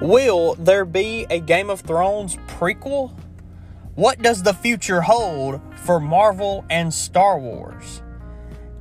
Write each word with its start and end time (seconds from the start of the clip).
Will 0.00 0.54
there 0.54 0.84
be 0.84 1.26
a 1.28 1.40
Game 1.40 1.70
of 1.70 1.80
Thrones 1.80 2.36
prequel? 2.46 3.12
What 3.96 4.22
does 4.22 4.44
the 4.44 4.54
future 4.54 5.00
hold 5.00 5.60
for 5.74 5.98
Marvel 5.98 6.64
and 6.70 6.94
Star 6.94 7.36
Wars? 7.36 8.00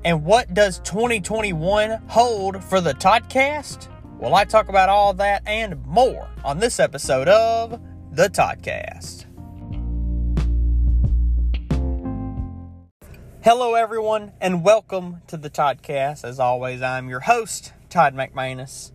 And 0.05 0.23
what 0.23 0.53
does 0.53 0.77
2021 0.81 2.03
hold 2.07 2.63
for 2.63 2.81
the 2.81 2.93
Toddcast? 2.93 3.87
Well, 4.19 4.35
I 4.35 4.45
talk 4.45 4.69
about 4.69 4.89
all 4.89 5.15
that 5.15 5.41
and 5.47 5.83
more 5.87 6.29
on 6.45 6.59
this 6.59 6.79
episode 6.79 7.27
of 7.27 7.81
the 8.11 8.29
Toddcast. 8.29 9.25
Hello, 13.43 13.73
everyone, 13.73 14.33
and 14.39 14.63
welcome 14.63 15.21
to 15.25 15.37
the 15.37 15.49
Toddcast. 15.49 16.23
As 16.23 16.39
always, 16.39 16.83
I'm 16.83 17.09
your 17.09 17.21
host, 17.21 17.73
Todd 17.89 18.13
McManus. 18.13 18.91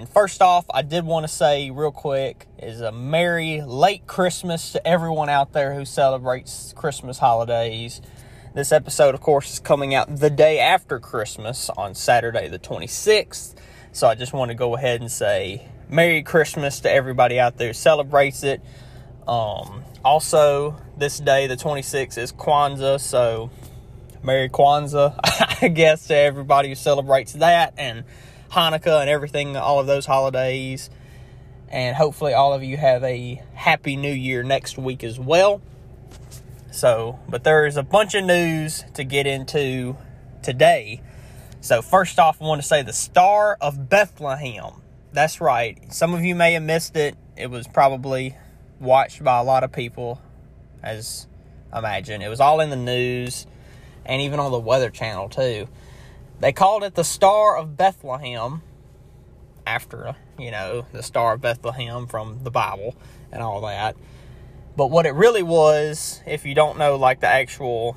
And 0.00 0.08
first 0.08 0.40
off, 0.40 0.64
I 0.72 0.80
did 0.80 1.04
want 1.04 1.24
to 1.24 1.28
say 1.28 1.70
real 1.70 1.92
quick 1.92 2.46
is 2.56 2.80
a 2.80 2.90
merry 2.90 3.60
late 3.60 4.06
Christmas 4.06 4.72
to 4.72 4.88
everyone 4.88 5.28
out 5.28 5.52
there 5.52 5.74
who 5.74 5.84
celebrates 5.84 6.72
Christmas 6.74 7.18
holidays. 7.18 8.00
This 8.54 8.72
episode, 8.72 9.14
of 9.14 9.20
course, 9.20 9.52
is 9.52 9.58
coming 9.58 9.94
out 9.94 10.16
the 10.16 10.30
day 10.30 10.58
after 10.58 11.00
Christmas 11.00 11.68
on 11.76 11.94
Saturday, 11.94 12.48
the 12.48 12.58
26th. 12.58 13.56
So 13.92 14.08
I 14.08 14.14
just 14.14 14.32
want 14.32 14.50
to 14.50 14.54
go 14.54 14.74
ahead 14.74 15.02
and 15.02 15.12
say 15.12 15.68
Merry 15.90 16.22
Christmas 16.22 16.80
to 16.80 16.90
everybody 16.90 17.38
out 17.38 17.58
there 17.58 17.68
who 17.68 17.74
celebrates 17.74 18.42
it. 18.42 18.62
Um, 19.28 19.84
also, 20.02 20.80
this 20.96 21.18
day, 21.18 21.46
the 21.46 21.58
26th, 21.58 22.16
is 22.16 22.32
Kwanzaa. 22.32 23.00
So 23.00 23.50
Merry 24.22 24.48
Kwanzaa, 24.48 25.14
I 25.62 25.68
guess, 25.68 26.06
to 26.06 26.16
everybody 26.16 26.70
who 26.70 26.74
celebrates 26.74 27.34
that. 27.34 27.74
And 27.76 28.04
Hanukkah 28.50 29.00
and 29.00 29.10
everything, 29.10 29.56
all 29.56 29.80
of 29.80 29.86
those 29.86 30.06
holidays. 30.06 30.90
And 31.68 31.96
hopefully, 31.96 32.34
all 32.34 32.52
of 32.52 32.64
you 32.64 32.76
have 32.76 33.04
a 33.04 33.42
happy 33.54 33.96
new 33.96 34.12
year 34.12 34.42
next 34.42 34.76
week 34.76 35.04
as 35.04 35.20
well. 35.20 35.62
So, 36.72 37.20
but 37.28 37.44
there's 37.44 37.76
a 37.76 37.82
bunch 37.82 38.14
of 38.14 38.24
news 38.24 38.84
to 38.94 39.04
get 39.04 39.26
into 39.26 39.96
today. 40.42 41.00
So, 41.60 41.82
first 41.82 42.18
off, 42.18 42.40
I 42.40 42.44
want 42.44 42.60
to 42.60 42.66
say 42.66 42.82
the 42.82 42.92
Star 42.92 43.56
of 43.60 43.88
Bethlehem. 43.88 44.82
That's 45.12 45.40
right. 45.40 45.92
Some 45.92 46.14
of 46.14 46.24
you 46.24 46.34
may 46.34 46.54
have 46.54 46.62
missed 46.62 46.96
it. 46.96 47.16
It 47.36 47.50
was 47.50 47.66
probably 47.66 48.36
watched 48.80 49.22
by 49.22 49.38
a 49.38 49.44
lot 49.44 49.62
of 49.62 49.72
people, 49.72 50.20
as 50.82 51.26
I 51.72 51.78
imagine. 51.78 52.22
It 52.22 52.28
was 52.28 52.40
all 52.40 52.60
in 52.60 52.70
the 52.70 52.76
news 52.76 53.46
and 54.04 54.22
even 54.22 54.40
on 54.40 54.50
the 54.50 54.58
Weather 54.58 54.90
Channel, 54.90 55.28
too. 55.28 55.68
They 56.40 56.52
called 56.52 56.82
it 56.84 56.94
the 56.94 57.04
Star 57.04 57.56
of 57.56 57.76
Bethlehem 57.76 58.62
after, 59.66 60.16
you 60.38 60.50
know, 60.50 60.86
the 60.92 61.02
Star 61.02 61.34
of 61.34 61.42
Bethlehem 61.42 62.06
from 62.06 62.42
the 62.42 62.50
Bible 62.50 62.96
and 63.30 63.42
all 63.42 63.60
that. 63.60 63.94
But 64.76 64.86
what 64.86 65.04
it 65.04 65.12
really 65.12 65.42
was, 65.42 66.22
if 66.26 66.46
you 66.46 66.54
don't 66.54 66.78
know 66.78 66.96
like 66.96 67.20
the 67.20 67.26
actual 67.26 67.96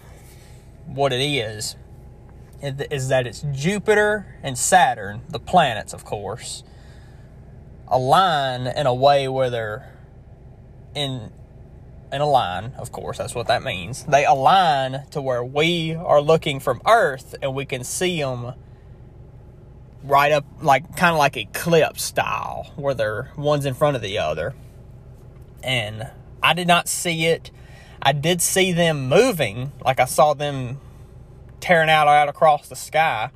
what 0.86 1.14
it 1.14 1.22
is, 1.22 1.78
is 2.62 3.08
that 3.08 3.28
it's 3.28 3.46
Jupiter 3.52 4.38
and 4.44 4.58
Saturn, 4.58 5.22
the 5.30 5.40
planets, 5.40 5.94
of 5.94 6.04
course, 6.04 6.64
align 7.88 8.68
in 8.68 8.86
a 8.86 8.94
way 8.94 9.28
where 9.28 9.50
they're 9.50 9.94
in 10.96 11.32
in 12.14 12.22
a 12.22 12.30
line, 12.30 12.74
of 12.78 12.92
course, 12.92 13.18
that's 13.18 13.34
what 13.34 13.48
that 13.48 13.64
means. 13.64 14.04
They 14.04 14.24
align 14.24 15.04
to 15.12 15.22
where 15.22 15.44
we 15.44 15.96
are 15.96 16.22
looking 16.22 16.60
from 16.60 16.80
Earth 16.88 17.34
and 17.42 17.56
we 17.56 17.66
can 17.66 17.84
see 17.84 18.22
them 18.22 18.54
right 20.04 20.32
up, 20.32 20.46
like 20.62 20.96
kind 20.96 21.14
of 21.14 21.18
like 21.18 21.36
eclipse 21.36 22.04
style, 22.04 22.72
where 22.76 22.94
they're 22.94 23.32
one's 23.36 23.66
in 23.66 23.74
front 23.74 23.96
of 23.96 24.04
the 24.04 24.20
other. 24.20 24.54
And 25.64 26.08
I 26.44 26.54
did 26.54 26.68
not 26.68 26.88
see 26.88 27.26
it. 27.26 27.50
I 28.00 28.12
did 28.12 28.42
see 28.42 28.74
them 28.74 29.08
moving, 29.10 29.72
like 29.84 30.00
I 30.00 30.06
saw 30.06 30.36
them 30.36 30.80
tearing 31.62 31.90
out 31.90 32.08
out 32.08 32.28
across 32.30 32.68
the 32.68 32.76
sky 32.76 33.32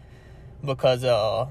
because 0.62 1.02
uh 1.06 1.48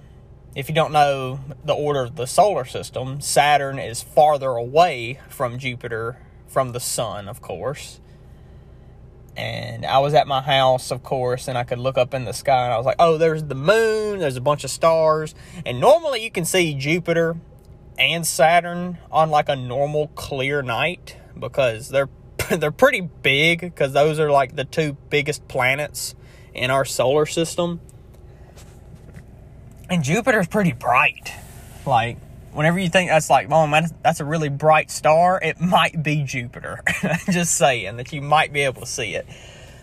if 0.55 0.69
you 0.69 0.75
don't 0.75 0.93
know 0.93 1.41
the 1.65 1.73
order 1.73 2.03
of 2.03 2.17
the 2.17 2.27
solar 2.27 2.67
system, 2.67 3.21
Saturn 3.21 3.79
is 3.79 4.03
farther 4.03 4.51
away 4.51 5.19
from 5.29 5.59
Jupiter 5.59 6.19
from 6.49 6.73
the 6.73 6.81
sun, 6.81 7.29
of 7.29 7.41
course. 7.41 8.01
And 9.37 9.85
I 9.85 9.99
was 9.99 10.15
at 10.15 10.27
my 10.27 10.41
house, 10.41 10.91
of 10.91 11.03
course, 11.03 11.47
and 11.47 11.59
I 11.59 11.65
could 11.65 11.79
look 11.79 11.99
up 11.99 12.15
in 12.15 12.25
the 12.25 12.33
sky 12.33 12.65
and 12.65 12.73
I 12.73 12.79
was 12.79 12.87
like, 12.87 12.97
oh, 12.99 13.19
there's 13.19 13.45
the 13.45 13.55
moon, 13.55 14.21
there's 14.21 14.37
a 14.37 14.41
bunch 14.41 14.65
of 14.65 14.71
stars. 14.71 15.35
And 15.67 15.79
normally 15.79 16.25
you 16.25 16.31
can 16.31 16.47
see 16.47 16.73
Jupiter 16.73 17.37
and 17.99 18.27
Saturn 18.27 18.99
on 19.11 19.31
like 19.31 19.49
a 19.49 19.57
normal 19.57 20.09
clear 20.09 20.63
night 20.63 21.17
because 21.39 21.91
they're 21.91 22.09
they're 22.51 22.71
pretty 22.71 23.01
big 23.01 23.61
because 23.61 23.93
those 23.93 24.19
are 24.19 24.31
like 24.31 24.57
the 24.57 24.65
two 24.65 24.97
biggest 25.11 25.47
planets 25.49 26.15
in 26.55 26.71
our 26.71 26.85
solar 26.85 27.27
system. 27.27 27.81
And 29.89 30.03
Jupiter's 30.03 30.49
pretty 30.49 30.73
bright. 30.73 31.33
Like 31.85 32.19
whenever 32.57 32.79
you 32.79 32.89
think 32.89 33.11
that's 33.11 33.29
like, 33.29 33.51
oh 33.51 33.67
man, 33.67 33.89
that's 34.03 34.21
a 34.21 34.25
really 34.25 34.49
bright 34.49 34.91
star, 34.91 35.39
it 35.43 35.61
might 35.61 36.03
be 36.03 36.23
Jupiter. 36.23 36.83
Just 37.31 37.55
saying 37.57 37.99
that 37.99 38.13
you 38.13 38.23
might 38.23 38.53
be 38.53 38.63
able 38.63 38.81
to 38.81 38.87
see 38.87 39.15
it. 39.15 39.27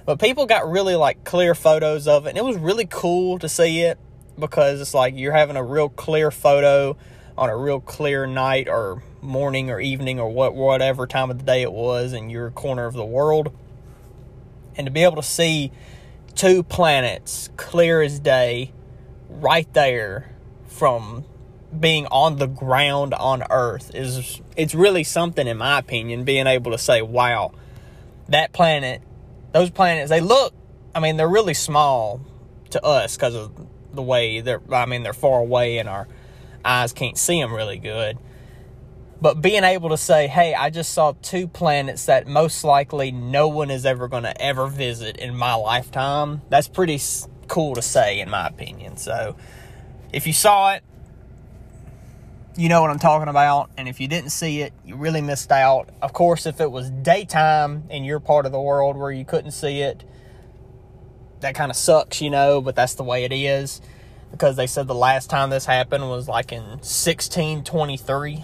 But 0.05 0.19
people 0.19 0.45
got 0.45 0.69
really 0.69 0.95
like 0.95 1.23
clear 1.23 1.55
photos 1.55 2.07
of 2.07 2.25
it, 2.25 2.29
and 2.29 2.37
it 2.37 2.43
was 2.43 2.57
really 2.57 2.87
cool 2.89 3.39
to 3.39 3.47
see 3.47 3.81
it 3.81 3.97
because 4.37 4.81
it's 4.81 4.93
like 4.93 5.15
you're 5.15 5.33
having 5.33 5.55
a 5.55 5.63
real 5.63 5.87
clear 5.87 6.31
photo 6.31 6.97
on 7.37 7.49
a 7.49 7.55
real 7.55 7.79
clear 7.79 8.25
night 8.25 8.67
or 8.67 9.03
morning 9.21 9.69
or 9.69 9.79
evening 9.79 10.19
or 10.19 10.29
what 10.29 10.53
whatever 10.53 11.07
time 11.07 11.31
of 11.31 11.37
the 11.37 11.43
day 11.43 11.61
it 11.61 11.71
was 11.71 12.11
in 12.11 12.29
your 12.29 12.51
corner 12.51 12.85
of 12.85 12.93
the 12.93 13.05
world. 13.05 13.55
And 14.75 14.87
to 14.87 14.91
be 14.91 15.03
able 15.03 15.17
to 15.17 15.23
see 15.23 15.71
two 16.35 16.63
planets 16.63 17.49
clear 17.55 18.01
as 18.01 18.19
day 18.19 18.73
right 19.29 19.71
there 19.73 20.31
from 20.67 21.25
being 21.79 22.05
on 22.07 22.37
the 22.37 22.47
ground 22.47 23.13
on 23.13 23.43
earth 23.49 23.93
is 23.93 24.41
it's 24.55 24.75
really 24.75 25.03
something 25.03 25.47
in 25.47 25.57
my 25.57 25.79
opinion 25.79 26.23
being 26.23 26.47
able 26.47 26.71
to 26.71 26.77
say 26.77 27.01
wow 27.01 27.51
that 28.27 28.53
planet 28.53 29.01
those 29.51 29.69
planets 29.69 30.09
they 30.09 30.21
look 30.21 30.53
i 30.93 30.99
mean 30.99 31.17
they're 31.17 31.27
really 31.27 31.53
small 31.53 32.21
to 32.69 32.83
us 32.83 33.15
because 33.15 33.35
of 33.35 33.51
the 33.93 34.01
way 34.01 34.41
they're 34.41 34.61
i 34.71 34.85
mean 34.85 35.03
they're 35.03 35.13
far 35.13 35.39
away 35.39 35.77
and 35.77 35.87
our 35.87 36.07
eyes 36.65 36.93
can't 36.93 37.17
see 37.17 37.41
them 37.41 37.53
really 37.53 37.77
good. 37.77 38.17
But 39.21 39.41
being 39.41 39.63
able 39.63 39.89
to 39.89 39.97
say 39.97 40.27
hey 40.27 40.53
i 40.53 40.69
just 40.69 40.91
saw 40.91 41.13
two 41.21 41.47
planets 41.47 42.07
that 42.07 42.27
most 42.27 42.63
likely 42.63 43.11
no 43.11 43.47
one 43.47 43.71
is 43.71 43.85
ever 43.85 44.07
going 44.07 44.23
to 44.23 44.41
ever 44.41 44.67
visit 44.67 45.17
in 45.17 45.35
my 45.35 45.53
lifetime 45.53 46.41
that's 46.49 46.67
pretty 46.67 46.99
cool 47.47 47.75
to 47.75 47.81
say 47.81 48.19
in 48.19 48.29
my 48.29 48.47
opinion. 48.47 48.97
So 48.97 49.37
if 50.11 50.27
you 50.27 50.33
saw 50.33 50.73
it 50.73 50.83
you 52.55 52.69
know 52.69 52.81
what 52.81 52.91
I'm 52.91 52.99
talking 52.99 53.27
about. 53.27 53.71
And 53.77 53.87
if 53.87 53.99
you 53.99 54.07
didn't 54.07 54.29
see 54.29 54.61
it, 54.61 54.73
you 54.85 54.95
really 54.95 55.21
missed 55.21 55.51
out. 55.51 55.89
Of 56.01 56.13
course, 56.13 56.45
if 56.45 56.61
it 56.61 56.71
was 56.71 56.89
daytime 56.89 57.83
in 57.89 58.03
your 58.03 58.19
part 58.19 58.45
of 58.45 58.51
the 58.51 58.59
world 58.59 58.97
where 58.97 59.11
you 59.11 59.25
couldn't 59.25 59.51
see 59.51 59.81
it, 59.81 60.03
that 61.39 61.55
kind 61.55 61.71
of 61.71 61.75
sucks, 61.75 62.21
you 62.21 62.29
know, 62.29 62.61
but 62.61 62.75
that's 62.75 62.93
the 62.95 63.03
way 63.03 63.23
it 63.23 63.33
is. 63.33 63.81
Because 64.31 64.55
they 64.55 64.67
said 64.67 64.87
the 64.87 64.95
last 64.95 65.29
time 65.29 65.49
this 65.49 65.65
happened 65.65 66.09
was 66.09 66.27
like 66.27 66.51
in 66.51 66.63
1623. 66.63 68.43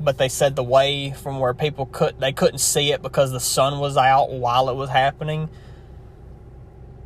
But 0.00 0.16
they 0.16 0.28
said 0.28 0.56
the 0.56 0.64
way 0.64 1.10
from 1.10 1.40
where 1.40 1.52
people 1.52 1.84
could 1.84 2.18
they 2.20 2.32
couldn't 2.32 2.58
see 2.58 2.90
it 2.92 3.02
because 3.02 3.32
the 3.32 3.40
sun 3.40 3.80
was 3.80 3.98
out 3.98 4.30
while 4.30 4.70
it 4.70 4.74
was 4.74 4.88
happening 4.88 5.50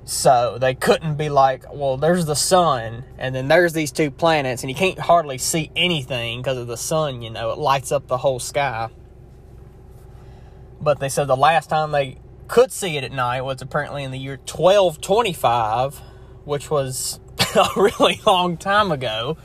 so 0.04 0.58
they 0.60 0.74
couldn't 0.74 1.16
be 1.16 1.30
like, 1.30 1.64
well, 1.72 1.96
there's 1.96 2.26
the 2.26 2.36
sun, 2.36 3.04
and 3.18 3.34
then 3.34 3.48
there's 3.48 3.72
these 3.72 3.90
two 3.90 4.10
planets, 4.10 4.62
and 4.62 4.70
you 4.70 4.76
can't 4.76 4.98
hardly 4.98 5.38
see 5.38 5.70
anything 5.74 6.40
because 6.40 6.58
of 6.58 6.66
the 6.66 6.76
sun, 6.76 7.22
you 7.22 7.30
know, 7.30 7.50
it 7.50 7.58
lights 7.58 7.90
up 7.90 8.06
the 8.06 8.18
whole 8.18 8.38
sky. 8.38 8.90
But 10.80 11.00
they 11.00 11.08
said 11.08 11.26
the 11.26 11.36
last 11.36 11.70
time 11.70 11.92
they 11.92 12.18
could 12.48 12.70
see 12.70 12.98
it 12.98 13.04
at 13.04 13.12
night 13.12 13.40
was 13.42 13.62
apparently 13.62 14.04
in 14.04 14.10
the 14.10 14.18
year 14.18 14.36
1225, 14.36 16.00
which 16.44 16.70
was 16.70 17.18
a 17.56 17.68
really 17.74 18.20
long 18.26 18.58
time 18.58 18.92
ago. 18.92 19.38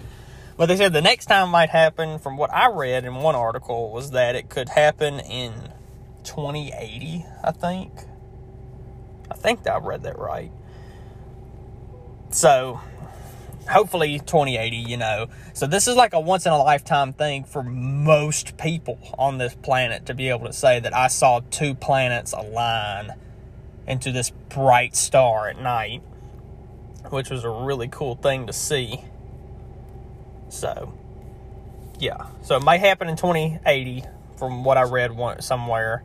But 0.57 0.65
they 0.65 0.75
said 0.75 0.91
the 0.91 1.01
next 1.01 1.27
time 1.27 1.49
might 1.49 1.69
happen, 1.69 2.19
from 2.19 2.35
what 2.35 2.53
I 2.53 2.69
read 2.69 3.05
in 3.05 3.15
one 3.15 3.35
article, 3.35 3.91
was 3.91 4.11
that 4.11 4.35
it 4.35 4.49
could 4.49 4.67
happen 4.67 5.21
in 5.21 5.53
2080, 6.25 7.25
I 7.41 7.51
think. 7.51 7.93
I 9.29 9.35
think 9.35 9.67
I 9.67 9.77
read 9.77 10.03
that 10.03 10.17
right. 10.19 10.51
So, 12.31 12.79
hopefully 13.69 14.19
2080, 14.19 14.77
you 14.77 14.97
know. 14.97 15.27
So 15.53 15.67
this 15.67 15.87
is 15.87 15.95
like 15.95 16.13
a 16.13 16.19
once 16.19 16.45
in 16.45 16.51
a 16.51 16.57
lifetime 16.57 17.13
thing 17.13 17.43
for 17.43 17.63
most 17.63 18.57
people 18.57 18.97
on 19.17 19.37
this 19.37 19.55
planet 19.55 20.07
to 20.07 20.13
be 20.13 20.29
able 20.29 20.47
to 20.47 20.53
say 20.53 20.79
that 20.79 20.95
I 20.95 21.07
saw 21.07 21.41
two 21.51 21.75
planets 21.75 22.33
align 22.33 23.13
into 23.87 24.11
this 24.11 24.29
bright 24.49 24.95
star 24.95 25.49
at 25.49 25.59
night, 25.59 26.01
which 27.09 27.29
was 27.29 27.43
a 27.43 27.49
really 27.49 27.87
cool 27.87 28.15
thing 28.15 28.47
to 28.47 28.53
see. 28.53 29.03
So, 30.49 30.93
Yeah. 31.99 32.27
So 32.43 32.55
it 32.55 32.63
might 32.63 32.79
happen 32.79 33.09
in 33.09 33.17
2080 33.17 34.03
from 34.37 34.63
what 34.63 34.77
I 34.77 34.83
read 34.83 35.11
somewhere. 35.43 36.03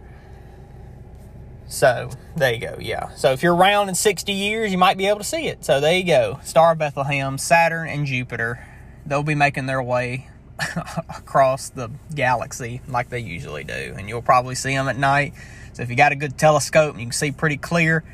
So 1.69 2.11
there 2.37 2.53
you 2.53 2.61
go. 2.61 2.77
Yeah. 2.81 3.11
So 3.15 3.33
if 3.33 3.43
you're 3.43 3.55
around 3.55 3.89
in 3.89 3.95
60 3.95 4.33
years, 4.33 4.71
you 4.71 4.79
might 4.79 4.97
be 4.97 5.07
able 5.07 5.19
to 5.19 5.25
see 5.25 5.49
it. 5.49 5.65
So 5.65 5.81
there 5.81 5.97
you 5.97 6.05
go. 6.05 6.39
Star 6.45 6.73
of 6.73 6.79
Bethlehem, 6.79 7.39
Saturn, 7.39 7.89
and 7.89 8.07
Jupiter. 8.07 8.67
They'll 9.07 9.23
be 9.23 9.35
making 9.35 9.67
their 9.67 9.83
way 9.83 10.29
across 11.09 11.71
the 11.71 11.91
galaxy 12.15 12.81
like 12.89 13.11
they 13.11 13.21
usually 13.21 13.65
do. 13.65 13.95
And 13.97 14.09
you'll 14.09 14.23
probably 14.23 14.55
see 14.55 14.75
them 14.75 14.89
at 14.89 14.97
night. 14.97 15.35
So 15.73 15.83
if 15.83 15.91
you 15.91 15.97
got 15.97 16.13
a 16.13 16.17
good 16.17 16.39
telescope 16.39 16.93
and 16.93 17.01
you 17.01 17.07
can 17.07 17.13
see 17.13 17.33
pretty 17.33 17.57
clear, 17.57 18.05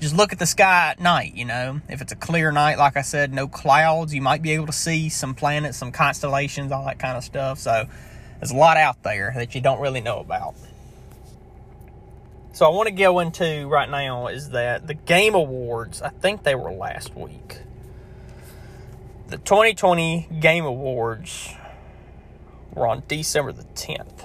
just 0.00 0.14
look 0.14 0.32
at 0.32 0.38
the 0.38 0.46
sky 0.46 0.90
at 0.90 1.00
night, 1.00 1.34
you 1.34 1.44
know. 1.44 1.80
If 1.88 2.00
it's 2.00 2.12
a 2.12 2.16
clear 2.16 2.52
night, 2.52 2.78
like 2.78 2.96
I 2.96 3.02
said, 3.02 3.32
no 3.32 3.48
clouds, 3.48 4.14
you 4.14 4.22
might 4.22 4.42
be 4.42 4.52
able 4.52 4.66
to 4.66 4.72
see 4.72 5.08
some 5.08 5.34
planets, 5.34 5.78
some 5.78 5.90
constellations, 5.90 6.70
all 6.70 6.84
that 6.84 6.98
kind 6.98 7.16
of 7.16 7.24
stuff. 7.24 7.58
So 7.58 7.88
there's 8.38 8.52
a 8.52 8.56
lot 8.56 8.76
out 8.76 9.02
there 9.02 9.32
that 9.34 9.54
you 9.54 9.60
don't 9.60 9.80
really 9.80 10.00
know 10.00 10.20
about. 10.20 10.54
So 12.52 12.66
I 12.66 12.70
want 12.70 12.88
to 12.88 12.94
go 12.94 13.20
into 13.20 13.68
right 13.68 13.88
now 13.88 14.28
is 14.28 14.50
that 14.50 14.86
the 14.86 14.94
Game 14.94 15.34
Awards, 15.34 16.02
I 16.02 16.08
think 16.08 16.42
they 16.42 16.54
were 16.54 16.72
last 16.72 17.14
week. 17.14 17.60
The 19.28 19.36
2020 19.36 20.28
Game 20.40 20.64
Awards 20.64 21.54
were 22.72 22.86
on 22.86 23.02
December 23.06 23.52
the 23.52 23.64
10th. 23.64 24.24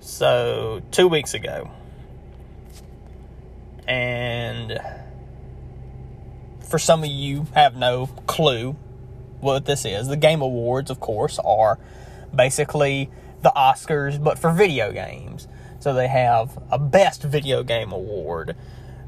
So, 0.00 0.82
two 0.90 1.08
weeks 1.08 1.34
ago. 1.34 1.70
And 3.86 4.78
for 6.60 6.78
some 6.78 7.02
of 7.02 7.10
you 7.10 7.46
have 7.54 7.76
no 7.76 8.06
clue 8.26 8.76
what 9.40 9.64
this 9.64 9.84
is. 9.84 10.08
The 10.08 10.16
Game 10.16 10.40
Awards, 10.40 10.90
of 10.90 11.00
course, 11.00 11.38
are 11.38 11.78
basically 12.34 13.10
the 13.42 13.52
Oscars, 13.54 14.22
but 14.22 14.38
for 14.38 14.50
video 14.50 14.92
games. 14.92 15.46
So 15.84 15.92
they 15.92 16.08
have 16.08 16.58
a 16.70 16.78
Best 16.78 17.22
Video 17.22 17.62
Game 17.62 17.92
Award, 17.92 18.56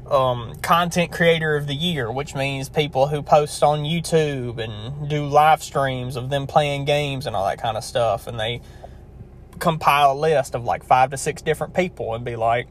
um, 0.05 0.53
Content 0.61 1.11
Creator 1.11 1.55
of 1.55 1.65
the 1.65 1.73
Year, 1.73 2.11
which 2.11 2.35
means 2.35 2.69
people 2.69 3.07
who 3.07 3.23
post 3.23 3.63
on 3.63 3.79
YouTube 3.79 4.59
and 4.59 5.09
do 5.09 5.25
live 5.25 5.63
streams 5.63 6.15
of 6.15 6.29
them 6.29 6.45
playing 6.45 6.85
games 6.85 7.25
and 7.25 7.35
all 7.35 7.47
that 7.47 7.59
kind 7.59 7.77
of 7.77 7.83
stuff. 7.83 8.27
And 8.27 8.39
they 8.39 8.61
compile 9.57 10.11
a 10.11 10.13
list 10.13 10.53
of 10.53 10.65
like 10.65 10.83
five 10.83 11.09
to 11.09 11.17
six 11.17 11.41
different 11.41 11.73
people 11.73 12.13
and 12.13 12.23
be 12.23 12.35
like, 12.35 12.67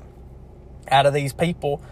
out 0.88 1.06
of 1.06 1.12
these 1.12 1.32
people, 1.32 1.82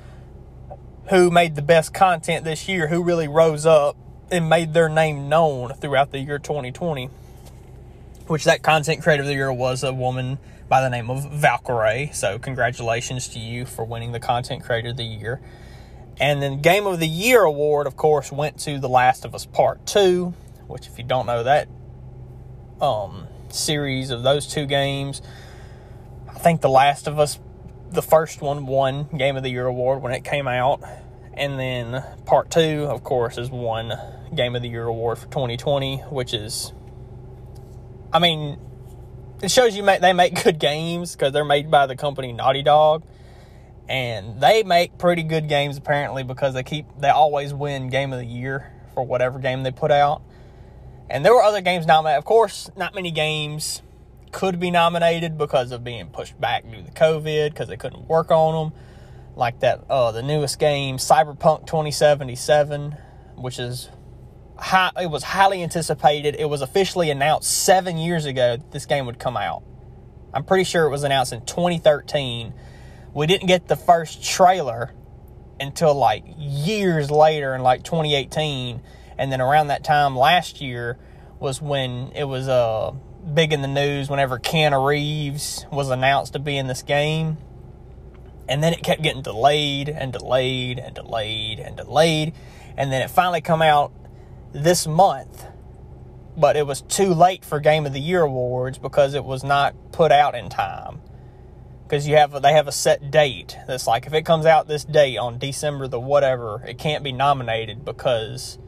who 1.10 1.32
made 1.32 1.56
the 1.56 1.62
best 1.62 1.92
content 1.92 2.44
this 2.44 2.68
year, 2.68 2.86
who 2.86 3.02
really 3.02 3.26
rose 3.26 3.66
up 3.66 3.96
and 4.30 4.48
made 4.48 4.72
their 4.72 4.88
name 4.88 5.28
known 5.28 5.70
throughout 5.70 6.12
the 6.12 6.20
year 6.20 6.38
2020. 6.38 7.10
Which 8.28 8.44
that 8.44 8.62
content 8.62 9.02
creator 9.02 9.22
of 9.22 9.26
the 9.26 9.34
year 9.34 9.52
was 9.52 9.82
a 9.82 9.92
woman 9.92 10.38
by 10.68 10.80
the 10.80 10.90
name 10.90 11.10
of 11.10 11.30
Valkyrie. 11.30 12.10
So 12.12 12.38
congratulations 12.38 13.28
to 13.28 13.38
you 13.38 13.66
for 13.66 13.84
winning 13.84 14.12
the 14.12 14.20
content 14.20 14.64
creator 14.64 14.90
of 14.90 14.96
the 14.96 15.04
year. 15.04 15.40
And 16.18 16.40
then 16.42 16.60
Game 16.60 16.86
of 16.86 17.00
the 17.00 17.08
Year 17.08 17.42
award, 17.42 17.86
of 17.86 17.96
course, 17.96 18.30
went 18.30 18.58
to 18.60 18.78
The 18.78 18.88
Last 18.88 19.24
of 19.24 19.34
Us 19.34 19.46
Part 19.46 19.84
Two, 19.84 20.34
which 20.66 20.86
if 20.86 20.96
you 20.96 21.04
don't 21.04 21.26
know 21.26 21.42
that 21.42 21.68
um, 22.80 23.26
series 23.48 24.10
of 24.10 24.22
those 24.22 24.46
two 24.46 24.66
games, 24.66 25.22
I 26.28 26.38
think 26.38 26.60
The 26.60 26.68
Last 26.68 27.08
of 27.08 27.18
Us 27.18 27.38
the 27.94 28.02
first 28.02 28.40
one 28.40 28.66
won 28.66 29.04
Game 29.16 29.36
of 29.36 29.42
the 29.42 29.50
Year 29.50 29.66
award 29.66 30.02
when 30.02 30.12
it 30.12 30.24
came 30.24 30.48
out, 30.48 30.82
and 31.34 31.58
then 31.58 32.04
part 32.26 32.50
two, 32.50 32.86
of 32.90 33.04
course, 33.04 33.38
is 33.38 33.50
one 33.50 33.92
Game 34.34 34.56
of 34.56 34.62
the 34.62 34.68
Year 34.68 34.86
award 34.86 35.18
for 35.18 35.26
2020, 35.26 35.98
which 36.10 36.34
is, 36.34 36.72
I 38.12 38.18
mean, 38.18 38.58
it 39.42 39.50
shows 39.50 39.76
you 39.76 39.82
make, 39.82 40.00
they 40.00 40.12
make 40.12 40.42
good 40.42 40.58
games 40.58 41.14
because 41.14 41.32
they're 41.32 41.44
made 41.44 41.70
by 41.70 41.86
the 41.86 41.96
company 41.96 42.32
Naughty 42.32 42.62
Dog, 42.62 43.04
and 43.88 44.40
they 44.40 44.62
make 44.62 44.98
pretty 44.98 45.22
good 45.22 45.48
games 45.48 45.76
apparently 45.76 46.22
because 46.22 46.54
they 46.54 46.62
keep 46.62 46.86
they 46.98 47.10
always 47.10 47.52
win 47.52 47.88
Game 47.88 48.12
of 48.12 48.18
the 48.18 48.26
Year 48.26 48.72
for 48.94 49.04
whatever 49.04 49.38
game 49.38 49.62
they 49.62 49.72
put 49.72 49.90
out. 49.90 50.22
And 51.10 51.24
there 51.24 51.34
were 51.34 51.42
other 51.42 51.60
games 51.60 51.86
nominated. 51.86 52.18
Of 52.18 52.24
course, 52.24 52.70
not 52.76 52.94
many 52.94 53.10
games 53.10 53.82
could 54.32 54.58
be 54.58 54.70
nominated 54.70 55.36
because 55.36 55.70
of 55.70 55.84
being 55.84 56.08
pushed 56.08 56.40
back 56.40 56.68
due 56.68 56.82
to 56.82 56.90
COVID 56.90 57.50
because 57.50 57.68
they 57.68 57.76
couldn't 57.76 58.08
work 58.08 58.30
on 58.30 58.70
them. 58.70 58.80
Like 59.36 59.60
that, 59.60 59.84
uh, 59.90 60.12
the 60.12 60.22
newest 60.22 60.58
game, 60.58 60.96
Cyberpunk 60.96 61.66
2077, 61.66 62.96
which 63.36 63.58
is 63.58 63.90
high, 64.56 64.90
it 65.00 65.10
was 65.10 65.22
highly 65.22 65.62
anticipated. 65.62 66.36
It 66.38 66.48
was 66.48 66.62
officially 66.62 67.10
announced 67.10 67.50
seven 67.50 67.98
years 67.98 68.24
ago 68.24 68.56
that 68.56 68.72
this 68.72 68.86
game 68.86 69.06
would 69.06 69.18
come 69.18 69.36
out. 69.36 69.62
I'm 70.32 70.44
pretty 70.44 70.64
sure 70.64 70.86
it 70.86 70.90
was 70.90 71.04
announced 71.04 71.32
in 71.32 71.44
2013. 71.44 72.54
We 73.12 73.26
didn't 73.26 73.46
get 73.46 73.68
the 73.68 73.76
first 73.76 74.24
trailer 74.24 74.92
until 75.60 75.94
like 75.94 76.24
years 76.36 77.10
later 77.10 77.54
in 77.54 77.62
like 77.62 77.84
2018, 77.84 78.82
and 79.16 79.30
then 79.30 79.40
around 79.40 79.68
that 79.68 79.84
time 79.84 80.16
last 80.16 80.60
year 80.60 80.98
was 81.38 81.62
when 81.62 82.10
it 82.14 82.24
was 82.24 82.48
uh 82.48 82.92
big 83.32 83.52
in 83.52 83.62
the 83.62 83.68
news 83.68 84.10
whenever 84.10 84.38
Keanu 84.38 84.86
Reeves 84.86 85.66
was 85.72 85.90
announced 85.90 86.34
to 86.34 86.38
be 86.38 86.58
in 86.58 86.66
this 86.66 86.82
game. 86.82 87.38
And 88.48 88.62
then 88.62 88.74
it 88.74 88.82
kept 88.82 89.00
getting 89.02 89.22
delayed 89.22 89.88
and 89.88 90.12
delayed 90.12 90.78
and 90.78 90.94
delayed 90.94 91.58
and 91.60 91.76
delayed. 91.76 92.34
And 92.76 92.92
then 92.92 93.00
it 93.00 93.08
finally 93.08 93.40
come 93.40 93.62
out 93.62 93.92
this 94.54 94.86
month. 94.86 95.44
But 96.36 96.56
it 96.56 96.66
was 96.66 96.80
too 96.82 97.12
late 97.14 97.44
for 97.44 97.60
Game 97.60 97.86
of 97.86 97.92
the 97.92 98.00
Year 98.00 98.22
awards 98.22 98.78
because 98.78 99.14
it 99.14 99.24
was 99.24 99.44
not 99.44 99.92
put 99.92 100.10
out 100.10 100.34
in 100.34 100.48
time. 100.48 101.00
Because 101.84 102.08
you 102.08 102.16
have 102.16 102.40
they 102.42 102.52
have 102.52 102.66
a 102.66 102.72
set 102.72 103.10
date 103.10 103.56
that's 103.66 103.86
like 103.86 104.06
if 104.06 104.14
it 104.14 104.24
comes 104.24 104.46
out 104.46 104.66
this 104.66 104.84
date 104.84 105.18
on 105.18 105.38
December 105.38 105.86
the 105.86 106.00
whatever, 106.00 106.62
it 106.66 106.78
can't 106.78 107.04
be 107.04 107.12
nominated 107.12 107.84
because 107.84 108.58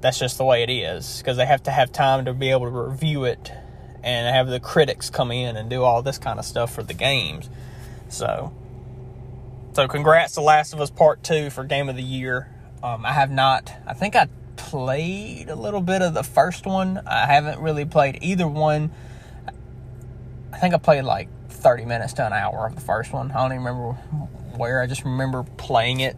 that's 0.00 0.18
just 0.18 0.38
the 0.38 0.44
way 0.44 0.62
it 0.62 0.70
is 0.70 1.18
because 1.18 1.36
they 1.36 1.46
have 1.46 1.62
to 1.64 1.70
have 1.70 1.92
time 1.92 2.24
to 2.24 2.32
be 2.32 2.50
able 2.50 2.66
to 2.66 2.70
review 2.70 3.24
it 3.24 3.52
and 4.02 4.34
have 4.34 4.48
the 4.48 4.58
critics 4.58 5.10
come 5.10 5.30
in 5.30 5.56
and 5.56 5.68
do 5.68 5.82
all 5.82 6.02
this 6.02 6.18
kind 6.18 6.38
of 6.38 6.44
stuff 6.44 6.74
for 6.74 6.82
the 6.82 6.94
games. 6.94 7.50
So, 8.08 8.52
so 9.74 9.86
congrats 9.86 10.34
to 10.34 10.40
Last 10.40 10.72
of 10.72 10.80
Us 10.80 10.90
Part 10.90 11.22
Two 11.22 11.50
for 11.50 11.64
Game 11.64 11.88
of 11.88 11.96
the 11.96 12.02
Year. 12.02 12.48
Um, 12.82 13.04
I 13.04 13.12
have 13.12 13.30
not. 13.30 13.72
I 13.86 13.92
think 13.92 14.16
I 14.16 14.28
played 14.68 15.48
a 15.48 15.54
little 15.54 15.80
bit 15.80 16.02
of 16.02 16.14
the 16.14 16.22
first 16.22 16.66
one. 16.66 17.02
I 17.06 17.26
haven't 17.26 17.60
really 17.60 17.84
played 17.84 18.18
either 18.22 18.46
one. 18.46 18.92
I 20.52 20.58
think 20.58 20.74
I 20.74 20.78
played 20.78 21.04
like 21.04 21.28
30 21.48 21.84
minutes 21.84 22.12
to 22.14 22.26
an 22.26 22.32
hour 22.32 22.66
of 22.66 22.74
the 22.74 22.80
first 22.80 23.12
one. 23.12 23.30
I 23.30 23.34
don't 23.34 23.52
even 23.52 23.64
remember 23.64 23.92
where. 24.56 24.80
I 24.80 24.86
just 24.86 25.04
remember 25.04 25.42
playing 25.42 26.00
it 26.00 26.16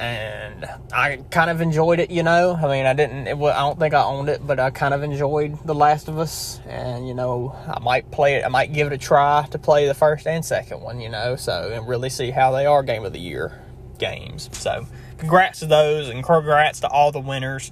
and 0.00 0.66
I 0.94 1.18
kind 1.30 1.50
of 1.50 1.60
enjoyed 1.60 2.00
it. 2.00 2.10
You 2.10 2.22
know, 2.22 2.58
I 2.60 2.66
mean, 2.68 2.86
I 2.86 2.94
didn't. 2.94 3.26
It, 3.26 3.36
I 3.36 3.58
don't 3.58 3.78
think 3.78 3.92
I 3.92 4.02
owned 4.02 4.30
it, 4.30 4.44
but 4.44 4.58
I 4.58 4.70
kind 4.70 4.94
of 4.94 5.02
enjoyed 5.02 5.58
The 5.66 5.74
Last 5.74 6.08
of 6.08 6.18
Us, 6.18 6.58
and 6.66 7.06
you 7.06 7.12
know, 7.14 7.54
I 7.66 7.78
might 7.80 8.10
play 8.10 8.36
it. 8.36 8.44
I 8.44 8.48
might 8.48 8.72
give 8.72 8.86
it 8.86 8.94
a 8.94 8.98
try 8.98 9.46
to 9.50 9.58
play 9.58 9.86
the 9.86 9.94
first 9.94 10.26
and 10.26 10.42
second 10.44 10.80
one. 10.80 11.00
You 11.00 11.10
know, 11.10 11.36
so 11.36 11.70
and 11.72 11.86
really 11.86 12.08
see 12.08 12.30
how 12.30 12.50
they 12.52 12.64
are 12.64 12.82
Game 12.82 13.04
of 13.04 13.12
the 13.12 13.20
Year 13.20 13.60
games. 13.98 14.48
So, 14.52 14.86
congrats 15.20 15.60
to 15.60 15.66
those, 15.66 16.08
and 16.08 16.24
congrats 16.24 16.80
to 16.80 16.88
all 16.88 17.12
the 17.12 17.20
winners 17.20 17.70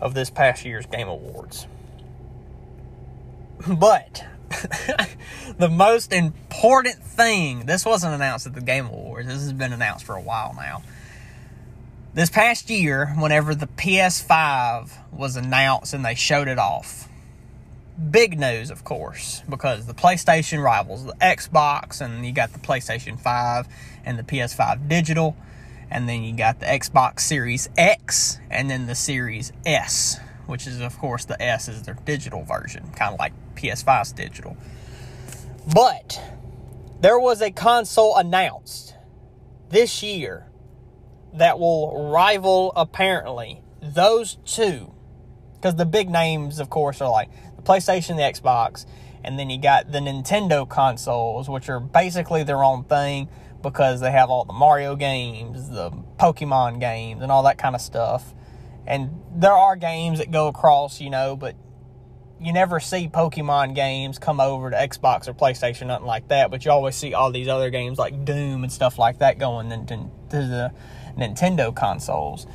of 0.00 0.14
this 0.14 0.30
past 0.30 0.64
year's 0.64 0.86
Game 0.86 1.08
Awards. 1.08 1.66
But 3.66 4.24
the 5.58 5.68
most 5.68 6.12
important 6.12 7.02
thing, 7.02 7.66
this 7.66 7.84
wasn't 7.84 8.14
announced 8.14 8.46
at 8.46 8.54
the 8.54 8.60
Game 8.60 8.86
Awards. 8.86 9.28
This 9.28 9.42
has 9.42 9.52
been 9.52 9.72
announced 9.72 10.04
for 10.04 10.14
a 10.14 10.22
while 10.22 10.54
now 10.56 10.82
this 12.14 12.30
past 12.30 12.70
year, 12.70 13.14
whenever 13.18 13.54
the 13.54 13.66
PS5 13.66 14.90
was 15.12 15.36
announced 15.36 15.94
and 15.94 16.04
they 16.04 16.14
showed 16.14 16.48
it 16.48 16.58
off, 16.58 17.08
big 18.10 18.38
news, 18.38 18.70
of 18.70 18.84
course, 18.84 19.42
because 19.48 19.86
the 19.86 19.94
PlayStation 19.94 20.62
rivals 20.62 21.04
the 21.04 21.14
Xbox, 21.14 22.00
and 22.00 22.26
you 22.26 22.32
got 22.32 22.52
the 22.52 22.58
PlayStation 22.58 23.18
5 23.18 23.68
and 24.04 24.18
the 24.18 24.22
PS5 24.22 24.88
digital, 24.88 25.36
and 25.90 26.08
then 26.08 26.22
you 26.22 26.34
got 26.34 26.60
the 26.60 26.66
Xbox 26.66 27.20
Series 27.20 27.68
X, 27.76 28.38
and 28.50 28.70
then 28.70 28.86
the 28.86 28.94
Series 28.94 29.52
S, 29.66 30.18
which 30.46 30.66
is, 30.66 30.80
of 30.80 30.96
course, 30.98 31.24
the 31.24 31.40
S 31.42 31.68
is 31.68 31.82
their 31.82 31.98
digital 32.04 32.44
version, 32.44 32.90
kind 32.92 33.12
of 33.12 33.18
like 33.18 33.32
PS5's 33.56 34.12
digital. 34.12 34.56
But 35.72 36.20
there 37.00 37.18
was 37.18 37.42
a 37.42 37.50
console 37.50 38.16
announced 38.16 38.94
this 39.70 40.02
year 40.02 40.46
that 41.34 41.58
will 41.58 42.10
rival 42.10 42.72
apparently 42.76 43.62
those 43.80 44.36
two 44.44 44.92
because 45.54 45.76
the 45.76 45.86
big 45.86 46.10
names 46.10 46.58
of 46.58 46.70
course 46.70 47.00
are 47.00 47.10
like 47.10 47.28
the 47.56 47.62
PlayStation, 47.62 48.16
the 48.16 48.22
Xbox, 48.22 48.86
and 49.22 49.38
then 49.38 49.50
you 49.50 49.58
got 49.58 49.92
the 49.92 49.98
Nintendo 49.98 50.68
consoles 50.68 51.48
which 51.48 51.68
are 51.68 51.80
basically 51.80 52.42
their 52.42 52.64
own 52.64 52.84
thing 52.84 53.28
because 53.62 54.00
they 54.00 54.10
have 54.10 54.30
all 54.30 54.44
the 54.44 54.52
Mario 54.52 54.96
games, 54.96 55.68
the 55.68 55.90
Pokemon 56.18 56.80
games 56.80 57.22
and 57.22 57.30
all 57.30 57.42
that 57.44 57.58
kind 57.58 57.74
of 57.74 57.80
stuff. 57.80 58.34
And 58.86 59.20
there 59.34 59.52
are 59.52 59.76
games 59.76 60.18
that 60.18 60.30
go 60.30 60.48
across, 60.48 61.00
you 61.00 61.10
know, 61.10 61.36
but 61.36 61.56
you 62.40 62.52
never 62.52 62.80
see 62.80 63.08
Pokemon 63.08 63.74
games 63.74 64.18
come 64.18 64.40
over 64.40 64.70
to 64.70 64.76
Xbox 64.76 65.28
or 65.28 65.34
PlayStation, 65.34 65.88
nothing 65.88 66.06
like 66.06 66.28
that. 66.28 66.50
But 66.50 66.64
you 66.64 66.70
always 66.70 66.96
see 66.96 67.12
all 67.12 67.30
these 67.30 67.48
other 67.48 67.70
games 67.70 67.98
like 67.98 68.24
Doom 68.24 68.62
and 68.62 68.72
stuff 68.72 68.98
like 68.98 69.18
that 69.18 69.38
going 69.38 69.68
to 69.70 70.08
the 70.30 70.72
Nintendo 71.18 71.74
consoles. 71.74 72.46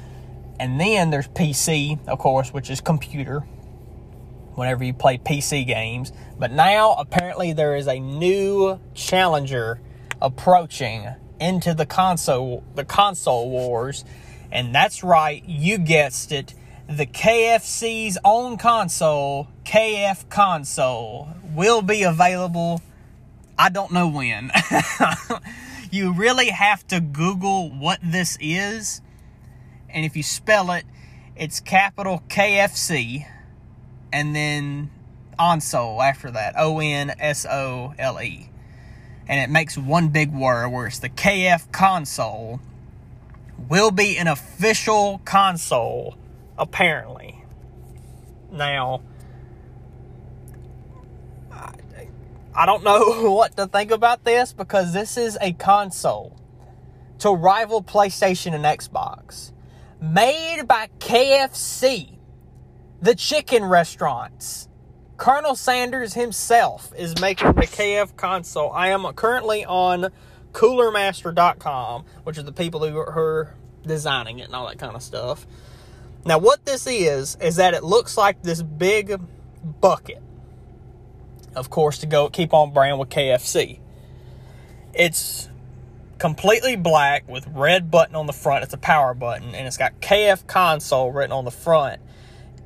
And 0.59 0.79
then 0.79 1.11
there's 1.11 1.27
PC, 1.27 2.05
of 2.07 2.17
course, 2.19 2.51
which 2.51 2.69
is 2.69 2.81
computer. 2.81 3.45
Whenever 4.55 4.85
you 4.85 4.93
play 4.93 5.17
PC 5.17 5.67
games, 5.67 6.13
but 6.39 6.49
now 6.49 6.93
apparently 6.93 7.51
there 7.51 7.75
is 7.75 7.89
a 7.89 7.99
new 7.99 8.79
challenger 8.93 9.81
approaching 10.21 11.07
into 11.39 11.73
the 11.73 11.85
console 11.85 12.63
the 12.75 12.85
console 12.85 13.49
wars, 13.49 14.05
and 14.51 14.73
that's 14.73 15.03
right, 15.03 15.43
you 15.45 15.77
guessed 15.77 16.31
it 16.31 16.53
the 16.87 17.05
KFC's 17.07 18.17
own 18.23 18.57
console, 18.57 19.47
KF 19.63 20.29
Console, 20.29 21.29
will 21.55 21.81
be 21.81 22.03
available. 22.03 22.81
I 23.57 23.69
don't 23.69 23.91
know 23.91 24.07
when. 24.07 24.51
you 25.91 26.13
really 26.13 26.49
have 26.49 26.85
to 26.87 26.99
Google 26.99 27.71
what 27.71 27.99
this 28.03 28.37
is. 28.39 29.01
And 29.89 30.05
if 30.05 30.15
you 30.15 30.21
spell 30.23 30.71
it, 30.71 30.85
it's 31.35 31.59
capital 31.59 32.21
KFC 32.27 33.25
and 34.13 34.35
then 34.35 34.91
Onsole 35.39 36.07
after 36.07 36.29
that. 36.31 36.53
O 36.55 36.79
N 36.79 37.13
S 37.17 37.47
O 37.49 37.93
L 37.97 38.21
E. 38.21 38.49
And 39.27 39.39
it 39.39 39.51
makes 39.51 39.77
one 39.77 40.09
big 40.09 40.31
word 40.31 40.69
where 40.69 40.87
it's 40.87 40.99
the 40.99 41.09
KF 41.09 41.71
console 41.71 42.59
will 43.69 43.91
be 43.91 44.17
an 44.17 44.27
official 44.27 45.21
console 45.25 46.15
apparently. 46.57 47.43
Now, 48.51 49.01
I 52.57 52.65
don't 52.65 52.83
know 52.83 53.31
what 53.33 53.57
to 53.57 53.67
think 53.67 53.91
about 53.91 54.23
this 54.23 54.53
because 54.53 54.93
this 54.93 55.17
is 55.17 55.37
a 55.41 55.51
console 55.53 56.39
to 57.19 57.31
rival 57.31 57.83
PlayStation 57.83 58.53
and 58.53 58.63
Xbox. 58.63 59.51
Made 60.01 60.63
by 60.67 60.89
KFC, 60.99 62.17
the 63.01 63.15
chicken 63.15 63.65
restaurants. 63.65 64.69
Colonel 65.17 65.55
Sanders 65.55 66.13
himself 66.13 66.91
is 66.97 67.19
making 67.21 67.53
the 67.53 67.61
KF 67.61 68.15
console. 68.17 68.71
I 68.71 68.89
am 68.89 69.03
currently 69.13 69.63
on 69.63 70.11
coolermaster.com, 70.51 72.05
which 72.23 72.37
is 72.37 72.43
the 72.43 72.51
people 72.51 72.85
who 72.85 72.97
are 72.97 73.53
designing 73.85 74.39
it 74.39 74.47
and 74.47 74.55
all 74.55 74.67
that 74.67 74.77
kind 74.77 74.95
of 74.95 75.01
stuff. 75.01 75.47
Now, 76.25 76.37
what 76.37 76.65
this 76.65 76.85
is, 76.87 77.37
is 77.39 77.57
that 77.57 77.73
it 77.73 77.83
looks 77.83 78.17
like 78.17 78.41
this 78.41 78.61
big 78.61 79.19
bucket. 79.79 80.21
Of 81.55 81.69
course, 81.69 81.99
to 81.99 82.07
go 82.07 82.29
keep 82.29 82.53
on 82.53 82.73
brand 82.73 82.99
with 82.99 83.09
KFC. 83.09 83.79
It's 84.93 85.49
completely 86.17 86.75
black 86.75 87.27
with 87.29 87.47
red 87.47 87.89
button 87.89 88.15
on 88.15 88.25
the 88.25 88.33
front. 88.33 88.63
It's 88.63 88.73
a 88.73 88.77
power 88.77 89.13
button, 89.13 89.55
and 89.55 89.67
it's 89.67 89.77
got 89.77 90.01
KF 90.01 90.45
console 90.47 91.11
written 91.11 91.31
on 91.31 91.45
the 91.45 91.51
front. 91.51 92.01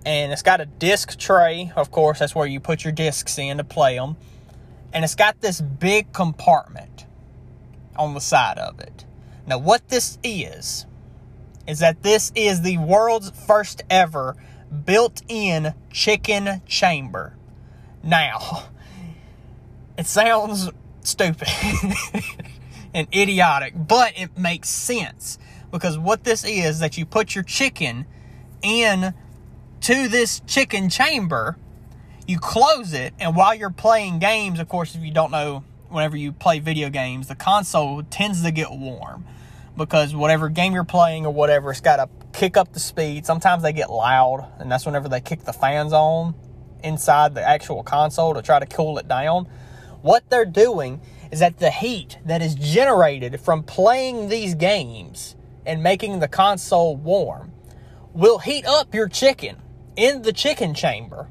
And 0.06 0.32
it's 0.32 0.42
got 0.42 0.62
a 0.62 0.66
disc 0.66 1.18
tray. 1.18 1.72
Of 1.76 1.92
course, 1.92 2.20
that's 2.20 2.34
where 2.34 2.48
you 2.48 2.60
put 2.60 2.84
your 2.84 2.94
discs 2.94 3.38
in 3.38 3.58
to 3.58 3.64
play 3.64 3.96
them. 3.96 4.18
And 4.94 5.04
it's 5.04 5.16
got 5.16 5.42
this 5.42 5.62
big 5.62 6.14
compartment 6.14 7.06
on 7.96 8.14
the 8.14 8.22
side 8.22 8.58
of 8.58 8.80
it. 8.80 9.06
Now, 9.46 9.58
what 9.58 9.90
this 9.90 10.18
is, 10.24 10.86
is 11.68 11.80
that 11.80 12.02
this 12.02 12.32
is 12.34 12.62
the 12.62 12.78
world's 12.78 13.30
first 13.32 13.84
ever 13.90 14.36
built 14.86 15.22
in 15.28 15.74
chicken 15.92 16.62
chamber. 16.66 17.36
Now, 18.04 18.70
it 19.98 20.08
sounds 20.08 20.70
stupid 21.04 21.48
and 22.94 23.08
idiotic, 23.14 23.74
but 23.76 24.14
it 24.16 24.38
makes 24.38 24.70
sense 24.70 25.38
because 25.72 25.98
what 25.98 26.24
this 26.24 26.44
is 26.44 26.80
that 26.80 26.98
you 26.98 27.06
put 27.06 27.36
your 27.36 27.44
chicken 27.44 28.06
in 28.62 29.14
to 29.82 30.08
this 30.08 30.42
chicken 30.48 30.90
chamber, 30.90 31.58
you 32.28 32.38
close 32.40 32.94
it, 32.94 33.14
and 33.20 33.36
while 33.36 33.56
you're 33.56 33.70
playing 33.70 34.20
games, 34.20 34.60
of 34.60 34.70
course, 34.70 34.96
if 34.96 35.02
you 35.02 35.12
don't 35.12 35.32
know, 35.32 35.64
whenever 35.88 36.18
you 36.18 36.32
play 36.32 36.60
video 36.60 36.90
games, 36.90 37.28
the 37.28 37.36
console 37.36 38.04
tends 38.04 38.44
to 38.44 38.52
get 38.52 38.72
warm 38.72 39.26
because 39.78 40.14
whatever 40.14 40.50
game 40.50 40.74
you're 40.74 40.84
playing 40.84 41.26
or 41.26 41.34
whatever, 41.34 41.72
it's 41.72 41.82
got 41.82 41.96
to 41.96 42.10
kick 42.38 42.58
up 42.58 42.74
the 42.74 42.80
speed. 42.80 43.26
Sometimes 43.26 43.64
they 43.64 43.74
get 43.74 43.90
loud, 43.90 44.52
and 44.60 44.72
that's 44.72 44.86
whenever 44.86 45.08
they 45.08 45.22
kick 45.22 45.44
the 45.44 45.54
fans 45.54 45.94
on 45.94 46.36
inside 46.84 47.34
the 47.34 47.42
actual 47.42 47.84
console 47.84 48.34
to 48.34 48.42
try 48.42 48.60
to 48.60 48.66
cool 48.66 48.98
it 49.00 49.08
down. 49.08 49.46
What 50.02 50.30
they're 50.30 50.46
doing 50.46 51.02
is 51.32 51.40
that 51.40 51.58
the 51.58 51.72
heat 51.72 52.18
that 52.26 52.42
is 52.42 52.56
generated 52.56 53.40
from 53.40 53.64
playing 53.64 54.30
these 54.30 54.56
games 54.56 55.36
and 55.66 55.82
making 55.84 56.20
the 56.20 56.28
console 56.28 56.96
warm 56.96 57.52
will 58.14 58.40
heat 58.40 58.66
up 58.66 58.94
your 58.94 59.08
chicken 59.08 59.58
in 60.00 60.22
the 60.22 60.32
chicken 60.32 60.74
chamber. 60.74 61.28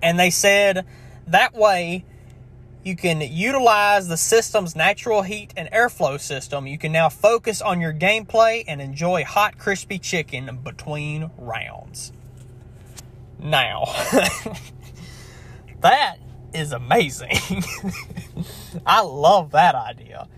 And 0.00 0.18
they 0.18 0.30
said 0.30 0.86
that 1.26 1.54
way 1.54 2.04
you 2.84 2.96
can 2.96 3.20
utilize 3.20 4.08
the 4.08 4.16
system's 4.16 4.74
natural 4.74 5.22
heat 5.22 5.52
and 5.56 5.68
airflow 5.70 6.20
system. 6.20 6.66
You 6.66 6.78
can 6.78 6.92
now 6.92 7.08
focus 7.08 7.60
on 7.60 7.80
your 7.80 7.92
gameplay 7.92 8.64
and 8.66 8.80
enjoy 8.80 9.24
hot, 9.24 9.58
crispy 9.58 9.98
chicken 9.98 10.58
between 10.62 11.30
rounds. 11.36 12.12
Now, 13.38 13.84
that 15.80 16.16
is 16.54 16.72
amazing. 16.72 17.38
I 18.86 19.02
love 19.02 19.52
that 19.52 19.74
idea. 19.74 20.28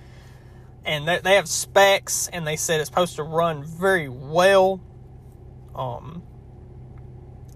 And 0.87 1.09
they 1.09 1.37
have 1.37 1.49
specs, 1.49 2.29
and 2.29 2.47
they 2.47 2.57
said 2.57 2.81
it's 2.81 2.91
supposed 2.91 3.17
to 3.17 3.23
run 3.23 3.65
very 3.65 4.09
well. 4.11 4.83
Um, 5.75 6.23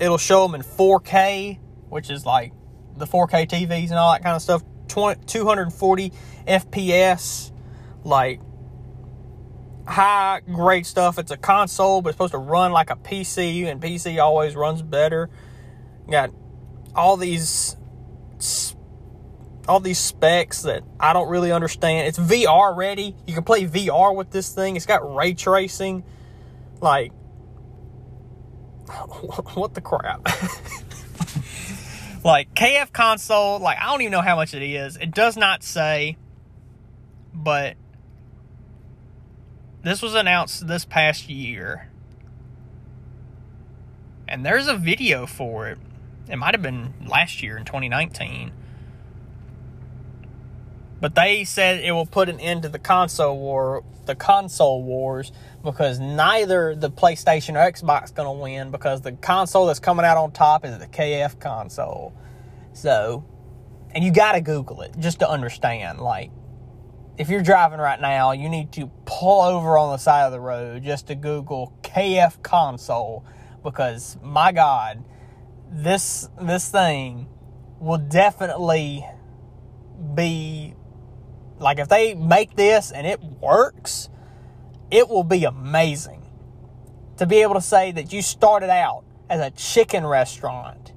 it'll 0.00 0.18
show 0.18 0.46
them 0.46 0.54
in 0.54 0.62
4K, 0.62 1.58
which 1.88 2.10
is 2.10 2.24
like 2.24 2.52
the 2.96 3.06
4K 3.06 3.48
TVs 3.48 3.90
and 3.90 3.94
all 3.94 4.12
that 4.12 4.22
kind 4.22 4.36
of 4.36 4.42
stuff. 4.42 4.62
20, 4.88 5.24
240 5.26 6.12
FPS, 6.46 7.52
like 8.04 8.40
high 9.86 10.40
grade 10.46 10.86
stuff. 10.86 11.18
It's 11.18 11.30
a 11.30 11.36
console, 11.36 12.02
but 12.02 12.10
it's 12.10 12.14
supposed 12.16 12.32
to 12.32 12.38
run 12.38 12.72
like 12.72 12.90
a 12.90 12.96
PC, 12.96 13.66
and 13.66 13.80
PC 13.80 14.22
always 14.22 14.54
runs 14.56 14.82
better. 14.82 15.30
You 16.06 16.12
got 16.12 16.30
all 16.94 17.16
these 17.16 17.76
all 19.68 19.80
these 19.80 19.98
specs 19.98 20.62
that 20.62 20.82
I 20.98 21.12
don't 21.12 21.28
really 21.28 21.52
understand. 21.52 22.08
It's 22.08 22.18
VR 22.18 22.74
ready. 22.74 23.14
You 23.26 23.34
can 23.34 23.44
play 23.44 23.66
VR 23.66 24.16
with 24.16 24.30
this 24.30 24.54
thing. 24.54 24.76
It's 24.76 24.86
got 24.86 25.14
ray 25.14 25.34
tracing. 25.34 26.04
Like 26.80 27.12
what 29.54 29.74
the 29.74 29.80
crap? 29.80 30.28
Like 32.24 32.54
KF 32.54 32.92
console, 32.92 33.58
like 33.60 33.78
I 33.78 33.86
don't 33.86 34.02
even 34.02 34.12
know 34.12 34.20
how 34.20 34.36
much 34.36 34.52
it 34.52 34.62
is. 34.62 34.96
It 34.96 35.12
does 35.12 35.36
not 35.36 35.62
say, 35.62 36.16
but 37.32 37.76
this 39.82 40.02
was 40.02 40.14
announced 40.14 40.66
this 40.66 40.84
past 40.84 41.28
year. 41.28 41.88
And 44.26 44.44
there's 44.44 44.68
a 44.68 44.76
video 44.76 45.26
for 45.26 45.68
it. 45.68 45.78
It 46.28 46.36
might 46.36 46.54
have 46.54 46.62
been 46.62 46.92
last 47.06 47.42
year 47.42 47.56
in 47.56 47.64
2019. 47.64 48.52
But 51.00 51.14
they 51.14 51.44
said 51.44 51.80
it 51.80 51.92
will 51.92 52.06
put 52.06 52.28
an 52.28 52.40
end 52.40 52.62
to 52.62 52.68
the 52.68 52.78
console 52.78 53.38
war, 53.38 53.84
the 54.06 54.14
console 54.14 54.82
wars, 54.82 55.32
because 55.62 56.00
neither 56.00 56.74
the 56.74 56.90
PlayStation 56.90 57.54
or 57.54 57.70
Xbox 57.70 58.14
to 58.14 58.30
win 58.30 58.70
because 58.70 59.02
the 59.02 59.12
console 59.12 59.66
that's 59.66 59.78
coming 59.78 60.04
out 60.04 60.16
on 60.16 60.32
top 60.32 60.64
is 60.64 60.76
the 60.78 60.86
KF 60.86 61.38
console. 61.38 62.12
So, 62.72 63.24
and 63.92 64.02
you 64.02 64.12
got 64.12 64.32
to 64.32 64.40
Google 64.40 64.82
it 64.82 64.94
just 64.98 65.20
to 65.20 65.30
understand. 65.30 66.00
Like, 66.00 66.30
if 67.16 67.28
you're 67.28 67.42
driving 67.42 67.78
right 67.78 68.00
now, 68.00 68.32
you 68.32 68.48
need 68.48 68.72
to 68.72 68.90
pull 69.04 69.42
over 69.42 69.78
on 69.78 69.92
the 69.92 69.98
side 69.98 70.24
of 70.24 70.32
the 70.32 70.40
road 70.40 70.82
just 70.84 71.08
to 71.08 71.14
Google 71.14 71.72
KF 71.82 72.42
console 72.42 73.24
because 73.62 74.16
my 74.22 74.52
God, 74.52 75.04
this 75.70 76.28
this 76.40 76.68
thing 76.70 77.28
will 77.80 77.98
definitely 77.98 79.04
be 80.14 80.74
like 81.58 81.78
if 81.78 81.88
they 81.88 82.14
make 82.14 82.56
this 82.56 82.90
and 82.90 83.06
it 83.06 83.22
works, 83.22 84.08
it 84.90 85.08
will 85.08 85.24
be 85.24 85.44
amazing 85.44 86.24
to 87.16 87.26
be 87.26 87.42
able 87.42 87.54
to 87.54 87.60
say 87.60 87.92
that 87.92 88.12
you 88.12 88.22
started 88.22 88.70
out 88.70 89.04
as 89.28 89.40
a 89.40 89.50
chicken 89.50 90.06
restaurant 90.06 90.92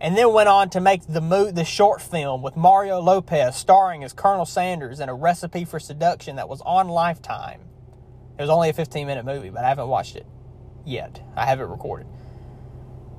and 0.00 0.16
then 0.16 0.32
went 0.32 0.48
on 0.48 0.70
to 0.70 0.80
make 0.80 1.06
the 1.06 1.20
mo- 1.20 1.50
the 1.50 1.64
short 1.64 2.00
film 2.00 2.42
with 2.42 2.56
Mario 2.56 3.00
Lopez 3.00 3.56
starring 3.56 4.04
as 4.04 4.12
Colonel 4.12 4.46
Sanders 4.46 5.00
in 5.00 5.08
a 5.08 5.14
recipe 5.14 5.64
for 5.64 5.80
seduction 5.80 6.36
that 6.36 6.48
was 6.48 6.60
on 6.62 6.88
Lifetime. 6.88 7.60
It 8.38 8.42
was 8.42 8.50
only 8.50 8.68
a 8.68 8.72
15 8.72 9.06
minute 9.06 9.24
movie, 9.24 9.50
but 9.50 9.64
I 9.64 9.68
haven't 9.68 9.88
watched 9.88 10.14
it 10.14 10.26
yet. 10.86 11.20
I 11.36 11.46
have 11.46 11.60
it 11.60 11.64
recorded. 11.64 12.06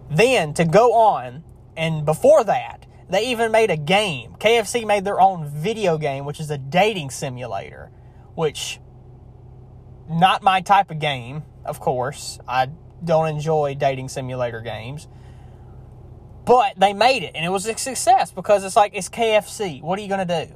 Then 0.09 0.53
to 0.53 0.65
go 0.65 0.93
on, 0.93 1.43
and 1.75 2.05
before 2.05 2.43
that, 2.45 2.78
they 3.09 3.27
even 3.27 3.51
made 3.51 3.71
a 3.71 3.77
game. 3.77 4.35
KFC 4.39 4.85
made 4.85 5.03
their 5.03 5.19
own 5.19 5.47
video 5.47 5.97
game, 5.97 6.25
which 6.25 6.39
is 6.39 6.51
a 6.51 6.57
dating 6.57 7.09
simulator, 7.09 7.91
which 8.35 8.79
not 10.09 10.43
my 10.43 10.61
type 10.61 10.91
of 10.91 10.99
game, 10.99 11.43
of 11.65 11.79
course. 11.79 12.39
I 12.47 12.69
don't 13.03 13.27
enjoy 13.27 13.75
dating 13.75 14.09
simulator 14.09 14.61
games. 14.61 15.07
But 16.45 16.79
they 16.79 16.93
made 16.93 17.23
it 17.23 17.33
and 17.35 17.45
it 17.45 17.49
was 17.49 17.67
a 17.67 17.77
success 17.77 18.31
because 18.31 18.63
it's 18.63 18.75
like 18.75 18.93
it's 18.95 19.09
KFC. 19.09 19.81
What 19.81 19.99
are 19.99 20.01
you 20.01 20.07
going 20.07 20.27
to 20.27 20.45
do? 20.45 20.55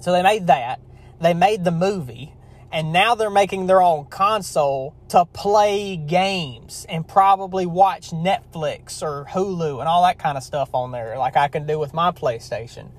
So 0.00 0.12
they 0.12 0.22
made 0.22 0.46
that. 0.46 0.80
They 1.20 1.34
made 1.34 1.64
the 1.64 1.70
movie 1.70 2.32
and 2.72 2.92
now 2.92 3.14
they're 3.14 3.30
making 3.30 3.66
their 3.66 3.82
own 3.82 4.06
console 4.06 4.94
to 5.08 5.24
play 5.24 5.96
games 5.96 6.86
and 6.88 7.06
probably 7.06 7.66
watch 7.66 8.10
Netflix 8.10 9.02
or 9.02 9.26
Hulu 9.28 9.80
and 9.80 9.88
all 9.88 10.04
that 10.04 10.18
kind 10.18 10.36
of 10.36 10.44
stuff 10.44 10.74
on 10.74 10.92
there, 10.92 11.18
like 11.18 11.36
I 11.36 11.48
can 11.48 11.66
do 11.66 11.78
with 11.78 11.92
my 11.92 12.12
PlayStation. 12.12 12.90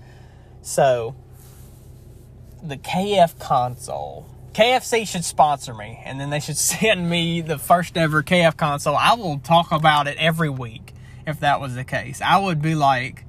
So, 0.61 1.15
the 2.61 2.77
KF 2.77 3.39
console. 3.39 4.27
KFC 4.53 5.07
should 5.07 5.23
sponsor 5.23 5.73
me, 5.73 6.01
and 6.05 6.19
then 6.19 6.29
they 6.29 6.41
should 6.41 6.57
send 6.57 7.09
me 7.09 7.41
the 7.41 7.57
first 7.57 7.97
ever 7.97 8.21
KF 8.21 8.57
console. 8.57 8.95
I 8.95 9.13
will 9.13 9.39
talk 9.39 9.71
about 9.71 10.07
it 10.07 10.17
every 10.17 10.49
week 10.49 10.93
if 11.25 11.39
that 11.39 11.61
was 11.61 11.75
the 11.75 11.83
case. 11.83 12.21
I 12.21 12.37
would 12.37 12.61
be 12.61 12.75
like, 12.75 13.25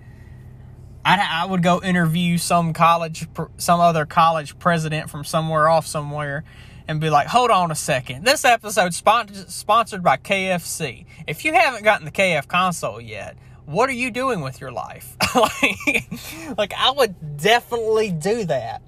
I, 1.04 1.42
I 1.42 1.44
would 1.46 1.62
go 1.62 1.80
interview 1.82 2.38
some 2.38 2.72
college, 2.72 3.26
some 3.56 3.80
other 3.80 4.06
college 4.06 4.58
president 4.58 5.10
from 5.10 5.24
somewhere 5.24 5.68
off 5.68 5.86
somewhere 5.86 6.44
and 6.88 7.00
be 7.00 7.10
like, 7.10 7.26
hold 7.28 7.50
on 7.50 7.70
a 7.70 7.74
second. 7.74 8.24
This 8.24 8.44
episode 8.44 8.94
sponsored 8.94 10.02
by 10.02 10.16
KFC. 10.16 11.06
If 11.26 11.44
you 11.44 11.52
haven't 11.52 11.84
gotten 11.84 12.04
the 12.04 12.10
KF 12.10 12.48
console 12.48 13.00
yet, 13.00 13.36
what 13.66 13.88
are 13.88 13.94
you 13.94 14.10
doing 14.10 14.40
with 14.40 14.60
your 14.60 14.72
life? 14.72 15.16
like, 15.34 16.58
like, 16.58 16.74
I 16.76 16.90
would 16.90 17.38
definitely 17.38 18.10
do 18.10 18.44
that 18.44 18.82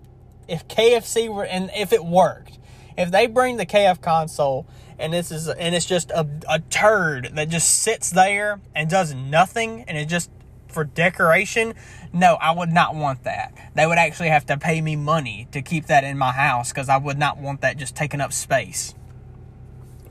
if 0.48 0.66
KFC 0.68 1.32
were, 1.32 1.44
and 1.44 1.70
if 1.74 1.92
it 1.92 2.04
worked. 2.04 2.58
If 2.96 3.10
they 3.10 3.26
bring 3.26 3.56
the 3.56 3.66
KF 3.66 4.00
console 4.00 4.66
and 4.98 5.12
this 5.12 5.32
is, 5.32 5.48
and 5.48 5.74
it's 5.74 5.86
just 5.86 6.10
a, 6.10 6.26
a 6.48 6.60
turd 6.60 7.30
that 7.34 7.48
just 7.48 7.82
sits 7.82 8.10
there 8.10 8.60
and 8.74 8.88
does 8.88 9.14
nothing 9.14 9.82
and 9.88 9.98
it 9.98 10.06
just 10.06 10.30
for 10.74 10.84
decoration, 10.84 11.74
no, 12.12 12.34
I 12.34 12.52
would 12.52 12.70
not 12.70 12.94
want 12.94 13.24
that. 13.24 13.54
They 13.74 13.86
would 13.86 13.98
actually 13.98 14.28
have 14.28 14.46
to 14.46 14.58
pay 14.58 14.80
me 14.80 14.96
money 14.96 15.48
to 15.52 15.62
keep 15.62 15.86
that 15.86 16.04
in 16.04 16.18
my 16.18 16.32
house 16.32 16.70
because 16.70 16.88
I 16.88 16.98
would 16.98 17.18
not 17.18 17.38
want 17.38 17.62
that 17.62 17.76
just 17.76 17.96
taking 17.96 18.20
up 18.20 18.32
space. 18.32 18.94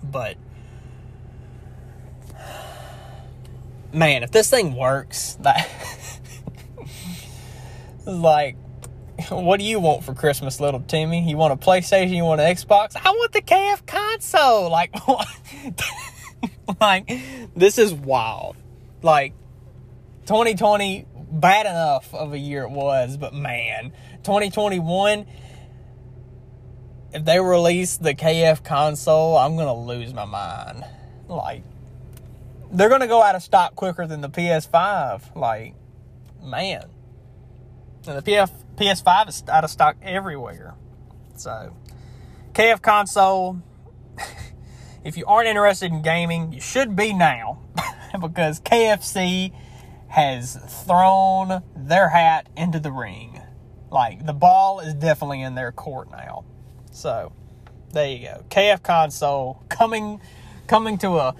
But, 0.03 0.37
man, 3.93 4.23
if 4.23 4.31
this 4.31 4.49
thing 4.49 4.75
works, 4.75 5.35
that. 5.41 5.69
like, 8.05 8.57
what 9.29 9.59
do 9.59 9.65
you 9.65 9.79
want 9.79 10.03
for 10.03 10.13
Christmas, 10.13 10.59
little 10.59 10.81
Timmy? 10.81 11.29
You 11.29 11.37
want 11.37 11.53
a 11.53 11.55
PlayStation? 11.55 12.15
You 12.15 12.23
want 12.23 12.41
an 12.41 12.53
Xbox? 12.53 12.95
I 12.95 13.11
want 13.11 13.31
the 13.31 13.41
KF 13.41 13.85
console. 13.85 14.69
Like, 14.69 14.93
like 16.81 17.11
this 17.55 17.77
is 17.77 17.93
wild. 17.93 18.55
Like, 19.01 19.33
2020, 20.25 21.05
bad 21.31 21.65
enough 21.65 22.13
of 22.13 22.33
a 22.33 22.37
year 22.37 22.63
it 22.63 22.71
was, 22.71 23.17
but 23.17 23.33
man, 23.33 23.91
2021, 24.23 25.25
if 27.13 27.25
they 27.25 27.39
release 27.39 27.97
the 27.97 28.15
KF 28.15 28.63
console, 28.63 29.37
I'm 29.37 29.55
going 29.55 29.67
to 29.67 29.73
lose 29.73 30.13
my 30.13 30.25
mind. 30.25 30.83
Like, 31.27 31.63
they're 32.71 32.89
going 32.89 33.01
to 33.01 33.07
go 33.07 33.21
out 33.21 33.35
of 33.35 33.43
stock 33.43 33.75
quicker 33.75 34.07
than 34.07 34.21
the 34.21 34.29
PS5. 34.29 35.35
Like, 35.35 35.75
man. 36.41 36.85
And 38.07 38.17
the 38.17 38.21
PF, 38.21 38.51
PS5 38.75 39.29
is 39.29 39.43
out 39.47 39.63
of 39.63 39.69
stock 39.69 39.97
everywhere. 40.01 40.75
So, 41.35 41.75
KF 42.53 42.81
console, 42.81 43.61
if 45.03 45.17
you 45.17 45.25
aren't 45.25 45.47
interested 45.47 45.91
in 45.91 46.01
gaming, 46.01 46.51
you 46.53 46.61
should 46.61 46.95
be 46.95 47.13
now 47.13 47.61
because 48.19 48.59
KFC 48.59 49.53
has 50.13 50.55
thrown 50.85 51.63
their 51.75 52.09
hat 52.09 52.47
into 52.55 52.79
the 52.79 52.91
ring. 52.91 53.41
Like 53.89 54.27
the 54.27 54.33
ball 54.33 54.79
is 54.79 54.93
definitely 54.93 55.41
in 55.41 55.55
their 55.55 55.71
court 55.71 56.11
now. 56.11 56.45
So 56.91 57.31
there 57.93 58.07
you 58.07 58.27
go. 58.27 58.43
KF 58.47 58.83
console 58.83 59.63
coming 59.69 60.21
coming 60.67 60.99
to 60.99 61.17
a 61.17 61.35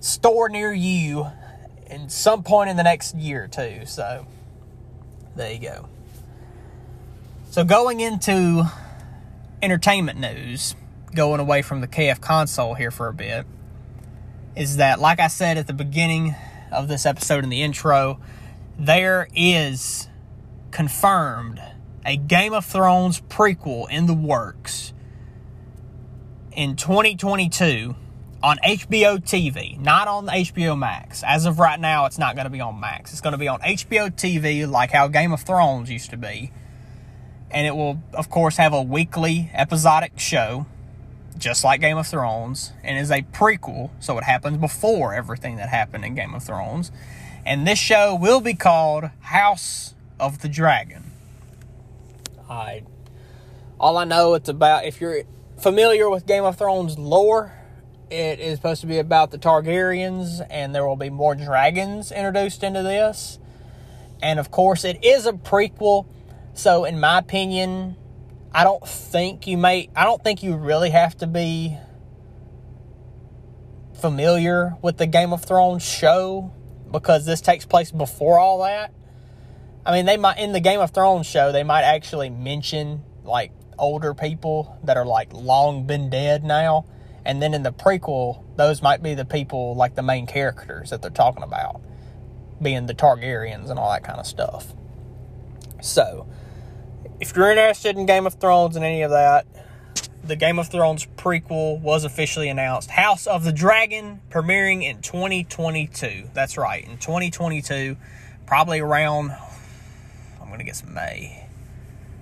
store 0.00 0.48
near 0.48 0.72
you 0.72 1.28
in 1.86 2.08
some 2.08 2.42
point 2.42 2.68
in 2.68 2.76
the 2.76 2.82
next 2.82 3.14
year 3.14 3.44
or 3.44 3.46
two. 3.46 3.86
So 3.86 4.26
there 5.36 5.52
you 5.52 5.60
go. 5.60 5.88
So 7.50 7.62
going 7.62 8.00
into 8.00 8.64
entertainment 9.62 10.18
news, 10.18 10.74
going 11.14 11.38
away 11.38 11.62
from 11.62 11.80
the 11.80 11.86
KF 11.86 12.20
console 12.20 12.74
here 12.74 12.90
for 12.90 13.06
a 13.06 13.14
bit, 13.14 13.46
is 14.56 14.78
that 14.78 14.98
like 14.98 15.20
I 15.20 15.28
said 15.28 15.58
at 15.58 15.68
the 15.68 15.72
beginning 15.72 16.34
of 16.72 16.88
this 16.88 17.06
episode 17.06 17.44
in 17.44 17.50
the 17.50 17.62
intro, 17.62 18.20
there 18.78 19.28
is 19.34 20.08
confirmed 20.70 21.60
a 22.04 22.16
Game 22.16 22.52
of 22.52 22.64
Thrones 22.64 23.20
prequel 23.22 23.90
in 23.90 24.06
the 24.06 24.14
works 24.14 24.92
in 26.52 26.76
2022 26.76 27.94
on 28.42 28.56
HBO 28.58 29.18
TV, 29.18 29.78
not 29.78 30.08
on 30.08 30.26
HBO 30.26 30.78
Max. 30.78 31.22
As 31.22 31.44
of 31.44 31.58
right 31.58 31.78
now, 31.78 32.06
it's 32.06 32.18
not 32.18 32.34
going 32.34 32.46
to 32.46 32.50
be 32.50 32.60
on 32.60 32.80
Max. 32.80 33.12
It's 33.12 33.20
going 33.20 33.32
to 33.32 33.38
be 33.38 33.48
on 33.48 33.60
HBO 33.60 34.10
TV, 34.10 34.68
like 34.68 34.90
how 34.90 35.08
Game 35.08 35.32
of 35.32 35.42
Thrones 35.42 35.90
used 35.90 36.10
to 36.10 36.16
be. 36.16 36.50
And 37.50 37.66
it 37.66 37.74
will, 37.74 38.02
of 38.14 38.30
course, 38.30 38.56
have 38.56 38.72
a 38.72 38.82
weekly 38.82 39.50
episodic 39.52 40.18
show 40.18 40.66
just 41.38 41.64
like 41.64 41.80
Game 41.80 41.96
of 41.96 42.06
Thrones, 42.06 42.72
and 42.82 42.98
is 42.98 43.10
a 43.10 43.22
prequel, 43.22 43.90
so 44.00 44.18
it 44.18 44.24
happens 44.24 44.58
before 44.58 45.14
everything 45.14 45.56
that 45.56 45.68
happened 45.68 46.04
in 46.04 46.14
Game 46.14 46.34
of 46.34 46.42
Thrones. 46.42 46.90
And 47.44 47.66
this 47.66 47.78
show 47.78 48.14
will 48.14 48.40
be 48.40 48.54
called 48.54 49.10
House 49.20 49.94
of 50.18 50.40
the 50.42 50.48
Dragon. 50.48 51.10
I 52.48 52.82
all 53.78 53.96
I 53.96 54.04
know 54.04 54.34
it's 54.34 54.48
about 54.48 54.84
if 54.84 55.00
you're 55.00 55.22
familiar 55.58 56.10
with 56.10 56.26
Game 56.26 56.44
of 56.44 56.56
Thrones 56.58 56.98
lore, 56.98 57.52
it 58.10 58.40
is 58.40 58.56
supposed 58.56 58.82
to 58.82 58.86
be 58.86 58.98
about 58.98 59.30
the 59.30 59.38
Targaryens 59.38 60.44
and 60.50 60.74
there 60.74 60.86
will 60.86 60.96
be 60.96 61.10
more 61.10 61.34
dragons 61.34 62.12
introduced 62.12 62.62
into 62.62 62.82
this. 62.82 63.38
And 64.22 64.38
of 64.38 64.50
course, 64.50 64.84
it 64.84 65.02
is 65.02 65.24
a 65.26 65.32
prequel, 65.32 66.06
so 66.52 66.84
in 66.84 67.00
my 67.00 67.18
opinion, 67.18 67.96
I 68.52 68.64
don't 68.64 68.86
think 68.86 69.46
you 69.46 69.56
may 69.56 69.90
I 69.94 70.04
don't 70.04 70.22
think 70.22 70.42
you 70.42 70.56
really 70.56 70.90
have 70.90 71.16
to 71.18 71.26
be 71.26 71.76
familiar 74.00 74.76
with 74.82 74.96
the 74.96 75.06
Game 75.06 75.32
of 75.32 75.44
Thrones 75.44 75.82
show 75.82 76.52
because 76.90 77.26
this 77.26 77.40
takes 77.40 77.64
place 77.64 77.92
before 77.92 78.38
all 78.38 78.62
that. 78.62 78.92
I 79.86 79.92
mean, 79.92 80.06
they 80.06 80.16
might 80.16 80.38
in 80.38 80.52
the 80.52 80.60
Game 80.60 80.80
of 80.80 80.90
Thrones 80.90 81.26
show 81.26 81.52
they 81.52 81.62
might 81.62 81.82
actually 81.82 82.30
mention 82.30 83.04
like 83.24 83.52
older 83.78 84.14
people 84.14 84.78
that 84.84 84.96
are 84.96 85.06
like 85.06 85.32
long 85.32 85.86
been 85.86 86.10
dead 86.10 86.42
now, 86.42 86.86
and 87.24 87.40
then 87.40 87.54
in 87.54 87.62
the 87.62 87.72
prequel, 87.72 88.44
those 88.56 88.82
might 88.82 89.02
be 89.02 89.14
the 89.14 89.24
people 89.24 89.74
like 89.76 89.94
the 89.94 90.02
main 90.02 90.26
characters 90.26 90.90
that 90.90 91.02
they're 91.02 91.10
talking 91.10 91.42
about, 91.42 91.80
being 92.60 92.86
the 92.86 92.94
Targaryens 92.94 93.70
and 93.70 93.78
all 93.78 93.90
that 93.90 94.02
kind 94.02 94.18
of 94.18 94.26
stuff. 94.26 94.74
So, 95.80 96.26
if 97.20 97.36
you're 97.36 97.50
interested 97.50 97.96
in 97.96 98.06
Game 98.06 98.26
of 98.26 98.34
Thrones 98.34 98.76
and 98.76 98.84
any 98.84 99.02
of 99.02 99.10
that, 99.10 99.46
the 100.24 100.36
Game 100.36 100.58
of 100.58 100.68
Thrones 100.68 101.06
prequel 101.16 101.78
was 101.80 102.04
officially 102.04 102.48
announced. 102.48 102.90
House 102.90 103.26
of 103.26 103.44
the 103.44 103.52
Dragon 103.52 104.20
premiering 104.30 104.82
in 104.82 105.02
2022. 105.02 106.30
That's 106.32 106.56
right, 106.56 106.84
in 106.84 106.96
2022, 106.96 107.96
probably 108.46 108.80
around, 108.80 109.32
I'm 110.40 110.48
going 110.48 110.58
to 110.58 110.64
guess 110.64 110.84
May. 110.84 111.46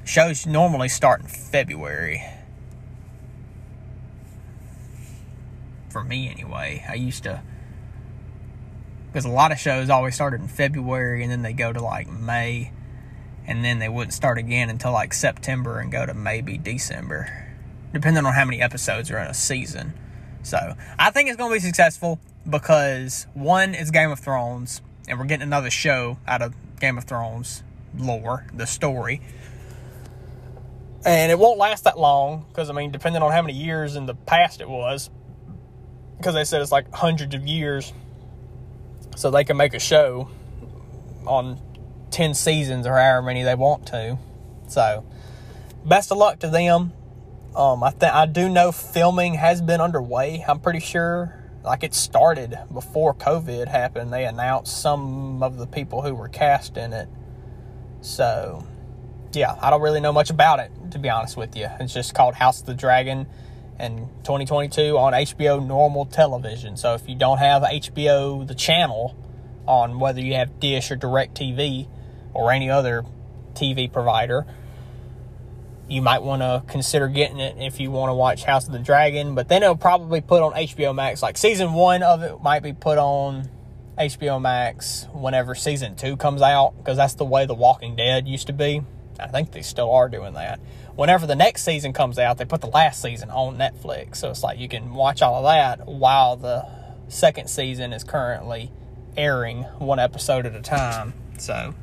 Shows 0.04 0.46
normally 0.46 0.88
start 0.88 1.20
in 1.20 1.28
February. 1.28 2.24
For 5.90 6.02
me, 6.02 6.28
anyway. 6.28 6.84
I 6.88 6.94
used 6.94 7.22
to, 7.22 7.42
because 9.06 9.24
a 9.24 9.30
lot 9.30 9.52
of 9.52 9.58
shows 9.58 9.90
always 9.90 10.14
started 10.14 10.40
in 10.40 10.48
February 10.48 11.22
and 11.22 11.30
then 11.30 11.42
they 11.42 11.52
go 11.52 11.72
to 11.72 11.80
like 11.80 12.10
May 12.10 12.72
and 13.48 13.64
then 13.64 13.78
they 13.78 13.88
wouldn't 13.88 14.12
start 14.12 14.36
again 14.36 14.68
until 14.68 14.92
like 14.92 15.14
September 15.14 15.80
and 15.80 15.90
go 15.90 16.04
to 16.04 16.12
maybe 16.12 16.58
December, 16.58 17.48
depending 17.92 18.24
on 18.26 18.34
how 18.34 18.44
many 18.44 18.60
episodes 18.60 19.10
are 19.10 19.18
in 19.18 19.26
a 19.26 19.34
season. 19.34 19.94
So 20.42 20.74
I 20.98 21.10
think 21.10 21.28
it's 21.28 21.38
going 21.38 21.50
to 21.50 21.54
be 21.54 21.60
successful 21.60 22.20
because 22.48 23.26
one, 23.32 23.74
it's 23.74 23.90
Game 23.90 24.10
of 24.10 24.20
Thrones, 24.20 24.82
and 25.08 25.18
we're 25.18 25.24
getting 25.24 25.44
another 25.44 25.70
show 25.70 26.18
out 26.26 26.42
of 26.42 26.54
Game 26.78 26.98
of 26.98 27.04
Thrones 27.04 27.64
lore, 27.96 28.46
the 28.52 28.66
story. 28.66 29.22
And 31.06 31.32
it 31.32 31.38
won't 31.38 31.58
last 31.58 31.84
that 31.84 31.98
long 31.98 32.44
because, 32.48 32.68
I 32.68 32.74
mean, 32.74 32.90
depending 32.90 33.22
on 33.22 33.32
how 33.32 33.40
many 33.40 33.54
years 33.54 33.96
in 33.96 34.04
the 34.04 34.14
past 34.14 34.60
it 34.60 34.68
was, 34.68 35.08
because 36.18 36.34
they 36.34 36.44
said 36.44 36.60
it's 36.60 36.72
like 36.72 36.92
hundreds 36.92 37.34
of 37.34 37.46
years, 37.46 37.94
so 39.16 39.30
they 39.30 39.44
can 39.44 39.56
make 39.56 39.72
a 39.72 39.78
show 39.78 40.28
on 41.26 41.58
ten 42.10 42.34
seasons 42.34 42.86
or 42.86 42.94
however 42.96 43.22
many 43.22 43.42
they 43.42 43.54
want 43.54 43.86
to. 43.88 44.18
So, 44.68 45.04
best 45.84 46.12
of 46.12 46.18
luck 46.18 46.40
to 46.40 46.48
them. 46.48 46.92
Um, 47.56 47.82
I 47.82 47.90
think 47.90 48.12
I 48.12 48.26
do 48.26 48.48
know 48.48 48.72
filming 48.72 49.34
has 49.34 49.60
been 49.62 49.80
underway. 49.80 50.44
I'm 50.46 50.60
pretty 50.60 50.80
sure, 50.80 51.34
like 51.64 51.82
it 51.82 51.94
started 51.94 52.58
before 52.72 53.14
COVID 53.14 53.68
happened. 53.68 54.12
They 54.12 54.24
announced 54.24 54.80
some 54.80 55.42
of 55.42 55.56
the 55.56 55.66
people 55.66 56.02
who 56.02 56.14
were 56.14 56.28
cast 56.28 56.76
in 56.76 56.92
it. 56.92 57.08
So, 58.00 58.64
yeah, 59.32 59.56
I 59.60 59.70
don't 59.70 59.82
really 59.82 60.00
know 60.00 60.12
much 60.12 60.30
about 60.30 60.60
it 60.60 60.70
to 60.90 60.98
be 60.98 61.08
honest 61.08 61.36
with 61.36 61.56
you. 61.56 61.68
It's 61.80 61.92
just 61.92 62.14
called 62.14 62.34
House 62.34 62.60
of 62.60 62.66
the 62.66 62.74
Dragon 62.74 63.26
and 63.78 64.08
2022 64.24 64.98
on 64.98 65.12
HBO 65.12 65.64
normal 65.64 66.06
television. 66.06 66.76
So 66.76 66.94
if 66.94 67.08
you 67.08 67.14
don't 67.14 67.38
have 67.38 67.62
HBO 67.62 68.46
the 68.46 68.54
channel 68.54 69.16
on 69.66 70.00
whether 70.00 70.20
you 70.20 70.34
have 70.34 70.58
Dish 70.60 70.90
or 70.90 70.96
DirecTV 70.96 71.88
or 72.34 72.52
any 72.52 72.70
other 72.70 73.04
TV 73.54 73.92
provider, 73.92 74.46
you 75.88 76.02
might 76.02 76.22
want 76.22 76.42
to 76.42 76.62
consider 76.70 77.08
getting 77.08 77.38
it 77.38 77.56
if 77.58 77.80
you 77.80 77.90
want 77.90 78.10
to 78.10 78.14
watch 78.14 78.44
House 78.44 78.66
of 78.66 78.72
the 78.72 78.78
Dragon. 78.78 79.34
But 79.34 79.48
then 79.48 79.62
it'll 79.62 79.76
probably 79.76 80.20
put 80.20 80.42
on 80.42 80.52
HBO 80.52 80.94
Max. 80.94 81.22
Like 81.22 81.38
season 81.38 81.72
one 81.72 82.02
of 82.02 82.22
it 82.22 82.42
might 82.42 82.62
be 82.62 82.72
put 82.72 82.98
on 82.98 83.48
HBO 83.98 84.40
Max 84.40 85.06
whenever 85.12 85.54
season 85.54 85.96
two 85.96 86.16
comes 86.16 86.42
out 86.42 86.76
because 86.78 86.96
that's 86.96 87.14
the 87.14 87.24
way 87.24 87.46
The 87.46 87.54
Walking 87.54 87.96
Dead 87.96 88.28
used 88.28 88.46
to 88.46 88.52
be. 88.52 88.82
I 89.18 89.26
think 89.26 89.50
they 89.50 89.62
still 89.62 89.90
are 89.90 90.08
doing 90.08 90.34
that. 90.34 90.60
Whenever 90.94 91.26
the 91.26 91.34
next 91.34 91.64
season 91.64 91.92
comes 91.92 92.18
out, 92.18 92.38
they 92.38 92.44
put 92.44 92.60
the 92.60 92.68
last 92.68 93.02
season 93.02 93.30
on 93.30 93.56
Netflix. 93.56 94.16
So 94.16 94.30
it's 94.30 94.42
like 94.42 94.58
you 94.58 94.68
can 94.68 94.94
watch 94.94 95.22
all 95.22 95.36
of 95.36 95.44
that 95.44 95.86
while 95.86 96.36
the 96.36 96.66
second 97.08 97.48
season 97.48 97.92
is 97.92 98.04
currently 98.04 98.70
airing 99.16 99.62
one 99.78 99.98
episode 99.98 100.46
at 100.46 100.54
a 100.54 100.60
time. 100.60 101.14
So 101.38 101.74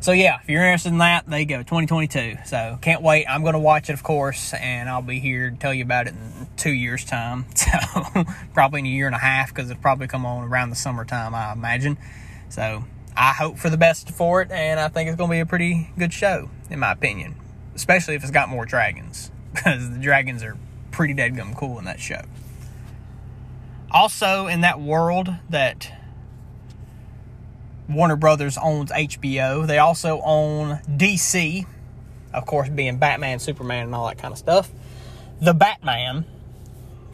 so 0.00 0.12
yeah, 0.12 0.38
if 0.42 0.48
you're 0.48 0.64
interested 0.64 0.90
in 0.90 0.98
that, 0.98 1.26
there 1.26 1.40
you 1.40 1.46
go, 1.46 1.58
2022. 1.58 2.38
So 2.46 2.78
can't 2.80 3.02
wait. 3.02 3.26
I'm 3.26 3.42
going 3.42 3.54
to 3.54 3.58
watch 3.58 3.90
it, 3.90 3.94
of 3.94 4.02
course, 4.02 4.54
and 4.54 4.88
I'll 4.88 5.02
be 5.02 5.18
here 5.18 5.50
to 5.50 5.56
tell 5.56 5.74
you 5.74 5.82
about 5.82 6.06
it 6.06 6.14
in 6.14 6.46
two 6.56 6.72
years' 6.72 7.04
time. 7.04 7.46
So 7.68 8.24
probably 8.54 8.80
in 8.80 8.86
a 8.86 8.88
year 8.88 9.06
and 9.06 9.14
a 9.14 9.18
half 9.18 9.48
because 9.48 9.70
it'll 9.70 9.82
probably 9.82 10.06
come 10.06 10.24
on 10.24 10.44
around 10.44 10.70
the 10.70 10.76
summertime, 10.76 11.34
I 11.34 11.52
imagine. 11.52 11.98
So 12.48 12.84
I 13.16 13.32
hope 13.32 13.58
for 13.58 13.68
the 13.68 13.76
best 13.76 14.10
for 14.10 14.40
it, 14.42 14.50
and 14.50 14.80
I 14.80 14.88
think 14.88 15.08
it's 15.08 15.16
going 15.16 15.28
to 15.28 15.34
be 15.34 15.40
a 15.40 15.46
pretty 15.46 15.90
good 15.98 16.12
show, 16.12 16.50
in 16.70 16.78
my 16.78 16.92
opinion. 16.92 17.34
Especially 17.74 18.14
if 18.14 18.22
it's 18.22 18.30
got 18.30 18.48
more 18.48 18.64
dragons, 18.64 19.30
because 19.54 19.90
the 19.90 19.98
dragons 19.98 20.42
are 20.42 20.56
pretty 20.90 21.14
dead 21.14 21.36
gum 21.36 21.54
cool 21.54 21.78
in 21.78 21.84
that 21.84 22.00
show. 22.00 22.22
Also, 23.90 24.46
in 24.46 24.62
that 24.62 24.80
world 24.80 25.34
that 25.50 25.92
Warner 27.88 28.16
Brothers 28.16 28.58
owns 28.58 28.90
HBO, 28.90 29.66
they 29.66 29.78
also 29.78 30.20
own 30.22 30.80
DC, 30.86 31.66
of 32.34 32.46
course, 32.46 32.68
being 32.68 32.98
Batman, 32.98 33.38
Superman, 33.38 33.86
and 33.86 33.94
all 33.94 34.06
that 34.08 34.18
kind 34.18 34.32
of 34.32 34.38
stuff. 34.38 34.70
The 35.40 35.54
Batman 35.54 36.26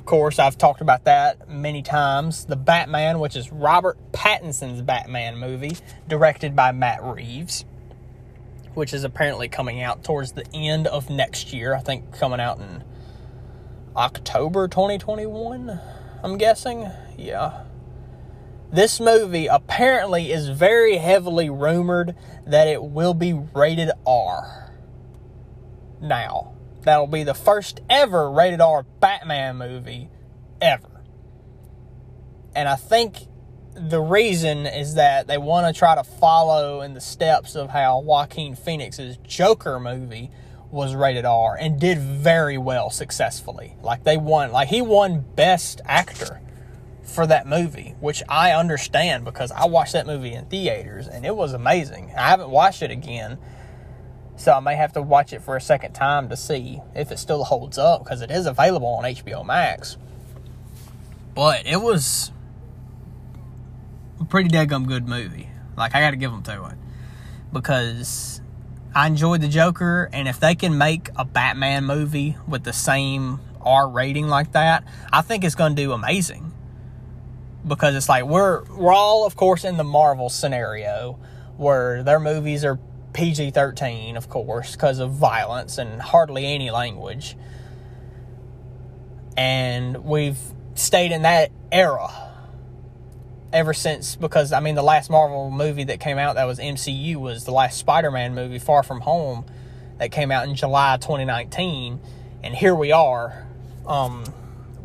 of 0.05 0.07
course, 0.07 0.39
I've 0.39 0.59
talked 0.59 0.83
about 0.83 1.05
that 1.05 1.49
many 1.49 1.81
times. 1.81 2.45
The 2.45 2.57
Batman, 2.57 3.21
which 3.21 3.37
is 3.37 3.51
Robert 3.51 3.97
Pattinson's 4.13 4.83
Batman 4.83 5.39
movie, 5.39 5.79
directed 6.07 6.55
by 6.55 6.73
Matt 6.73 7.03
Reeves, 7.03 7.65
which 8.75 8.93
is 8.93 9.03
apparently 9.03 9.49
coming 9.49 9.81
out 9.81 10.05
towards 10.05 10.33
the 10.33 10.45
end 10.53 10.87
of 10.89 11.09
next 11.09 11.55
year. 11.55 11.75
I 11.75 11.81
think 11.81 12.13
coming 12.13 12.39
out 12.39 12.59
in 12.59 12.85
October 13.97 14.69
2021, 14.69 15.81
I'm 16.23 16.37
guessing. 16.37 16.91
Yeah. 17.17 17.65
This 18.75 19.01
movie 19.01 19.47
apparently 19.47 20.33
is 20.33 20.49
very 20.49 20.97
heavily 20.97 21.49
rumored 21.49 22.17
that 22.47 22.69
it 22.69 22.83
will 22.83 23.15
be 23.15 23.33
rated 23.33 23.91
R. 24.07 24.73
Now, 26.01 26.55
That'll 26.85 27.07
be 27.07 27.25
the 27.25 27.35
first 27.35 27.81
ever 27.89 28.31
rated 28.31 28.61
R 28.61 28.85
Batman 29.01 29.57
movie 29.57 30.11
ever. 30.61 31.03
And 32.55 32.69
I 32.69 32.77
think 32.77 33.27
the 33.75 34.01
reason 34.01 34.67
is 34.67 34.95
that 34.95 35.27
they 35.27 35.39
want 35.39 35.67
to 35.67 35.77
try 35.77 35.95
to 35.95 36.05
follow 36.05 36.83
in 36.83 36.95
the 36.95 37.01
steps 37.01 37.57
of 37.57 37.71
how 37.71 38.01
Joaquin 38.01 38.55
Phoenix's 38.55 39.17
Joker 39.17 39.81
movie 39.81 40.31
was 40.71 40.95
rated 40.95 41.25
R 41.25 41.57
and 41.59 41.81
did 41.81 41.99
very 41.99 42.59
well 42.59 42.91
successfully. 42.91 43.77
Like 43.83 44.05
they 44.05 44.19
won, 44.19 44.53
like 44.53 44.69
he 44.69 44.83
won 44.83 45.25
Best 45.35 45.81
Actor 45.87 46.41
for 47.05 47.27
that 47.27 47.47
movie, 47.47 47.95
which 48.01 48.23
I 48.29 48.53
understand 48.53 49.25
because 49.25 49.53
I 49.53 49.67
watched 49.67 49.93
that 49.93 50.07
movie 50.07 50.33
in 50.33 50.47
theaters 50.47 51.07
and 51.07 51.25
it 51.25 51.37
was 51.37 51.53
amazing. 51.53 52.13
I 52.17 52.31
haven't 52.31 52.51
watched 52.51 52.83
it 52.83 52.91
again 52.91 53.39
so 54.37 54.53
I 54.53 54.61
may 54.61 54.75
have 54.75 54.93
to 54.95 55.03
watch 55.03 55.33
it 55.33 55.43
for 55.43 55.57
a 55.57 55.61
second 55.61 55.93
time 55.93 56.29
to 56.29 56.37
see 56.37 56.81
if 56.95 57.11
it 57.11 57.19
still 57.19 57.45
holds 57.45 57.79
up 57.79 58.05
because 58.05 58.21
it 58.21 58.31
is 58.31 58.47
available 58.47 58.89
on 58.89 59.05
HBO 59.05 59.45
Max. 59.47 59.97
But 61.35 61.67
it 61.67 61.81
was 61.81 62.33
a 64.21 64.25
pretty 64.25 64.51
daggum 64.51 64.87
good 64.87 65.09
movie. 65.09 65.49
Like 65.77 65.95
I 65.95 66.01
got 66.01 66.11
to 66.11 66.17
give 66.17 66.31
them 66.31 66.43
to 66.45 66.67
it 66.67 66.75
because 67.53 68.41
I 68.95 69.07
enjoyed 69.07 69.41
the 69.41 69.49
Joker, 69.49 70.09
and 70.13 70.29
if 70.29 70.39
they 70.39 70.55
can 70.55 70.79
make 70.79 71.11
a 71.17 71.25
Batman 71.25 71.85
movie 71.85 72.37
with 72.47 72.63
the 72.63 72.73
same 72.73 73.41
R 73.61 73.89
rating 73.89 74.29
like 74.29 74.53
that, 74.53 74.85
I 75.13 75.23
think 75.23 75.43
it's 75.43 75.57
going 75.57 75.75
to 75.75 75.83
do 75.83 75.93
amazing. 75.93 76.53
Because 77.67 77.95
it's 77.95 78.09
like 78.09 78.25
we're 78.25 78.65
we're 78.65 78.93
all, 78.93 79.27
of 79.27 79.37
course, 79.37 79.65
in 79.65 79.77
the 79.77 79.85
Marvel 79.85 80.29
scenario 80.29 81.19
where 81.57 82.03
their 82.03 82.21
movies 82.21 82.65
are 82.65 82.79
PG 83.15 83.53
13, 83.53 84.17
of 84.17 84.29
course, 84.29 84.73
because 84.73 84.99
of 84.99 85.13
violence 85.13 85.79
and 85.79 86.03
hardly 86.03 86.47
any 86.47 86.71
language. 86.71 87.37
And 89.37 90.05
we've 90.05 90.39
stayed 90.75 91.13
in 91.13 91.23
that 91.23 91.51
era 91.73 92.09
ever 93.53 93.73
since, 93.73 94.17
because, 94.17 94.53
I 94.53 94.61
mean, 94.61 94.75
the 94.75 94.83
last 94.83 95.11
Marvel 95.11 95.51
movie 95.51 95.85
that 95.85 96.01
came 96.01 96.19
out 96.19 96.35
that 96.35 96.45
was 96.45 96.59
MCU 96.59 97.17
was 97.17 97.45
the 97.45 97.53
last 97.53 97.79
Spider 97.79 98.11
Man 98.11 98.35
movie, 98.35 98.59
Far 98.59 98.83
From 98.83 99.01
Home, 99.03 99.47
that 99.99 100.11
came 100.11 100.33
out 100.33 100.49
in 100.49 100.57
July 100.57 100.97
2019. 101.01 102.01
And 102.43 102.55
here 102.55 102.75
we 102.75 102.91
are, 102.91 103.47
um, 103.87 104.25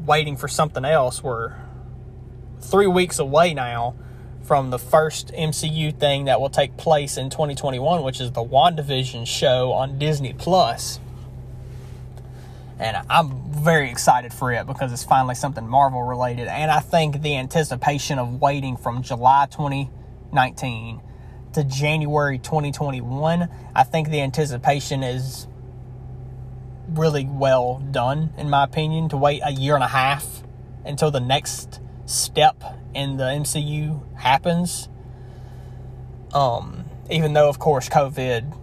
waiting 0.06 0.38
for 0.38 0.48
something 0.48 0.86
else. 0.86 1.24
We're 1.24 1.56
three 2.60 2.88
weeks 2.88 3.20
away 3.20 3.54
now 3.54 3.96
from 4.44 4.72
the 4.72 4.80
first 4.80 5.28
MCU 5.34 5.98
thing 5.98 6.26
that 6.26 6.42
will 6.42 6.50
take 6.50 6.76
place 6.76 7.18
in 7.18 7.30
2021, 7.30 8.04
which 8.04 8.20
is 8.20 8.32
the 8.32 8.44
WandaVision 8.44 9.28
show 9.28 9.72
on 9.72 10.00
Disney 10.00 10.34
Plus. 10.34 11.00
And 12.80 12.98
I'm 13.10 13.52
very 13.52 13.92
excited 13.92 14.34
for 14.34 14.52
it 14.54 14.66
because 14.66 14.94
it's 14.94 15.04
finally 15.04 15.36
something 15.36 15.68
Marvel 15.68 16.02
related. 16.02 16.48
And 16.48 16.72
I 16.72 16.80
think 16.80 17.22
the 17.22 17.36
anticipation 17.36 18.18
of 18.18 18.42
waiting 18.42 18.78
from 18.78 19.04
July 19.04 19.48
2019 19.52 21.02
to 21.54 21.64
January 21.66 22.40
2021, 22.40 23.50
I 23.76 23.84
think 23.84 24.10
the 24.10 24.22
anticipation 24.22 25.04
is 25.04 25.48
really 26.88 27.26
well 27.26 27.80
done, 27.92 28.34
in 28.38 28.50
my 28.50 28.64
opinion, 28.64 29.10
to 29.10 29.18
wait 29.18 29.42
a 29.44 29.52
year 29.52 29.76
and 29.76 29.84
a 29.84 29.88
half 29.88 30.44
until 30.86 31.12
the 31.12 31.20
next 31.20 31.82
step 32.10 32.64
in 32.94 33.18
the 33.18 33.26
MCU 33.26 34.02
happens. 34.18 34.90
Um, 36.34 36.86
even 37.10 37.34
though, 37.34 37.50
of 37.50 37.60
course, 37.60 37.90
COVID 37.90 38.56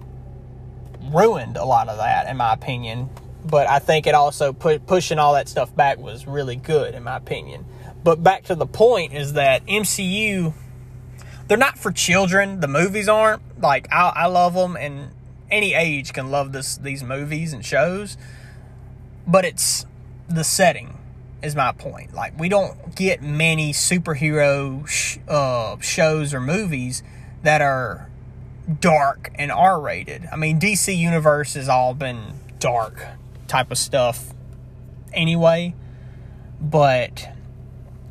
ruined 1.13 1.57
a 1.57 1.65
lot 1.65 1.89
of 1.89 1.99
that, 1.99 2.29
in 2.29 2.37
my 2.37 2.53
opinion. 2.53 3.09
But 3.45 3.69
I 3.69 3.79
think 3.79 4.07
it 4.07 4.15
also 4.15 4.53
put 4.53 4.87
pushing 4.87 5.19
all 5.19 5.35
that 5.35 5.49
stuff 5.49 5.75
back 5.75 5.99
was 5.99 6.27
really 6.27 6.57
good, 6.57 6.95
in 6.95 7.05
my 7.05 7.17
opinion. 7.17 7.65
But 8.03 8.23
back 8.23 8.45
to 8.45 8.55
the 8.55 8.67
point 8.67 9.13
is 9.13 9.35
that 9.35 9.65
MCU, 9.67 10.53
they're 11.47 11.57
not 11.57 11.79
for 11.79 11.93
children. 11.93 12.61
The 12.61 12.69
movies 12.69 13.09
aren't. 13.09 13.61
Like 13.61 13.89
I, 13.93 14.13
I 14.15 14.27
love 14.27 14.55
them, 14.55 14.77
and 14.77 15.11
any 15.51 15.75
age 15.75 16.13
can 16.13 16.31
love 16.31 16.53
this 16.53 16.77
these 16.77 17.05
movies 17.05 17.53
and 17.53 17.65
shows. 17.65 18.17
But 19.27 19.45
it's 19.45 19.87
the 20.29 20.45
setting 20.45 20.96
is 21.43 21.55
my 21.55 21.73
point. 21.73 22.15
Like 22.15 22.39
we 22.39 22.49
don't 22.49 22.95
get 22.95 23.23
many 23.23 23.73
superhero 23.73 24.87
sh- 24.87 25.19
uh, 25.29 25.79
shows 25.81 26.35
or 26.35 26.41
movies 26.41 27.03
that 27.43 27.61
are 27.61 28.09
dark 28.81 29.31
and 29.37 29.53
R-rated. 29.53 30.29
I 30.33 30.37
mean, 30.37 30.59
DC 30.59 30.97
Universe 30.97 31.55
has 31.55 31.69
all 31.69 31.95
been 31.95 32.41
dark 32.59 33.01
type 33.47 33.71
of 33.71 33.79
stuff 33.79 34.33
anyway, 35.13 35.75
but 36.61 37.29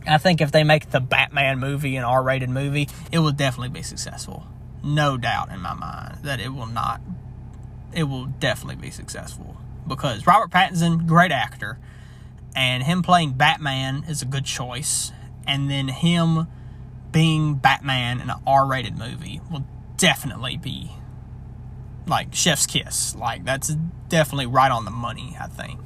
I 0.08 0.18
think 0.18 0.40
if 0.40 0.52
they 0.52 0.64
make 0.64 0.92
the 0.92 1.00
Batman 1.00 1.60
movie 1.60 1.96
an 1.98 2.04
R-rated 2.04 2.50
movie, 2.50 2.88
it 3.12 3.20
will 3.20 3.32
definitely 3.32 3.70
be 3.70 3.82
successful. 3.82 4.46
No 4.84 5.18
doubt 5.18 5.50
in 5.52 5.60
my 5.60 5.74
mind 5.74 6.20
that 6.24 6.40
it 6.40 6.54
will 6.54 6.68
not. 6.68 7.02
It 7.92 8.04
will 8.04 8.26
definitely 8.26 8.76
be 8.76 8.92
successful 8.92 9.58
because 9.88 10.28
Robert 10.28 10.52
Pattinson, 10.52 11.08
great 11.08 11.32
actor 11.32 11.80
and 12.56 12.84
him 12.84 13.04
playing 13.04 13.34
Batman 13.34 14.06
is 14.08 14.22
a 14.22 14.26
good 14.26 14.46
choice. 14.46 15.12
And 15.46 15.70
then 15.70 15.90
him 15.90 16.48
being 17.12 17.56
Batman 17.56 18.22
in 18.22 18.30
an 18.30 18.38
R-rated 18.48 18.98
movie 18.98 19.42
will 19.52 19.66
definitely 19.98 20.58
be 20.58 20.92
like 22.08 22.34
chef's 22.34 22.66
kiss. 22.66 23.16
Like 23.16 23.46
that's 23.46 23.76
definitely 24.10 24.48
right 24.48 24.72
on 24.72 24.86
the 24.86 24.92
money, 24.92 25.36
I 25.40 25.48
think. 25.48 25.80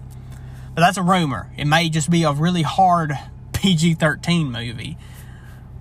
But 0.76 0.82
that's 0.82 0.98
a 0.98 1.04
rumor. 1.04 1.52
It 1.58 1.66
may 1.66 1.90
just 1.90 2.10
be 2.10 2.24
a 2.24 2.32
really 2.32 2.62
hard 2.62 3.18
PG-13 3.54 4.50
movie 4.50 4.98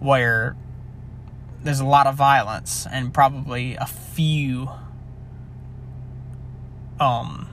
where 0.01 0.57
there's 1.63 1.81
a 1.81 1.87
lot 1.87 2.07
of 2.07 2.15
violence 2.15 2.87
and 2.91 3.13
probably 3.13 3.75
a 3.77 3.87
few 3.87 4.71
um 6.99 7.49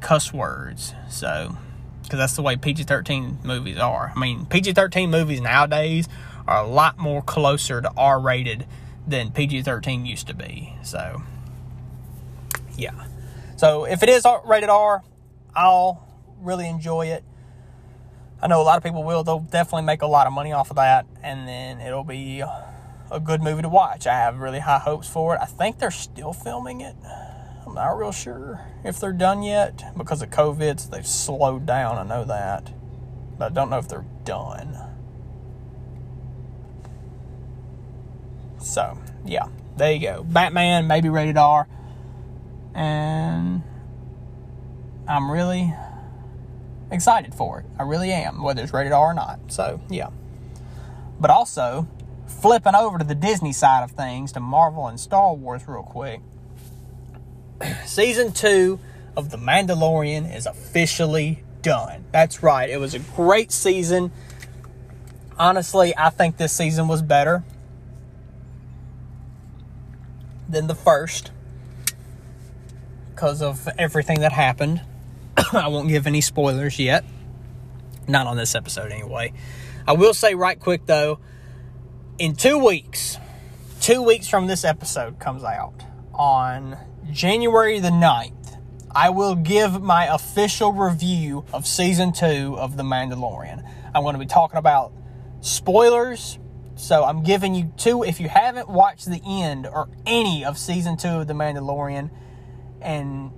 cuss 0.00 0.32
words. 0.32 0.94
So, 1.08 1.56
because 2.12 2.24
that's 2.24 2.36
the 2.36 2.42
way 2.42 2.56
PG 2.56 2.82
13 2.82 3.38
movies 3.42 3.78
are. 3.78 4.12
I 4.14 4.20
mean, 4.20 4.44
PG 4.44 4.74
13 4.74 5.10
movies 5.10 5.40
nowadays 5.40 6.10
are 6.46 6.62
a 6.62 6.66
lot 6.66 6.98
more 6.98 7.22
closer 7.22 7.80
to 7.80 7.90
R 7.96 8.20
rated 8.20 8.66
than 9.06 9.30
PG 9.30 9.62
13 9.62 10.04
used 10.04 10.26
to 10.26 10.34
be. 10.34 10.74
So, 10.82 11.22
yeah. 12.76 13.06
So, 13.56 13.86
if 13.86 14.02
it 14.02 14.10
is 14.10 14.26
rated 14.44 14.68
R, 14.68 15.02
I'll 15.56 16.06
really 16.42 16.68
enjoy 16.68 17.06
it. 17.06 17.24
I 18.42 18.46
know 18.46 18.60
a 18.60 18.62
lot 18.64 18.76
of 18.76 18.84
people 18.84 19.04
will. 19.04 19.24
They'll 19.24 19.40
definitely 19.40 19.86
make 19.86 20.02
a 20.02 20.06
lot 20.06 20.26
of 20.26 20.34
money 20.34 20.52
off 20.52 20.68
of 20.68 20.76
that, 20.76 21.06
and 21.22 21.48
then 21.48 21.80
it'll 21.80 22.04
be 22.04 22.40
a 22.40 23.20
good 23.24 23.40
movie 23.40 23.62
to 23.62 23.70
watch. 23.70 24.06
I 24.06 24.12
have 24.12 24.38
really 24.38 24.58
high 24.58 24.80
hopes 24.80 25.08
for 25.08 25.34
it. 25.34 25.38
I 25.40 25.46
think 25.46 25.78
they're 25.78 25.90
still 25.90 26.34
filming 26.34 26.82
it. 26.82 26.94
Not 27.74 27.96
real 27.96 28.12
sure 28.12 28.60
if 28.84 29.00
they're 29.00 29.12
done 29.12 29.42
yet 29.42 29.82
because 29.96 30.20
of 30.22 30.30
COVID. 30.30 30.80
So 30.80 30.90
they've 30.90 31.06
slowed 31.06 31.66
down. 31.66 31.96
I 31.96 32.02
know 32.02 32.24
that, 32.24 32.70
but 33.38 33.52
I 33.52 33.54
don't 33.54 33.70
know 33.70 33.78
if 33.78 33.88
they're 33.88 34.04
done. 34.24 34.76
So 38.58 38.98
yeah, 39.24 39.46
there 39.76 39.92
you 39.92 40.00
go. 40.00 40.22
Batman, 40.22 40.86
maybe 40.86 41.08
rated 41.08 41.36
R, 41.36 41.66
and 42.74 43.62
I'm 45.08 45.30
really 45.30 45.74
excited 46.90 47.34
for 47.34 47.60
it. 47.60 47.66
I 47.78 47.82
really 47.84 48.12
am, 48.12 48.42
whether 48.42 48.62
it's 48.62 48.72
rated 48.72 48.92
R 48.92 49.10
or 49.10 49.14
not. 49.14 49.40
So 49.48 49.80
yeah, 49.88 50.10
but 51.18 51.30
also 51.30 51.88
flipping 52.26 52.74
over 52.74 52.98
to 52.98 53.04
the 53.04 53.14
Disney 53.14 53.52
side 53.52 53.82
of 53.82 53.92
things 53.92 54.32
to 54.32 54.40
Marvel 54.40 54.86
and 54.86 55.00
Star 55.00 55.34
Wars 55.34 55.66
real 55.66 55.82
quick 55.82 56.20
season 57.86 58.32
two 58.32 58.78
of 59.16 59.30
The 59.30 59.36
Mandalorian 59.36 60.34
is 60.34 60.46
officially 60.46 61.42
done. 61.62 62.04
That's 62.12 62.42
right. 62.42 62.68
It 62.68 62.78
was 62.78 62.94
a 62.94 62.98
great 62.98 63.52
season. 63.52 64.10
Honestly, 65.38 65.94
I 65.96 66.10
think 66.10 66.36
this 66.36 66.52
season 66.52 66.88
was 66.88 67.02
better 67.02 67.42
than 70.48 70.66
the 70.66 70.74
first 70.74 71.30
because 73.14 73.42
of 73.42 73.68
everything 73.78 74.20
that 74.20 74.32
happened. 74.32 74.82
I 75.52 75.68
won't 75.68 75.88
give 75.88 76.06
any 76.06 76.20
spoilers 76.20 76.78
yet. 76.78 77.04
Not 78.08 78.26
on 78.26 78.36
this 78.36 78.54
episode, 78.54 78.92
anyway. 78.92 79.32
I 79.86 79.92
will 79.92 80.14
say 80.14 80.34
right 80.34 80.58
quick, 80.58 80.86
though, 80.86 81.18
in 82.18 82.34
two 82.34 82.58
weeks, 82.58 83.16
two 83.80 84.02
weeks 84.02 84.28
from 84.28 84.46
this 84.46 84.64
episode 84.64 85.18
comes 85.18 85.44
out 85.44 85.74
on 86.12 86.76
January 87.12 87.78
the 87.78 87.90
9th, 87.90 88.58
I 88.90 89.10
will 89.10 89.34
give 89.34 89.82
my 89.82 90.06
official 90.06 90.72
review 90.72 91.44
of 91.52 91.66
season 91.66 92.12
two 92.12 92.56
of 92.58 92.76
The 92.76 92.82
Mandalorian. 92.82 93.62
I'm 93.94 94.02
going 94.02 94.14
to 94.14 94.18
be 94.18 94.26
talking 94.26 94.56
about 94.56 94.92
spoilers. 95.40 96.38
So 96.74 97.04
I'm 97.04 97.22
giving 97.22 97.54
you 97.54 97.70
two. 97.76 98.02
If 98.02 98.18
you 98.18 98.28
haven't 98.28 98.68
watched 98.68 99.06
the 99.06 99.20
end 99.26 99.66
or 99.66 99.90
any 100.06 100.44
of 100.44 100.56
season 100.56 100.96
two 100.96 101.08
of 101.08 101.26
The 101.26 101.34
Mandalorian 101.34 102.10
and 102.80 103.30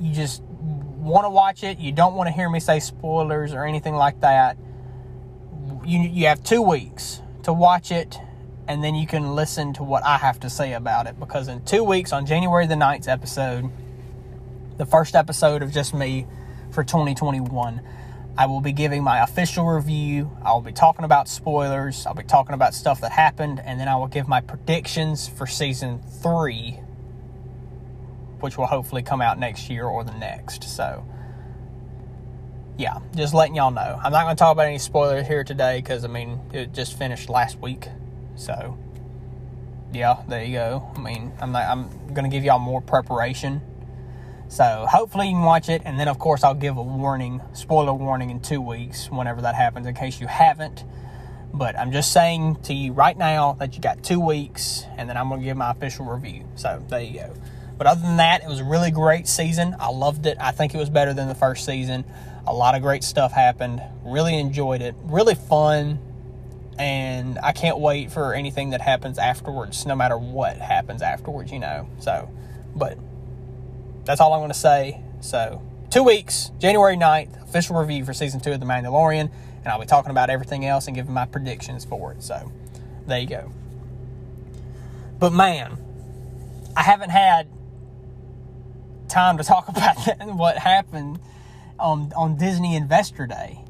you 0.00 0.12
just 0.12 0.42
want 0.42 1.24
to 1.26 1.30
watch 1.30 1.62
it, 1.62 1.78
you 1.78 1.92
don't 1.92 2.14
want 2.14 2.26
to 2.26 2.32
hear 2.32 2.50
me 2.50 2.58
say 2.58 2.80
spoilers 2.80 3.52
or 3.52 3.64
anything 3.64 3.94
like 3.94 4.20
that, 4.20 4.58
you, 5.84 6.00
you 6.00 6.26
have 6.26 6.42
two 6.42 6.60
weeks 6.60 7.22
to 7.44 7.52
watch 7.52 7.92
it 7.92 8.18
and 8.70 8.84
then 8.84 8.94
you 8.94 9.04
can 9.04 9.34
listen 9.34 9.72
to 9.72 9.82
what 9.82 10.04
I 10.04 10.16
have 10.16 10.38
to 10.40 10.48
say 10.48 10.74
about 10.74 11.08
it. 11.08 11.18
Because 11.18 11.48
in 11.48 11.64
two 11.64 11.82
weeks, 11.82 12.12
on 12.12 12.24
January 12.24 12.68
the 12.68 12.76
9th 12.76 13.08
episode, 13.08 13.68
the 14.76 14.86
first 14.86 15.16
episode 15.16 15.64
of 15.64 15.72
just 15.72 15.92
me 15.92 16.24
for 16.70 16.84
2021, 16.84 17.82
I 18.38 18.46
will 18.46 18.60
be 18.60 18.70
giving 18.70 19.02
my 19.02 19.24
official 19.24 19.66
review. 19.66 20.30
I'll 20.44 20.60
be 20.60 20.70
talking 20.70 21.04
about 21.04 21.28
spoilers. 21.28 22.06
I'll 22.06 22.14
be 22.14 22.22
talking 22.22 22.54
about 22.54 22.72
stuff 22.72 23.00
that 23.00 23.10
happened, 23.10 23.58
and 23.58 23.80
then 23.80 23.88
I 23.88 23.96
will 23.96 24.06
give 24.06 24.28
my 24.28 24.40
predictions 24.40 25.26
for 25.26 25.48
season 25.48 26.00
three, 26.22 26.78
which 28.38 28.56
will 28.56 28.66
hopefully 28.66 29.02
come 29.02 29.20
out 29.20 29.36
next 29.36 29.68
year 29.68 29.84
or 29.84 30.04
the 30.04 30.16
next. 30.16 30.62
So, 30.62 31.04
yeah, 32.78 33.00
just 33.16 33.34
letting 33.34 33.56
y'all 33.56 33.72
know. 33.72 33.98
I'm 34.00 34.12
not 34.12 34.26
going 34.26 34.36
to 34.36 34.38
talk 34.38 34.52
about 34.52 34.66
any 34.66 34.78
spoilers 34.78 35.26
here 35.26 35.42
today 35.42 35.78
because, 35.78 36.04
I 36.04 36.08
mean, 36.08 36.38
it 36.52 36.72
just 36.72 36.96
finished 36.96 37.28
last 37.28 37.58
week. 37.58 37.88
So, 38.40 38.78
yeah, 39.92 40.22
there 40.26 40.42
you 40.42 40.54
go. 40.54 40.90
I 40.96 40.98
mean, 40.98 41.30
I'm 41.42 41.54
I'm 41.54 42.14
gonna 42.14 42.30
give 42.30 42.42
y'all 42.42 42.58
more 42.58 42.80
preparation. 42.80 43.60
So 44.48 44.86
hopefully 44.90 45.26
you 45.26 45.34
can 45.34 45.42
watch 45.42 45.68
it, 45.68 45.82
and 45.84 46.00
then 46.00 46.08
of 46.08 46.18
course 46.18 46.42
I'll 46.42 46.54
give 46.54 46.78
a 46.78 46.82
warning, 46.82 47.42
spoiler 47.52 47.92
warning 47.92 48.30
in 48.30 48.40
two 48.40 48.62
weeks 48.62 49.10
whenever 49.10 49.42
that 49.42 49.54
happens, 49.54 49.86
in 49.86 49.94
case 49.94 50.22
you 50.22 50.26
haven't. 50.26 50.84
But 51.52 51.78
I'm 51.78 51.92
just 51.92 52.12
saying 52.12 52.62
to 52.62 52.72
you 52.72 52.92
right 52.92 53.16
now 53.16 53.52
that 53.60 53.74
you 53.74 53.82
got 53.82 54.02
two 54.02 54.20
weeks, 54.20 54.84
and 54.96 55.06
then 55.06 55.18
I'm 55.18 55.28
gonna 55.28 55.42
give 55.42 55.58
my 55.58 55.70
official 55.70 56.06
review. 56.06 56.46
So 56.54 56.82
there 56.88 57.02
you 57.02 57.20
go. 57.20 57.34
But 57.76 57.88
other 57.88 58.00
than 58.00 58.16
that, 58.16 58.42
it 58.42 58.48
was 58.48 58.60
a 58.60 58.64
really 58.64 58.90
great 58.90 59.28
season. 59.28 59.76
I 59.78 59.90
loved 59.90 60.24
it. 60.24 60.38
I 60.40 60.52
think 60.52 60.74
it 60.74 60.78
was 60.78 60.88
better 60.88 61.12
than 61.12 61.28
the 61.28 61.34
first 61.34 61.66
season. 61.66 62.06
A 62.46 62.54
lot 62.54 62.74
of 62.74 62.80
great 62.80 63.04
stuff 63.04 63.32
happened. 63.32 63.82
Really 64.02 64.38
enjoyed 64.38 64.80
it. 64.80 64.94
Really 65.04 65.34
fun 65.34 65.98
and 66.80 67.38
I 67.42 67.52
can't 67.52 67.78
wait 67.78 68.10
for 68.10 68.32
anything 68.32 68.70
that 68.70 68.80
happens 68.80 69.18
afterwards, 69.18 69.84
no 69.84 69.94
matter 69.94 70.16
what 70.16 70.56
happens 70.56 71.02
afterwards, 71.02 71.52
you 71.52 71.58
know. 71.58 71.86
So, 71.98 72.30
but 72.74 72.96
that's 74.06 74.18
all 74.18 74.32
I'm 74.32 74.40
going 74.40 74.50
to 74.50 74.58
say. 74.58 75.02
So, 75.20 75.60
two 75.90 76.02
weeks, 76.02 76.50
January 76.58 76.96
9th, 76.96 77.42
official 77.42 77.76
review 77.76 78.06
for 78.06 78.14
season 78.14 78.40
two 78.40 78.52
of 78.52 78.60
The 78.60 78.66
Mandalorian, 78.66 79.30
and 79.58 79.66
I'll 79.66 79.78
be 79.78 79.84
talking 79.84 80.10
about 80.10 80.30
everything 80.30 80.64
else 80.64 80.86
and 80.86 80.96
giving 80.96 81.12
my 81.12 81.26
predictions 81.26 81.84
for 81.84 82.12
it. 82.12 82.22
So, 82.22 82.50
there 83.06 83.20
you 83.20 83.26
go. 83.26 83.52
But 85.18 85.34
man, 85.34 85.76
I 86.74 86.82
haven't 86.82 87.10
had 87.10 87.46
time 89.10 89.36
to 89.36 89.44
talk 89.44 89.68
about 89.68 89.96
what 90.34 90.56
happened 90.56 91.20
on 91.78 92.10
on 92.16 92.38
Disney 92.38 92.74
Investor 92.74 93.26
Day 93.26 93.60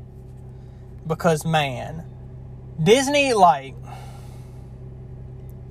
because 1.08 1.44
man, 1.44 2.04
Disney, 2.82 3.34
like, 3.34 3.74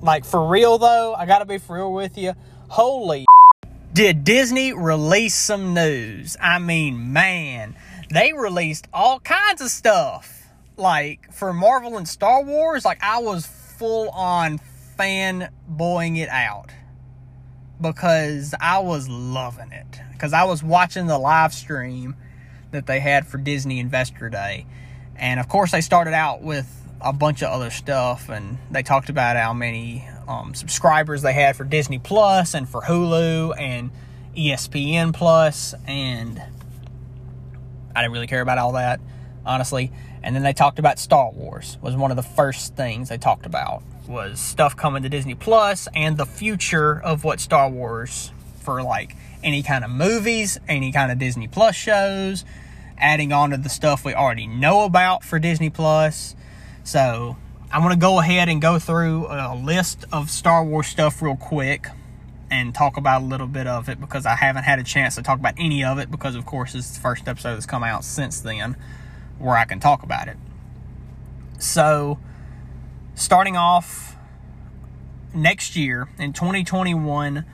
like 0.02 0.26
for 0.26 0.48
real 0.48 0.78
though, 0.78 1.14
I 1.14 1.26
gotta 1.26 1.46
be 1.46 1.58
for 1.58 1.78
real 1.78 1.94
with 1.94 2.18
you. 2.18 2.34
Holy 2.68 3.26
did 3.94 4.24
Disney 4.24 4.74
release 4.74 5.36
some 5.36 5.74
news? 5.74 6.38
I 6.40 6.60
mean, 6.60 7.12
man, 7.12 7.76
they 8.10 8.34
released 8.34 8.88
all 8.94 9.20
kinds 9.20 9.62
of 9.62 9.70
stuff. 9.70 10.36
Like 10.78 11.34
for 11.34 11.52
Marvel 11.52 11.98
and 11.98 12.08
Star 12.08 12.44
Wars, 12.44 12.86
like 12.86 13.04
I 13.04 13.20
was 13.20 13.46
full 13.46 14.10
on 14.10 14.60
fanboying 14.98 16.18
it 16.18 16.30
out 16.30 16.72
because 17.82 18.54
I 18.60 18.80
was 18.80 19.10
loving 19.10 19.72
it. 19.72 20.00
Because 20.12 20.34
I 20.34 20.44
was 20.44 20.62
watching 20.62 21.08
the 21.08 21.18
live 21.18 21.54
stream 21.54 22.16
that 22.72 22.86
they 22.86 23.00
had 23.00 23.26
for 23.26 23.38
Disney 23.38 23.80
Investor 23.80 24.30
Day. 24.30 24.66
And 25.16 25.40
of 25.40 25.48
course, 25.48 25.72
they 25.72 25.82
started 25.82 26.14
out 26.14 26.42
with 26.42 26.79
a 27.02 27.14
bunch 27.14 27.42
of 27.42 27.50
other 27.50 27.70
stuff, 27.70 28.30
and 28.30 28.58
they 28.72 28.84
talked 28.84 29.10
about 29.10 29.38
how 29.38 29.54
many 29.54 30.08
um, 30.28 30.54
subscribers 30.54 31.22
they 31.22 31.34
had 31.34 31.56
for 31.56 31.64
Disney 31.64 32.00
Plus 32.00 32.54
and 32.54 32.68
for 32.68 32.82
Hulu 32.82 33.60
and 33.60 33.92
ESPN 34.36 35.14
Plus, 35.14 35.74
and 35.88 36.42
I 37.96 38.02
didn't 38.02 38.14
really 38.14 38.28
care 38.28 38.42
about 38.42 38.58
all 38.58 38.74
that, 38.74 39.00
honestly. 39.46 39.92
And 40.22 40.36
then 40.36 40.44
they 40.44 40.54
talked 40.54 40.80
about 40.80 41.00
Star 41.00 41.32
Wars 41.32 41.78
was 41.82 41.96
one 41.96 42.12
of 42.12 42.18
the 42.18 42.24
first 42.24 42.76
things 42.76 43.10
they 43.10 43.18
talked 43.18 43.46
about 43.46 43.84
was 44.06 44.40
stuff 44.40 44.76
coming 44.76 45.04
to 45.04 45.10
Disney 45.10 45.36
Plus 45.36 45.88
and 45.96 46.18
the 46.18 46.26
future 46.26 47.00
of 47.00 47.24
what 47.24 47.40
Star 47.40 47.70
Wars 47.70 48.32
for 48.62 48.84
like 48.84 49.16
any 49.44 49.64
kind 49.64 49.86
of 49.86 49.92
movies, 49.92 50.60
any 50.68 50.92
kind 50.92 51.12
of 51.12 51.20
Disney 51.20 51.48
Plus 51.48 51.76
shows, 51.76 52.44
adding 52.98 53.32
on 53.32 53.52
to 53.52 53.58
the 53.58 53.70
stuff 53.70 54.04
we 54.04 54.14
already 54.14 54.48
know 54.48 54.84
about 54.84 55.24
for 55.24 55.40
Disney 55.40 55.70
Plus 55.70 56.36
so 56.90 57.38
I'm 57.72 57.84
going 57.84 57.94
to 57.94 58.00
go 58.00 58.20
ahead 58.20 58.50
and 58.50 58.60
go 58.60 58.80
through 58.80 59.28
a 59.28 59.56
list 59.56 60.06
of 60.12 60.32
Star 60.32 60.66
Wars 60.66 60.88
stuff 60.88 61.22
real 61.22 61.36
quick. 61.36 61.88
and 62.50 62.74
talk 62.74 62.98
about 62.98 63.22
a 63.22 63.26
little 63.26 63.46
bit 63.46 63.68
of 63.68 63.90
it 63.90 64.02
because 64.02 64.26
I 64.26 64.34
haven't 64.34 64.64
had 64.64 64.80
a 64.80 64.84
chance 64.84 65.14
to 65.14 65.22
talk 65.22 65.38
about 65.38 65.54
any 65.60 65.84
of 65.84 66.00
it 66.00 66.10
because, 66.10 66.34
of 66.34 66.48
course, 66.48 66.74
it's 66.74 66.90
the 66.96 67.00
first 67.00 67.28
episode 67.28 67.54
that's 67.54 67.68
come 67.68 67.84
out 67.84 68.04
since 68.04 68.42
then 68.42 68.76
where 69.38 69.56
I 69.56 69.66
can 69.66 69.80
talk 69.80 70.02
about 70.02 70.28
it. 70.28 70.38
So, 71.60 72.18
starting 73.14 73.56
off 73.56 74.16
next 75.32 75.76
year 75.76 76.10
in 76.18 76.34
2021, 76.34 77.46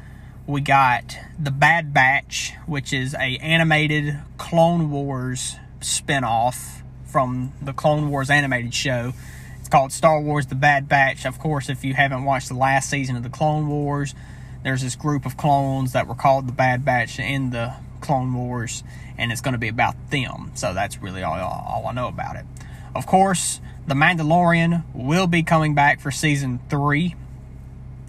we 0.48 0.62
got 0.62 1.18
The 1.38 1.52
Bad 1.52 1.94
Batch, 1.94 2.54
which 2.68 2.94
is 2.94 3.14
a 3.16 3.36
animated 3.40 4.18
Clone 4.38 4.90
Wars 4.90 5.58
spinoff 5.82 6.85
from 7.16 7.54
the 7.62 7.72
Clone 7.72 8.10
Wars 8.10 8.30
animated 8.30 8.74
show. 8.74 9.14
It's 9.62 9.70
called 9.70 9.94
Star 9.94 10.20
Wars 10.20 10.48
The 10.48 10.56
Bad 10.56 10.90
Batch. 10.90 11.26
Of 11.26 11.40
course, 11.40 11.70
if 11.70 11.86
you 11.86 11.94
haven't 11.94 12.26
watched 12.26 12.50
the 12.50 12.56
last 12.56 12.90
season 12.90 13.16
of 13.16 13.24
the 13.24 13.30
Clone 13.30 13.70
Wars, 13.70 14.14
there's 14.64 14.82
this 14.82 14.98
group 14.98 15.26
of 15.26 15.38
clones 15.38 15.94
that 15.94 16.08
were 16.08 16.16
called 16.16 16.46
the 16.46 16.52
Bad 16.52 16.84
Batch 16.84 17.18
in 17.18 17.52
the 17.52 17.74
Clone 18.02 18.34
Wars, 18.34 18.84
and 19.18 19.32
it's 19.32 19.40
going 19.40 19.54
to 19.54 19.58
be 19.58 19.70
about 19.70 19.96
them. 20.10 20.52
So 20.56 20.74
that's 20.74 21.02
really 21.02 21.24
all, 21.24 21.36
all 21.40 21.88
I 21.88 21.94
know 21.94 22.10
about 22.10 22.36
it. 22.36 22.44
Of 22.94 23.08
course, 23.08 23.62
The 23.88 23.96
Mandalorian 23.96 24.84
will 24.94 25.28
be 25.28 25.42
coming 25.42 25.74
back 25.74 26.02
for 26.02 26.12
season 26.12 26.60
three 26.70 27.16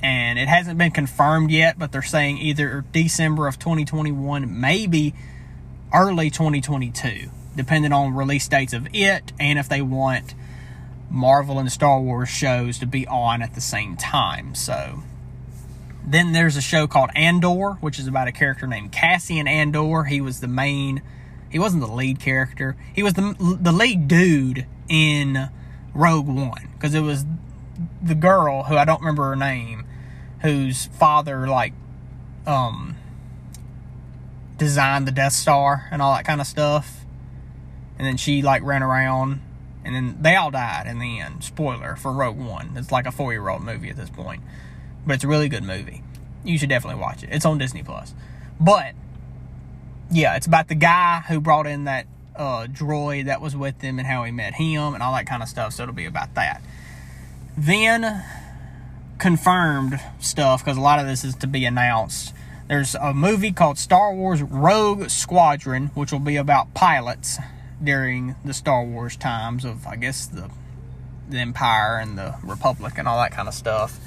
and 0.02 0.36
it 0.36 0.48
hasn't 0.48 0.78
been 0.78 0.90
confirmed 0.90 1.52
yet, 1.52 1.78
but 1.78 1.92
they're 1.92 2.02
saying 2.02 2.38
either 2.38 2.84
December 2.90 3.46
of 3.46 3.60
2021, 3.60 4.60
maybe 4.60 5.14
early 5.94 6.28
2022, 6.28 7.30
depending 7.56 7.92
on 7.92 8.14
release 8.14 8.46
dates 8.46 8.72
of 8.72 8.86
it 8.92 9.32
and 9.40 9.58
if 9.58 9.68
they 9.68 9.82
want 9.82 10.34
Marvel 11.10 11.58
and 11.58 11.70
Star 11.70 12.00
Wars 12.00 12.28
shows 12.28 12.78
to 12.78 12.86
be 12.86 13.06
on 13.06 13.42
at 13.42 13.54
the 13.54 13.60
same 13.60 13.96
time. 13.96 14.54
So 14.54 15.02
then 16.06 16.32
there's 16.32 16.56
a 16.56 16.60
show 16.60 16.86
called 16.86 17.10
Andor, 17.14 17.78
which 17.80 17.98
is 17.98 18.06
about 18.06 18.28
a 18.28 18.32
character 18.32 18.66
named 18.66 18.92
Cassian 18.92 19.48
Andor. 19.48 20.04
He 20.04 20.20
was 20.20 20.40
the 20.40 20.48
main 20.48 21.02
he 21.50 21.58
wasn't 21.58 21.82
the 21.82 21.92
lead 21.92 22.20
character. 22.20 22.76
He 22.92 23.02
was 23.02 23.14
the 23.14 23.34
the 23.60 23.72
lead 23.72 24.08
dude 24.08 24.66
in 24.88 25.48
Rogue 25.94 26.28
One 26.28 26.68
because 26.74 26.94
it 26.94 27.00
was 27.00 27.24
the 28.02 28.14
girl 28.14 28.64
who 28.64 28.76
I 28.76 28.84
don't 28.84 29.00
remember 29.00 29.30
her 29.30 29.36
name, 29.36 29.86
whose 30.42 30.86
father 30.86 31.48
like 31.48 31.72
um 32.46 32.96
designed 34.58 35.06
the 35.06 35.12
Death 35.12 35.32
Star 35.32 35.86
and 35.90 36.02
all 36.02 36.14
that 36.14 36.24
kind 36.24 36.40
of 36.40 36.46
stuff. 36.46 37.05
And 37.98 38.06
then 38.06 38.16
she 38.16 38.42
like 38.42 38.62
ran 38.62 38.82
around 38.82 39.40
and 39.86 39.94
then 39.94 40.18
they 40.20 40.34
all 40.34 40.50
died 40.50 40.88
in 40.88 40.98
the 40.98 41.20
end. 41.20 41.44
Spoiler 41.44 41.94
for 41.94 42.12
Rogue 42.12 42.36
One. 42.36 42.72
It's 42.76 42.90
like 42.90 43.06
a 43.06 43.12
four 43.12 43.32
year 43.32 43.48
old 43.48 43.62
movie 43.62 43.88
at 43.88 43.96
this 43.96 44.10
point. 44.10 44.42
But 45.06 45.14
it's 45.14 45.24
a 45.24 45.28
really 45.28 45.48
good 45.48 45.62
movie. 45.62 46.02
You 46.44 46.58
should 46.58 46.68
definitely 46.68 47.00
watch 47.00 47.22
it. 47.22 47.28
It's 47.30 47.46
on 47.46 47.58
Disney 47.58 47.84
Plus. 47.84 48.12
But 48.58 48.94
yeah, 50.10 50.34
it's 50.34 50.46
about 50.46 50.66
the 50.66 50.74
guy 50.74 51.22
who 51.28 51.40
brought 51.40 51.68
in 51.68 51.84
that 51.84 52.06
uh, 52.34 52.66
droid 52.66 53.26
that 53.26 53.40
was 53.40 53.54
with 53.56 53.80
him 53.80 54.00
and 54.00 54.08
how 54.08 54.24
he 54.24 54.32
met 54.32 54.54
him 54.54 54.94
and 54.94 55.04
all 55.04 55.14
that 55.14 55.26
kind 55.26 55.40
of 55.40 55.48
stuff. 55.48 55.72
So 55.72 55.84
it'll 55.84 55.94
be 55.94 56.06
about 56.06 56.34
that. 56.34 56.62
Then 57.56 58.24
confirmed 59.18 60.00
stuff 60.18 60.64
because 60.64 60.76
a 60.76 60.80
lot 60.80 60.98
of 60.98 61.06
this 61.06 61.22
is 61.22 61.36
to 61.36 61.46
be 61.46 61.64
announced. 61.64 62.34
There's 62.66 62.96
a 62.96 63.14
movie 63.14 63.52
called 63.52 63.78
Star 63.78 64.12
Wars 64.12 64.42
Rogue 64.42 65.10
Squadron, 65.10 65.92
which 65.94 66.10
will 66.10 66.18
be 66.18 66.34
about 66.34 66.74
pilots 66.74 67.38
during 67.82 68.36
the 68.44 68.54
Star 68.54 68.84
Wars 68.84 69.16
times 69.16 69.64
of, 69.64 69.86
I 69.86 69.96
guess, 69.96 70.26
the 70.26 70.50
the 71.28 71.38
Empire 71.38 71.98
and 71.98 72.16
the 72.16 72.36
Republic 72.44 72.94
and 72.98 73.08
all 73.08 73.18
that 73.18 73.32
kind 73.32 73.48
of 73.48 73.54
stuff. 73.54 73.98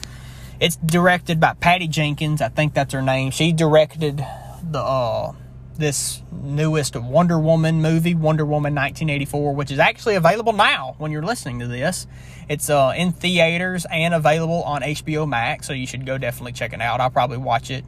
It's 0.60 0.78
directed 0.78 1.40
by 1.40 1.54
Patty 1.54 1.88
Jenkins. 1.88 2.42
I 2.42 2.50
think 2.50 2.74
that's 2.74 2.94
her 2.94 3.02
name. 3.02 3.32
She 3.32 3.52
directed 3.52 4.26
the 4.64 4.80
uh, 4.80 5.34
this 5.78 6.22
newest 6.32 6.96
Wonder 6.96 7.40
Woman 7.40 7.82
movie, 7.82 8.14
Wonder 8.14 8.46
Woman 8.46 8.76
1984, 8.76 9.56
which 9.56 9.72
is 9.72 9.80
actually 9.80 10.16
available 10.16 10.54
now 10.54 10.96
when 10.98 11.12
you're 11.12 11.24
listening 11.24 11.60
to 11.60 11.68
this. 11.68 12.08
It's 12.50 12.70
uh, 12.70 12.94
in 12.96 13.14
theaters 13.14 13.86
and 13.90 14.14
available 14.14 14.64
on 14.64 14.82
HBO 14.82 15.28
Max, 15.28 15.68
so 15.68 15.74
you 15.74 15.88
should 15.88 16.06
go 16.06 16.18
definitely 16.18 16.52
check 16.54 16.74
it 16.74 16.82
out. 16.82 17.00
I'll 17.00 17.10
probably 17.10 17.38
watch 17.38 17.72
it. 17.72 17.86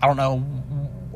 I 0.00 0.06
don't 0.06 0.16
know. 0.16 0.44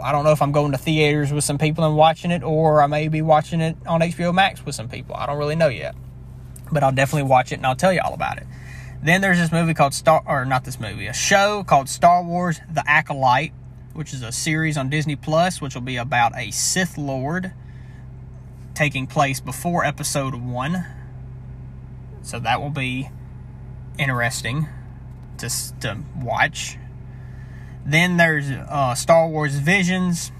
I 0.00 0.12
don't 0.12 0.24
know 0.24 0.32
if 0.32 0.42
I'm 0.42 0.52
going 0.52 0.72
to 0.72 0.78
theaters 0.78 1.32
with 1.32 1.44
some 1.44 1.58
people 1.58 1.84
and 1.84 1.96
watching 1.96 2.30
it, 2.30 2.42
or 2.42 2.82
I 2.82 2.86
may 2.86 3.08
be 3.08 3.22
watching 3.22 3.60
it 3.60 3.76
on 3.86 4.00
HBO 4.00 4.34
Max 4.34 4.64
with 4.64 4.74
some 4.74 4.88
people. 4.88 5.14
I 5.14 5.26
don't 5.26 5.38
really 5.38 5.56
know 5.56 5.68
yet, 5.68 5.94
but 6.70 6.82
I'll 6.82 6.92
definitely 6.92 7.28
watch 7.28 7.52
it 7.52 7.56
and 7.56 7.66
I'll 7.66 7.76
tell 7.76 7.92
you 7.92 8.00
all 8.04 8.14
about 8.14 8.38
it. 8.38 8.46
Then 9.02 9.20
there's 9.20 9.38
this 9.38 9.52
movie 9.52 9.74
called 9.74 9.94
Star, 9.94 10.22
or 10.26 10.44
not 10.44 10.64
this 10.64 10.80
movie, 10.80 11.06
a 11.06 11.12
show 11.12 11.64
called 11.64 11.88
Star 11.88 12.22
Wars: 12.22 12.60
The 12.72 12.82
Acolyte, 12.88 13.52
which 13.92 14.12
is 14.12 14.22
a 14.22 14.32
series 14.32 14.76
on 14.76 14.88
Disney 14.90 15.16
Plus, 15.16 15.60
which 15.60 15.74
will 15.74 15.82
be 15.82 15.96
about 15.96 16.36
a 16.36 16.50
Sith 16.50 16.98
Lord 16.98 17.52
taking 18.74 19.06
place 19.06 19.40
before 19.40 19.84
Episode 19.84 20.34
One. 20.34 20.84
So 22.22 22.38
that 22.40 22.60
will 22.60 22.70
be 22.70 23.08
interesting 23.98 24.68
to 25.38 25.48
to 25.80 25.98
watch. 26.20 26.78
Then 27.86 28.16
there's 28.16 28.50
uh, 28.50 28.94
Star 28.94 29.28
Wars 29.28 29.54
Visions. 29.54 30.32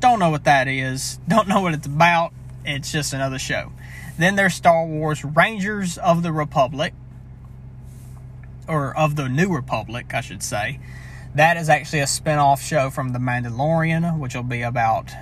Don't 0.00 0.18
know 0.18 0.30
what 0.30 0.44
that 0.44 0.66
is. 0.66 1.18
Don't 1.28 1.46
know 1.46 1.60
what 1.60 1.74
it's 1.74 1.86
about. 1.86 2.32
It's 2.64 2.90
just 2.90 3.12
another 3.12 3.38
show. 3.38 3.72
Then 4.18 4.34
there's 4.34 4.54
Star 4.54 4.86
Wars 4.86 5.24
Rangers 5.24 5.98
of 5.98 6.22
the 6.22 6.32
Republic, 6.32 6.94
or 8.66 8.96
of 8.96 9.14
the 9.16 9.28
New 9.28 9.54
Republic, 9.54 10.14
I 10.14 10.22
should 10.22 10.42
say. 10.42 10.80
That 11.34 11.58
is 11.58 11.68
actually 11.68 12.00
a 12.00 12.06
spin 12.06 12.38
off 12.38 12.62
show 12.62 12.88
from 12.88 13.12
The 13.12 13.18
Mandalorian, 13.18 14.18
which 14.18 14.34
will 14.34 14.42
be 14.42 14.62
about 14.62 15.12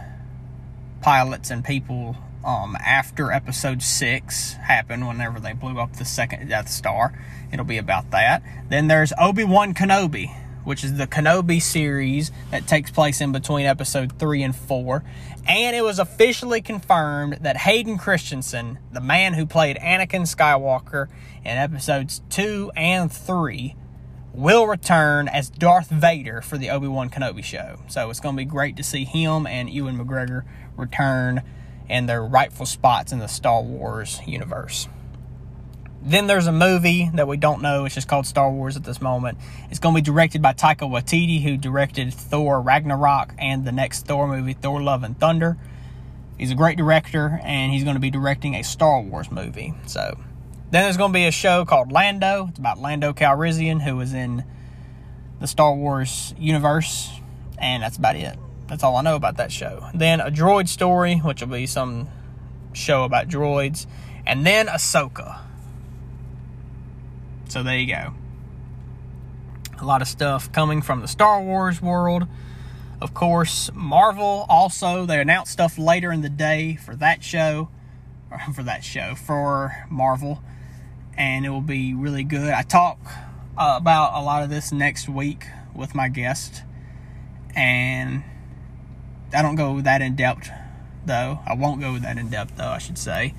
pilots 1.03 1.51
and 1.51 1.65
people 1.65 2.17
um, 2.45 2.77
after 2.77 3.33
episode 3.33 3.83
six 3.83 4.53
happened, 4.55 5.09
whenever 5.09 5.41
they 5.41 5.53
blew 5.53 5.79
up 5.81 5.97
the 5.97 6.05
second 6.05 6.49
Death 6.49 6.69
Star. 6.69 7.13
It'll 7.53 7.65
be 7.65 7.79
about 7.79 8.11
that. 8.13 8.43
Then 8.69 8.87
there's 8.87 9.13
Obi 9.19 9.45
Wan 9.45 9.75
Kenobi, 9.75 10.33
which 10.65 10.85
is 10.85 10.97
the 10.97 11.07
Kenobi 11.07 11.61
series 11.63 12.33
that 12.51 12.67
takes 12.67 12.91
place 12.91 13.21
in 13.21 13.33
between 13.33 13.67
episode 13.67 14.19
three 14.19 14.43
and 14.43 14.55
four. 14.55 15.05
And 15.47 15.77
it 15.77 15.83
was 15.83 15.99
officially 15.99 16.63
confirmed 16.63 17.39
that 17.43 17.57
Hayden 17.59 17.99
Christensen, 17.99 18.79
the 18.93 19.01
man 19.01 19.35
who 19.35 19.47
played 19.47 19.77
Anakin 19.77 20.23
Skywalker 20.23 21.09
in 21.45 21.59
episodes 21.59 22.23
two 22.31 22.73
and 22.75 23.13
three, 23.13 23.77
will 24.33 24.67
return 24.67 25.29
as 25.29 25.49
Darth 25.49 25.91
Vader 25.91 26.43
for 26.43 26.59
the 26.59 26.71
Obi 26.71 26.89
Wan 26.89 27.09
Kenobi 27.09 27.45
show. 27.45 27.79
So 27.89 28.11
it's 28.11 28.21
going 28.21 28.35
to 28.35 28.41
be 28.41 28.45
great 28.45 28.77
to 28.77 28.83
see 28.83 29.05
him 29.05 29.47
and 29.47 29.71
Ewan 29.71 29.97
McGregor 29.97 30.43
return 30.77 31.43
in 31.89 32.07
their 32.07 32.25
rightful 32.25 32.67
spots 32.67 33.13
in 33.13 33.19
the 33.19 33.29
Star 33.29 33.63
Wars 33.63 34.21
universe. 34.27 34.89
Then 36.07 36.27
there's 36.27 36.47
a 36.47 36.53
movie 36.53 37.11
that 37.15 37.27
we 37.27 37.39
don't 37.39 37.63
know. 37.63 37.87
It's 37.87 37.95
just 37.95 38.09
called 38.09 38.27
Star 38.27 38.51
Wars 38.51 38.77
at 38.77 38.85
this 38.85 39.01
moment. 39.01 39.39
It's 39.71 39.79
going 39.79 39.95
to 39.95 40.03
be 40.03 40.05
directed 40.05 40.43
by 40.43 40.53
Taika 40.53 40.81
Waititi, 40.81 41.43
who 41.43 41.57
directed 41.57 42.13
Thor 42.13 42.61
Ragnarok 42.61 43.33
and 43.39 43.65
the 43.65 43.73
next 43.73 44.07
Thor 44.07 44.29
movie, 44.29 44.53
Thor 44.53 44.83
Love 44.83 45.03
and 45.03 45.19
Thunder. 45.19 45.57
He's 46.37 46.51
a 46.51 46.55
great 46.55 46.77
director, 46.77 47.41
and 47.43 47.73
he's 47.73 47.85
going 47.85 47.95
to 47.95 48.01
be 48.01 48.11
directing 48.11 48.55
a 48.55 48.63
Star 48.63 49.01
Wars 49.01 49.31
movie. 49.31 49.73
So 49.87 50.19
then 50.71 50.83
there's 50.83 50.99
going 50.99 51.13
to 51.13 51.17
be 51.17 51.27
a 51.27 51.31
show 51.31 51.65
called 51.65 51.91
Lando. 51.91 52.49
It's 52.51 52.59
about 52.59 52.79
Lando 52.79 53.15
Calrissian, 53.15 53.81
who 53.81 53.97
was 53.97 54.13
in 54.13 54.45
the 55.41 55.47
Star 55.47 55.75
Wars 55.75 56.35
universe, 56.39 57.11
and 57.57 57.83
that's 57.83 57.97
about 57.97 58.17
it. 58.17 58.39
That's 58.67 58.83
all 58.83 58.97
I 58.97 59.03
know 59.03 59.17
about 59.17 59.39
that 59.39 59.51
show. 59.51 59.89
Then 59.95 60.21
a 60.21 60.31
droid 60.31 60.69
story, 60.69 61.17
which 61.17 61.41
will 61.41 61.49
be 61.49 61.67
some 61.67 62.09
show 62.75 63.05
about 63.05 63.29
droids, 63.29 63.87
and 64.27 64.45
then 64.45 64.67
Ahsoka. 64.67 65.39
So 67.55 67.63
there 67.63 67.79
you 67.79 67.87
go. 67.87 68.13
A 69.81 69.85
lot 69.85 70.03
of 70.03 70.09
stuff 70.09 70.51
coming 70.51 70.83
from 70.83 71.03
the 71.03 71.07
Star 71.07 71.41
Wars 71.41 71.81
world. 71.81 72.27
Of 73.01 73.15
course, 73.15 73.71
Marvel 73.73 74.45
also, 74.49 75.07
they 75.07 75.21
announced 75.21 75.53
stuff 75.53 75.79
later 75.79 76.11
in 76.11 76.21
the 76.21 76.29
day 76.29 76.75
for 76.75 76.97
that 76.97 77.23
show, 77.23 77.69
or 78.29 78.41
for 78.55 78.65
that 78.65 78.83
show, 78.83 79.15
for 79.15 79.87
Marvel 79.89 80.43
and 81.17 81.47
it 81.47 81.51
will 81.51 81.61
be 81.61 81.95
really 81.95 82.25
good. 82.25 82.53
I 82.53 82.63
talk 82.63 82.99
uh, 83.57 83.77
about 83.77 84.21
a 84.21 84.25
lot 84.25 84.43
of 84.43 84.51
this 84.51 84.73
next 84.73 85.09
week 85.09 85.47
with 85.77 85.95
my 85.95 86.09
guest, 86.09 86.65
and 87.55 88.25
I 89.33 89.43
don't 89.43 89.55
go 89.55 89.81
that 89.81 90.03
in 90.03 90.17
depth 90.17 90.51
though. 91.07 91.39
I 91.47 91.55
won't 91.55 91.81
go 91.81 91.97
that 92.01 92.19
in 92.19 92.31
depth 92.31 92.57
though, 92.57 92.71
I 92.71 92.79
should 92.79 92.99
say. 92.99 93.33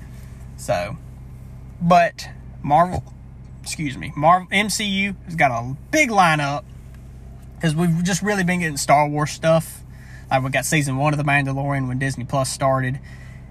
So, 0.56 0.96
but 1.82 2.30
Marvel, 2.62 3.12
excuse 3.66 3.98
me, 3.98 4.12
Marvel 4.16 4.48
MCU 4.48 5.14
has 5.24 5.34
got 5.34 5.50
a 5.50 5.76
big 5.90 6.10
lineup 6.10 6.64
because 7.56 7.74
we've 7.74 8.02
just 8.02 8.22
really 8.22 8.44
been 8.44 8.60
getting 8.60 8.76
Star 8.76 9.08
Wars 9.08 9.30
stuff. 9.30 9.82
Like 10.30 10.42
we 10.42 10.50
got 10.50 10.64
season 10.64 10.96
one 10.96 11.12
of 11.12 11.18
The 11.18 11.24
Mandalorian 11.24 11.88
when 11.88 11.98
Disney 11.98 12.24
Plus 12.24 12.50
started 12.50 12.98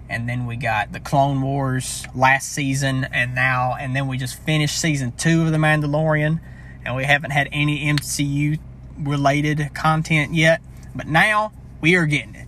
and 0.09 0.29
then 0.29 0.45
we 0.45 0.55
got 0.55 0.91
the 0.91 0.99
Clone 0.99 1.41
Wars 1.41 2.05
last 2.13 2.51
season, 2.51 3.05
and 3.05 3.33
now, 3.33 3.75
and 3.79 3.95
then 3.95 4.07
we 4.07 4.17
just 4.17 4.39
finished 4.39 4.79
season 4.79 5.11
two 5.13 5.43
of 5.43 5.51
The 5.51 5.57
Mandalorian, 5.57 6.39
and 6.85 6.95
we 6.95 7.03
haven't 7.03 7.31
had 7.31 7.49
any 7.51 7.85
MCU 7.85 8.59
related 8.99 9.71
content 9.73 10.33
yet, 10.33 10.61
but 10.93 11.07
now 11.07 11.51
we 11.81 11.95
are 11.95 12.05
getting 12.05 12.35
it. 12.35 12.47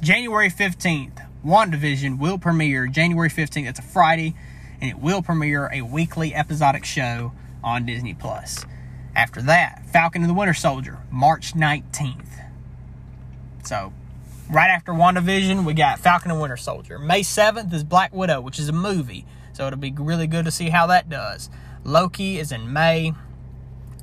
January 0.00 0.50
15th, 0.50 1.24
WandaVision 1.44 2.18
will 2.18 2.38
premiere 2.38 2.86
January 2.86 3.30
15th. 3.30 3.68
It's 3.68 3.78
a 3.78 3.82
Friday, 3.82 4.34
and 4.80 4.90
it 4.90 4.98
will 4.98 5.22
premiere 5.22 5.70
a 5.72 5.82
weekly 5.82 6.34
episodic 6.34 6.84
show 6.84 7.32
on 7.62 7.86
Disney 7.86 8.14
Plus. 8.14 8.64
After 9.14 9.40
that, 9.42 9.86
Falcon 9.86 10.22
and 10.22 10.30
the 10.30 10.34
Winter 10.34 10.54
Soldier, 10.54 10.98
March 11.10 11.54
19th. 11.54 12.44
So, 13.64 13.92
right 14.50 14.68
after 14.68 14.92
WandaVision, 14.92 15.64
we 15.64 15.74
got 15.74 15.98
Falcon 15.98 16.30
and 16.30 16.40
Winter 16.40 16.56
Soldier. 16.56 16.98
May 16.98 17.22
7th 17.22 17.72
is 17.72 17.82
Black 17.82 18.14
Widow, 18.14 18.40
which 18.40 18.58
is 18.58 18.68
a 18.68 18.72
movie. 18.72 19.26
So 19.52 19.66
it'll 19.66 19.78
be 19.78 19.90
really 19.96 20.26
good 20.26 20.44
to 20.44 20.50
see 20.50 20.68
how 20.68 20.86
that 20.88 21.08
does. 21.08 21.48
Loki 21.82 22.38
is 22.38 22.52
in 22.52 22.72
May, 22.72 23.14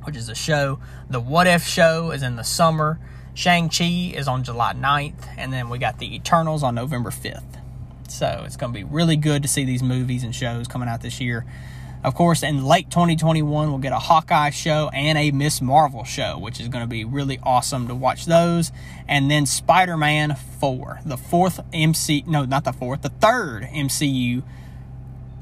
which 0.04 0.16
is 0.16 0.28
a 0.28 0.36
show. 0.36 0.80
The 1.10 1.20
What 1.20 1.48
If 1.48 1.64
show 1.64 2.12
is 2.12 2.24
in 2.24 2.36
the 2.36 2.44
summer. 2.44 3.00
Shang-Chi 3.36 4.14
is 4.16 4.28
on 4.28 4.44
July 4.44 4.74
9th. 4.74 5.28
And 5.38 5.54
then 5.54 5.70
we 5.70 5.78
got 5.78 6.00
The 6.00 6.16
Eternals 6.16 6.64
on 6.64 6.76
November 6.76 7.12
5th. 7.12 7.63
So 8.14 8.44
it's 8.46 8.58
going 8.58 8.72
to 8.72 8.78
be 8.78 8.84
really 8.84 9.16
good 9.16 9.42
to 9.42 9.48
see 9.48 9.66
these 9.66 9.82
movies 9.82 10.24
and 10.24 10.36
shows 10.36 10.68
coming 10.68 10.88
out 10.88 11.02
this 11.02 11.20
year. 11.20 11.46
Of 12.04 12.14
course, 12.14 12.44
in 12.44 12.64
late 12.64 12.92
2021, 12.92 13.70
we'll 13.70 13.80
get 13.80 13.92
a 13.92 13.98
Hawkeye 13.98 14.52
show 14.52 14.90
and 14.94 15.18
a 15.18 15.32
Miss 15.32 15.62
Marvel 15.62 16.04
show, 16.04 16.38
which 16.38 16.60
is 16.60 16.68
going 16.68 16.84
to 16.84 16.88
be 16.88 17.06
really 17.06 17.40
awesome 17.42 17.88
to 17.88 17.96
watch 17.96 18.26
those. 18.26 18.72
And 19.08 19.32
then 19.32 19.48
Spider 19.48 19.98
Man 19.98 20.36
4, 20.60 21.00
the 21.06 21.18
fourth 21.18 21.62
MC, 21.74 22.24
no, 22.28 22.46
not 22.46 22.66
the 22.66 22.74
fourth, 22.74 23.02
the 23.02 23.10
third 23.10 23.64
MCU 23.64 24.44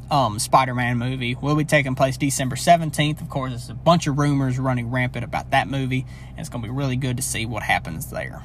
um, 0.10 0.40
Spider 0.40 0.74
Man 0.74 0.98
movie 0.98 1.36
will 1.36 1.56
be 1.56 1.66
taking 1.66 1.96
place 1.96 2.16
December 2.16 2.56
17th. 2.56 3.22
Of 3.22 3.30
course, 3.30 3.52
there's 3.52 3.70
a 3.70 3.74
bunch 3.74 4.08
of 4.08 4.18
rumors 4.18 4.58
running 4.58 4.92
rampant 4.92 5.26
about 5.26 5.52
that 5.52 5.68
movie, 5.68 6.06
and 6.30 6.40
it's 6.40 6.48
going 6.48 6.62
to 6.62 6.68
be 6.70 6.74
really 6.74 6.96
good 6.96 7.18
to 7.18 7.24
see 7.24 7.46
what 7.46 7.64
happens 7.64 8.12
there. 8.12 8.42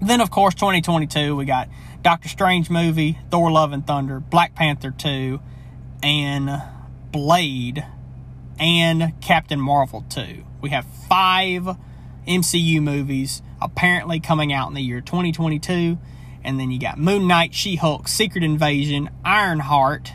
Then, 0.00 0.20
of 0.20 0.30
course, 0.30 0.54
2022, 0.54 1.34
we 1.34 1.44
got 1.44 1.68
Doctor 2.04 2.28
Strange 2.28 2.68
movie, 2.68 3.18
Thor 3.30 3.50
Love 3.50 3.72
and 3.72 3.86
Thunder, 3.86 4.20
Black 4.20 4.54
Panther 4.54 4.90
2, 4.90 5.40
and 6.02 6.62
Blade 7.10 7.82
and 8.58 9.18
Captain 9.22 9.58
Marvel 9.58 10.04
2. 10.10 10.44
We 10.60 10.68
have 10.68 10.84
five 11.08 11.78
MCU 12.28 12.82
movies 12.82 13.40
apparently 13.58 14.20
coming 14.20 14.52
out 14.52 14.68
in 14.68 14.74
the 14.74 14.82
year 14.82 15.00
2022. 15.00 15.96
And 16.44 16.60
then 16.60 16.70
you 16.70 16.78
got 16.78 16.98
Moon 16.98 17.26
Knight, 17.26 17.54
She 17.54 17.76
Hulk, 17.76 18.06
Secret 18.06 18.44
Invasion, 18.44 19.08
Ironheart, 19.24 20.12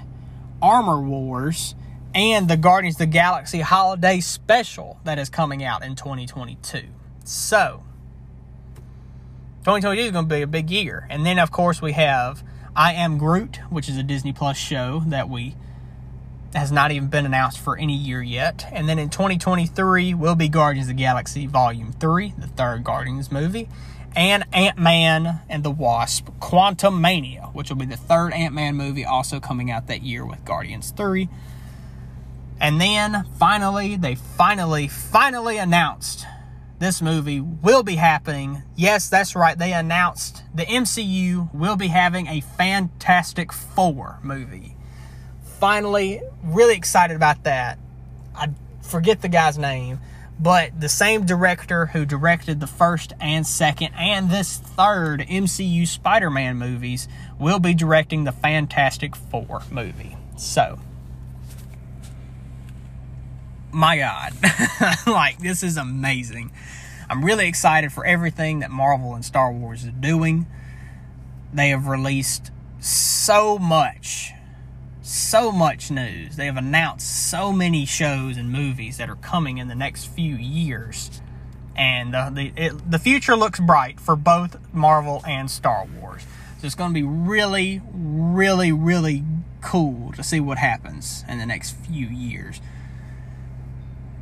Armor 0.61 1.01
Wars, 1.01 1.73
and 2.13 2.47
the 2.47 2.57
Guardians 2.57 2.97
of 2.97 2.99
the 2.99 3.05
Galaxy 3.07 3.61
Holiday 3.61 4.19
Special 4.19 4.99
that 5.05 5.17
is 5.17 5.27
coming 5.27 5.63
out 5.63 5.83
in 5.83 5.95
2022. 5.95 6.83
So, 7.23 7.83
2022 9.69 10.05
is 10.07 10.11
going 10.11 10.27
to 10.27 10.35
be 10.35 10.41
a 10.41 10.47
big 10.47 10.71
year. 10.71 11.05
And 11.11 11.23
then, 11.23 11.37
of 11.37 11.51
course, 11.51 11.79
we 11.79 11.91
have 11.91 12.43
I 12.75 12.93
Am 12.93 13.19
Groot, 13.19 13.57
which 13.69 13.87
is 13.87 13.97
a 13.97 14.01
Disney 14.03 14.33
Plus 14.33 14.57
show 14.57 15.03
that 15.05 15.29
we 15.29 15.55
has 16.55 16.71
not 16.71 16.89
even 16.89 17.07
been 17.09 17.23
announced 17.27 17.59
for 17.59 17.77
any 17.77 17.95
year 17.95 18.19
yet. 18.19 18.65
And 18.71 18.89
then 18.89 18.97
in 18.97 19.11
2023 19.11 20.15
will 20.15 20.33
be 20.33 20.49
Guardians 20.49 20.89
of 20.89 20.95
the 20.97 21.03
Galaxy 21.03 21.45
Volume 21.45 21.91
3, 21.91 22.33
the 22.35 22.47
third 22.47 22.83
Guardians 22.83 23.31
movie, 23.31 23.69
and 24.15 24.43
Ant-Man 24.51 25.41
and 25.47 25.63
the 25.63 25.69
Wasp 25.69 26.29
Quantumania, 26.39 27.53
which 27.53 27.69
will 27.69 27.77
be 27.77 27.85
the 27.85 27.95
third 27.95 28.33
Ant-Man 28.33 28.73
movie 28.73 29.05
also 29.05 29.39
coming 29.39 29.69
out 29.69 29.85
that 29.85 30.01
year 30.01 30.25
with 30.25 30.43
Guardians 30.45 30.89
3. 30.97 31.29
And 32.59 32.81
then 32.81 33.23
finally, 33.37 33.97
they 33.97 34.15
finally, 34.15 34.87
finally 34.87 35.59
announced 35.59 36.25
this 36.79 37.01
movie 37.01 37.39
will 37.39 37.83
be 37.83 37.95
happening. 37.95 38.63
Yes, 38.75 39.09
that's 39.09 39.35
right. 39.35 39.57
They 39.57 39.73
announced 39.73 40.43
the 40.55 40.65
MCU 40.65 41.53
will 41.53 41.75
be 41.75 41.87
having 41.87 42.27
a 42.27 42.41
Fantastic 42.41 43.53
Four 43.53 44.19
movie 44.23 44.75
finally 45.59 46.21
really 46.43 46.75
excited 46.75 47.15
about 47.15 47.43
that. 47.43 47.77
I 48.33 48.49
forget 48.81 49.21
the 49.21 49.27
guy's 49.27 49.57
name, 49.57 49.99
but 50.39 50.79
the 50.79 50.89
same 50.89 51.25
director 51.25 51.87
who 51.87 52.05
directed 52.05 52.59
the 52.61 52.67
first 52.67 53.13
and 53.19 53.45
second 53.45 53.93
and 53.97 54.29
this 54.29 54.57
third 54.57 55.19
MCU 55.21 55.85
Spider 55.85 56.29
Man 56.29 56.57
movies 56.57 57.07
will 57.37 57.59
be 57.59 57.73
directing 57.73 58.23
the 58.23 58.31
Fantastic 58.31 59.15
Four 59.15 59.63
movie. 59.69 60.15
So, 60.37 60.79
my 63.71 63.97
God, 63.97 64.33
like, 65.07 65.39
this 65.39 65.63
is 65.63 65.77
amazing. 65.77 66.51
I'm 67.09 67.25
really 67.25 67.47
excited 67.47 67.91
for 67.91 68.05
everything 68.05 68.59
that 68.59 68.71
Marvel 68.71 69.15
and 69.15 69.25
Star 69.25 69.51
Wars 69.51 69.83
is 69.83 69.93
doing. 69.93 70.45
They 71.53 71.69
have 71.69 71.87
released 71.87 72.51
so 72.79 73.57
much 73.57 74.33
so 75.09 75.51
much 75.51 75.89
news. 75.89 76.35
They 76.35 76.45
have 76.45 76.57
announced 76.57 77.29
so 77.29 77.51
many 77.51 77.85
shows 77.85 78.37
and 78.37 78.51
movies 78.51 78.97
that 78.97 79.09
are 79.09 79.15
coming 79.15 79.57
in 79.57 79.67
the 79.67 79.75
next 79.75 80.05
few 80.05 80.35
years. 80.35 81.21
And 81.75 82.15
uh, 82.15 82.29
the, 82.29 82.51
it, 82.55 82.91
the 82.91 82.99
future 82.99 83.35
looks 83.35 83.59
bright 83.59 83.99
for 83.99 84.15
both 84.15 84.57
Marvel 84.71 85.23
and 85.25 85.49
Star 85.49 85.87
Wars. 85.99 86.23
So 86.59 86.65
it's 86.65 86.75
going 86.75 86.91
to 86.91 86.93
be 86.93 87.03
really, 87.03 87.81
really, 87.91 88.71
really 88.71 89.23
cool 89.61 90.11
to 90.13 90.23
see 90.23 90.39
what 90.39 90.57
happens 90.57 91.23
in 91.27 91.39
the 91.39 91.45
next 91.45 91.71
few 91.71 92.05
years. 92.07 92.61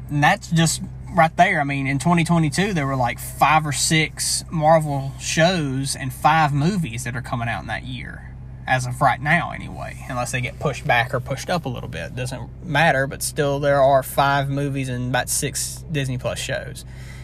And 0.10 0.24
that's 0.24 0.50
just 0.50 0.82
right 1.14 1.36
there. 1.36 1.60
I 1.60 1.64
mean, 1.64 1.88
in 1.88 2.00
2022, 2.00 2.74
there 2.74 2.88
were 2.88 2.96
like 2.96 3.20
five 3.20 3.66
or 3.66 3.72
six 3.72 4.44
Marvel 4.52 5.12
shows 5.20 5.96
and 5.96 6.14
five 6.14 6.54
movies 6.54 7.04
that 7.04 7.16
are 7.16 7.22
coming 7.22 7.48
out 7.48 7.62
in 7.62 7.68
that 7.68 7.84
year 7.84 8.28
as 8.68 8.86
of 8.86 9.00
right 9.00 9.22
now 9.22 9.52
anyway 9.52 10.06
unless 10.10 10.34
they 10.34 10.42
get 10.42 10.60
pushed 10.60 10.86
back 10.86 11.14
or 11.14 11.22
pushed 11.22 11.50
up 11.50 11.66
a 11.66 11.70
little 11.70 11.88
bit 11.88 12.14
doesn't 12.16 12.50
matter 12.66 13.08
but 13.08 13.24
still 13.24 13.62
there 13.62 13.82
are 13.82 14.04
five 14.04 14.50
movies 14.50 14.90
and 14.90 15.08
about 15.10 15.30
six 15.30 15.86
disney 15.90 16.18
plus 16.18 16.38
shows 16.38 16.84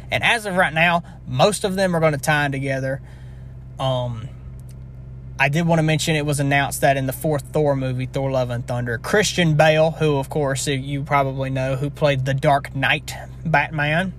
and 0.10 0.24
as 0.24 0.46
of 0.46 0.56
right 0.56 0.74
now 0.74 1.04
most 1.28 1.66
of 1.66 1.76
them 1.76 1.94
are 1.94 2.00
going 2.00 2.14
to 2.14 2.18
tie 2.18 2.46
in 2.46 2.52
together 2.54 3.02
um 3.78 4.30
I 5.40 5.50
did 5.50 5.66
want 5.66 5.80
to 5.80 5.84
mention 5.84 6.16
it 6.16 6.26
was 6.26 6.40
announced 6.40 6.82
that 6.82 6.96
in 6.96 7.08
the 7.08 7.14
fourth 7.14 7.44
Thor 7.52 7.76
movie, 7.76 8.06
Thor 8.06 8.30
Love 8.30 8.52
and 8.52 8.66
Thunder, 8.68 9.00
Christian 9.00 9.56
Bale, 9.56 9.92
who 9.92 10.18
of 10.18 10.30
course 10.30 10.68
you 10.68 11.04
probably 11.04 11.50
know, 11.50 11.76
who 11.76 11.90
played 11.90 12.26
the 12.26 12.36
Dark 12.36 12.76
Knight 12.76 13.14
Batman, 13.44 14.14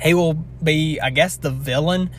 he 0.00 0.14
will 0.14 0.34
be, 0.34 0.98
I 0.98 1.10
guess, 1.10 1.36
the 1.36 1.50
villain. 1.50 2.10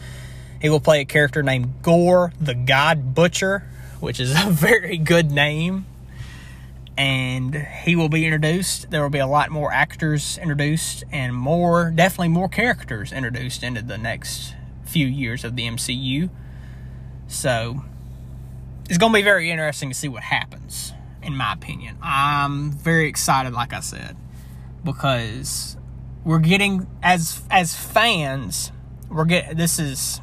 He 0.62 0.70
will 0.70 0.80
play 0.80 1.02
a 1.02 1.06
character 1.06 1.42
named 1.42 1.82
Gorr 1.82 2.32
the 2.40 2.54
God 2.54 3.16
Butcher, 3.16 3.64
which 4.00 4.20
is 4.20 4.32
a 4.46 4.50
very 4.50 4.98
good 4.98 5.32
name. 5.32 5.86
And 6.98 7.56
he 7.56 7.96
will 7.96 8.08
be 8.08 8.24
introduced. 8.24 8.90
There 8.90 9.02
will 9.02 9.10
be 9.10 9.20
a 9.20 9.28
lot 9.28 9.50
more 9.50 9.74
actors 9.74 10.38
introduced 10.38 11.04
and 11.12 11.36
more, 11.36 11.92
definitely 11.92 12.30
more 12.30 12.48
characters 12.48 13.12
introduced 13.12 13.64
into 13.64 13.82
the 13.82 13.98
next 13.98 14.54
few 14.86 15.06
years 15.06 15.44
of 15.44 15.58
the 15.58 15.64
MCU. 15.64 16.30
So 17.28 17.84
it's 18.90 18.98
going 18.98 19.12
to 19.12 19.18
be 19.18 19.24
very 19.24 19.50
interesting 19.50 19.90
to 19.90 19.96
see 19.96 20.08
what 20.08 20.24
happens, 20.24 20.94
in 21.24 21.36
my 21.36 21.54
opinion. 21.54 21.98
I'm 22.02 22.72
very 22.72 23.08
excited, 23.08 23.54
like 23.54 23.74
I 23.74 23.80
said, 23.80 24.16
because 24.84 25.78
we're 26.24 26.40
getting 26.40 26.88
as 27.02 27.42
as 27.50 27.76
fans, 27.76 28.72
we're 29.10 29.26
getting 29.26 29.58
this 29.58 29.80
is 29.80 30.22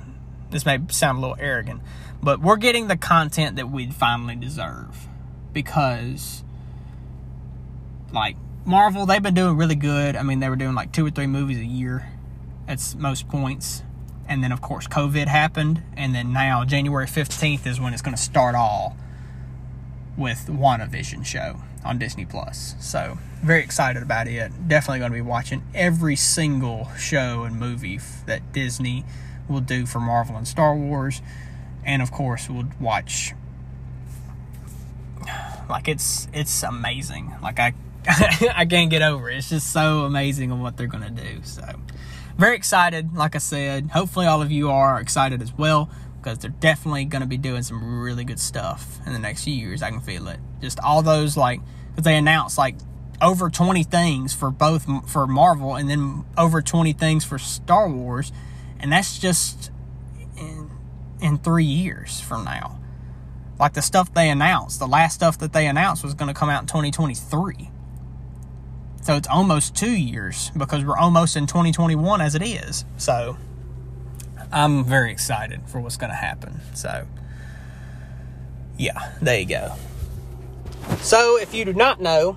this 0.51 0.67
may 0.67 0.79
sound 0.89 1.19
a 1.19 1.21
little 1.21 1.37
arrogant, 1.41 1.81
but 2.23 2.41
we're 2.41 2.57
getting 2.57 2.89
the 2.89 2.97
content 2.97 3.57
that 3.57 3.71
we 3.71 3.91
finally 3.91 4.37
deserve 4.37 5.09
because, 5.53 6.45
like, 8.13 8.37
Marvel, 8.65 9.07
they've 9.07 9.23
been 9.23 9.35
doing 9.35 9.57
really 9.57 9.75
good. 9.75 10.15
I 10.15 10.23
mean, 10.23 10.39
they 10.39 10.49
were 10.49 10.57
doing 10.57 10.75
like 10.75 10.93
two 10.93 11.05
or 11.05 11.11
three 11.11 11.27
movies 11.27 11.59
a 11.59 11.65
year 11.65 12.09
at 12.69 12.95
most 12.97 13.29
points. 13.29 13.83
And 14.29 14.43
then, 14.43 14.53
of 14.53 14.61
course, 14.63 14.87
COVID 14.87 15.27
happened. 15.27 15.83
And 15.97 16.15
then 16.15 16.33
now, 16.33 16.65
January 16.65 17.07
15th 17.07 17.67
is 17.67 17.81
when 17.81 17.93
it's 17.93 18.03
going 18.03 18.17
to 18.17 18.23
start 18.23 18.55
all 18.55 18.97
with 20.17 20.47
WandaVision 20.49 21.25
show 21.25 21.61
on 21.85 21.99
Disney 21.99 22.25
Plus. 22.25 22.75
So, 22.81 23.19
very 23.43 23.63
excited 23.63 24.03
about 24.03 24.29
it. 24.29 24.69
Definitely 24.69 25.01
going 25.01 25.11
to 25.11 25.17
be 25.17 25.21
watching 25.21 25.63
every 25.75 26.17
single 26.17 26.89
show 26.99 27.43
and 27.43 27.59
movie 27.59 27.99
that 28.27 28.53
Disney 28.53 29.05
will 29.49 29.61
do 29.61 29.87
for 29.87 30.01
Marvel 30.01 30.37
and 30.37 30.47
Star 30.47 30.77
Wars 30.77 31.21
and 31.85 32.03
of 32.03 32.11
course 32.13 32.49
we'll 32.49 32.69
watch 32.81 33.35
like 35.69 35.89
it's 35.89 36.29
it's 36.33 36.63
amazing 36.63 37.33
like 37.43 37.59
i 37.59 37.73
i 38.55 38.67
can't 38.69 38.91
get 38.91 39.03
over 39.03 39.31
it 39.31 39.37
it's 39.37 39.51
just 39.51 39.73
so 39.73 40.05
amazing 40.05 40.51
on 40.53 40.61
what 40.61 40.77
they're 40.77 40.87
gonna 40.87 41.11
do 41.11 41.41
so 41.43 41.63
very 42.37 42.57
excited 42.57 43.15
like 43.15 43.35
i 43.35 43.39
said 43.39 43.91
hopefully 43.91 44.27
all 44.27 44.43
of 44.43 44.51
you 44.51 44.71
are 44.71 45.01
excited 45.01 45.43
as 45.43 45.53
well 45.53 45.91
because 46.17 46.39
they're 46.39 46.51
definitely 46.51 47.05
going 47.05 47.23
to 47.23 47.29
be 47.29 47.37
doing 47.37 47.63
some 47.63 48.01
really 48.01 48.25
good 48.25 48.41
stuff 48.41 48.99
in 49.07 49.13
the 49.13 49.19
next 49.19 49.45
few 49.45 49.55
years 49.55 49.83
i 49.83 49.91
can 49.91 50.01
feel 50.01 50.29
it 50.29 50.39
just 50.61 50.79
all 50.81 51.03
those 51.03 51.37
like 51.37 51.61
because 51.91 52.05
they 52.05 52.17
announced 52.17 52.57
like 52.57 52.77
over 53.23 53.49
20 53.49 53.85
things 53.85 54.35
for 54.35 54.51
both 54.51 54.85
for 55.09 55.27
Marvel 55.27 55.77
and 55.77 55.89
then 55.89 56.25
over 56.37 56.61
20 56.61 56.93
things 56.93 57.25
for 57.25 57.39
Star 57.39 57.89
Wars 57.89 58.33
and 58.81 58.93
that's 58.93 59.19
just 59.19 59.71
in, 60.37 60.71
in 61.21 61.39
3 61.39 61.65
years 61.65 62.21
from 62.21 62.45
now. 62.45 62.81
Like 63.61 63.75
the 63.75 63.83
stuff 63.83 64.13
they 64.13 64.29
announced, 64.29 64.81
the 64.81 64.89
last 64.89 65.15
stuff 65.15 65.39
that 65.39 65.53
they 65.53 65.69
announced 65.69 66.03
was 66.03 66.15
going 66.15 66.27
to 66.27 66.35
come 66.35 66.51
out 66.51 66.63
in 66.63 66.67
2023. 66.67 67.71
So 69.03 69.17
it's 69.17 69.29
almost 69.29 69.75
2 69.77 69.91
years 69.91 70.51
because 70.57 70.85
we're 70.85 70.97
almost 70.97 71.37
in 71.37 71.47
2021 71.47 72.21
as 72.21 72.35
it 72.35 72.43
is. 72.43 72.85
So 72.97 73.37
I'm 74.53 74.85
very 74.85 75.11
excited 75.11 75.63
for 75.67 75.81
what's 75.81 75.97
going 75.97 76.11
to 76.11 76.17
happen. 76.17 76.61
So 76.75 77.07
yeah, 78.79 79.13
there 79.21 79.41
you 79.41 79.47
go. 79.47 79.75
So 80.99 81.39
if 81.39 81.53
you 81.53 81.65
do 81.65 81.73
not 81.73 82.01
know, 82.01 82.37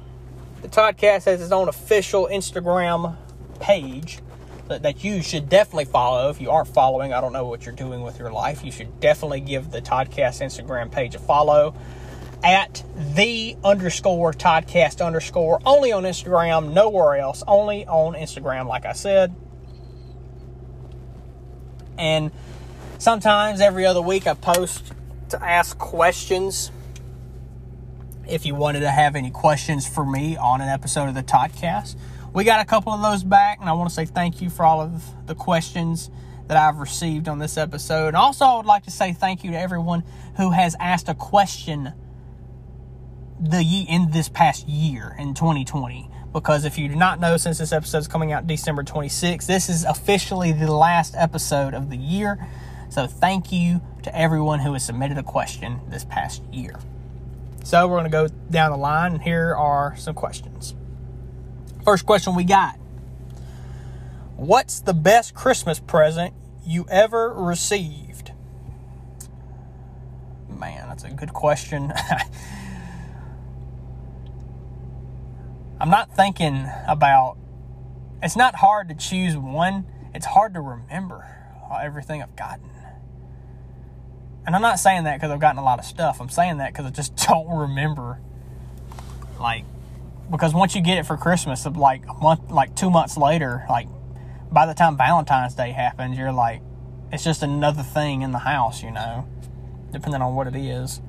the 0.61 0.68
Toddcast 0.68 1.26
has 1.26 1.41
its 1.41 1.51
own 1.51 1.70
official 1.70 2.28
Instagram 2.32 3.16
page 3.59 4.20
that, 4.68 4.82
that 4.82 5.03
you 5.03 5.22
should 5.22 5.47
definitely 5.49 5.86
follow. 5.86 6.30
If 6.30 6.41
you 6.41 6.49
aren't 6.49 6.70
following, 6.70 7.13
I 7.13 7.22
don't 7.22 7.34
know 7.34 7.45
what 7.45 7.66
you're 7.66 7.76
doing 7.76 8.01
with 8.01 8.18
your 8.18 8.32
life. 8.32 8.63
You 8.63 8.72
should 8.72 8.99
definitely 8.99 9.41
give 9.41 9.70
the 9.70 9.82
Toddcast 9.82 10.41
Instagram 10.41 10.91
page 10.91 11.13
a 11.13 11.20
follow 11.20 11.76
at 12.46 12.84
the 12.96 13.58
underscore 13.64 14.32
Toddcast 14.32 15.04
underscore. 15.04 15.60
Only 15.66 15.91
on 15.91 16.04
Instagram, 16.04 16.74
nowhere 16.74 17.16
else. 17.16 17.43
Only 17.48 17.88
on 17.88 18.14
Instagram, 18.14 18.68
like 18.68 18.86
I 18.86 18.93
said. 18.93 19.34
And 21.98 22.30
sometimes 23.00 23.62
every 23.62 23.88
other 23.88 24.02
week 24.02 24.28
I 24.28 24.36
post 24.36 24.93
to 25.30 25.43
ask 25.43 25.76
questions 25.80 26.70
if 28.30 28.46
you 28.46 28.54
wanted 28.54 28.82
to 28.82 28.91
have 28.91 29.16
any 29.16 29.32
questions 29.32 29.88
for 29.88 30.06
me 30.06 30.38
on 30.38 30.62
an 30.62 30.70
episode 30.70 31.10
of 31.10 31.16
the 31.16 31.24
Toddcast. 31.24 31.96
We 32.32 32.43
got 32.43 32.62
a 32.62 32.66
couple 32.66 32.93
of 32.93 33.02
those 33.02 33.24
back, 33.24 33.60
and 33.60 33.68
I 33.68 33.74
want 33.74 33.89
to 33.89 33.96
say 33.96 34.06
thank 34.06 34.39
you 34.39 34.52
for 34.52 34.66
all 34.66 34.82
of 34.82 35.04
the 35.26 35.34
questions 35.34 36.12
that 36.48 36.58
I've 36.58 36.78
received 36.78 37.28
on 37.28 37.39
this 37.39 37.58
episode. 37.58 38.10
And 38.10 38.18
also, 38.18 38.46
I 38.46 38.58
would 38.58 38.68
like 38.68 38.84
to 38.84 38.91
say 38.91 39.14
thank 39.14 39.43
you 39.43 39.50
to 39.52 39.60
everyone 39.60 40.04
who 40.38 40.52
has 40.52 40.76
asked 40.80 41.10
a 41.10 41.16
question 41.16 41.93
the 43.40 43.86
in 43.88 44.12
this 44.12 44.30
past 44.30 44.68
year 44.68 45.16
in 45.20 45.34
2020. 45.34 46.10
Because 46.34 46.66
if 46.66 46.78
you 46.78 46.90
do 46.90 46.96
not 46.96 47.20
know, 47.20 47.38
since 47.38 47.60
this 47.60 47.72
episode 47.72 48.00
is 48.00 48.08
coming 48.08 48.34
out 48.34 48.46
December 48.46 48.84
26th, 48.84 49.46
this 49.46 49.70
is 49.70 49.86
officially 49.86 50.52
the 50.52 50.72
last 50.72 51.16
episode 51.18 51.74
of 51.74 51.90
the 51.90 51.98
year. 51.98 52.46
So 52.90 53.08
thank 53.08 53.52
you 53.52 53.82
to 54.04 54.16
everyone 54.18 54.60
who 54.60 54.74
has 54.74 54.86
submitted 54.86 55.18
a 55.18 55.24
question 55.24 55.80
this 55.88 56.04
past 56.04 56.44
year. 56.52 56.78
So 57.64 57.88
we're 57.88 58.00
going 58.00 58.04
to 58.04 58.10
go 58.10 58.28
down 58.52 58.72
the 58.72 58.78
line, 58.78 59.14
and 59.14 59.22
here 59.22 59.56
are 59.56 59.96
some 59.98 60.14
questions. 60.14 60.76
First 61.84 62.06
question 62.06 62.36
we 62.36 62.44
got 62.44 62.76
What's 64.36 64.82
the 64.82 64.94
best 64.94 65.34
Christmas 65.34 65.80
present 65.80 66.34
you 66.66 66.86
ever 66.90 67.34
received? 67.34 68.32
Man, 70.50 70.88
that's 70.90 71.06
a 71.06 71.10
good 71.10 71.34
question. 71.34 71.94
I'm 75.80 75.90
not 75.90 76.16
thinking 76.16 76.70
about 76.88 77.38
it's 78.24 78.36
not 78.36 78.56
hard 78.56 78.90
to 78.90 78.96
choose 78.96 79.36
one, 79.38 79.86
it's 80.14 80.26
hard 80.26 80.54
to 80.54 80.62
remember 80.62 81.26
everything 81.82 82.22
I've 82.22 82.36
gotten. 82.36 82.70
And 84.46 84.56
I'm 84.56 84.62
not 84.62 84.80
saying 84.80 85.06
that 85.06 85.16
because 85.18 85.32
I've 85.32 85.40
gotten 85.40 85.58
a 85.58 85.64
lot 85.64 85.80
of 85.80 85.86
stuff. 85.86 86.22
I'm 86.22 86.30
saying 86.30 86.58
that 86.58 86.72
because 86.72 86.86
I 86.86 86.90
just 86.92 87.16
don't 87.28 87.50
remember. 87.50 88.20
Like, 89.40 89.66
because 90.32 90.54
once 90.54 90.76
you 90.76 90.82
get 90.82 90.98
it 90.98 91.06
for 91.06 91.18
Christmas, 91.18 91.66
like 91.66 92.04
a 92.08 92.14
month, 92.14 92.50
like 92.50 92.76
two 92.76 92.90
months 92.90 93.18
later, 93.18 93.66
like 93.70 93.88
by 94.52 94.66
the 94.66 94.74
time 94.74 94.98
Valentine's 94.98 95.56
Day 95.56 95.72
happens, 95.72 96.18
you're 96.18 96.32
like, 96.32 96.62
it's 97.12 97.24
just 97.24 97.44
another 97.44 97.84
thing 97.84 98.22
in 98.22 98.32
the 98.32 98.40
house, 98.40 98.82
you 98.84 98.92
know, 98.92 99.28
depending 99.92 100.22
on 100.22 100.36
what 100.36 100.48
it 100.48 100.56
is. 100.56 101.02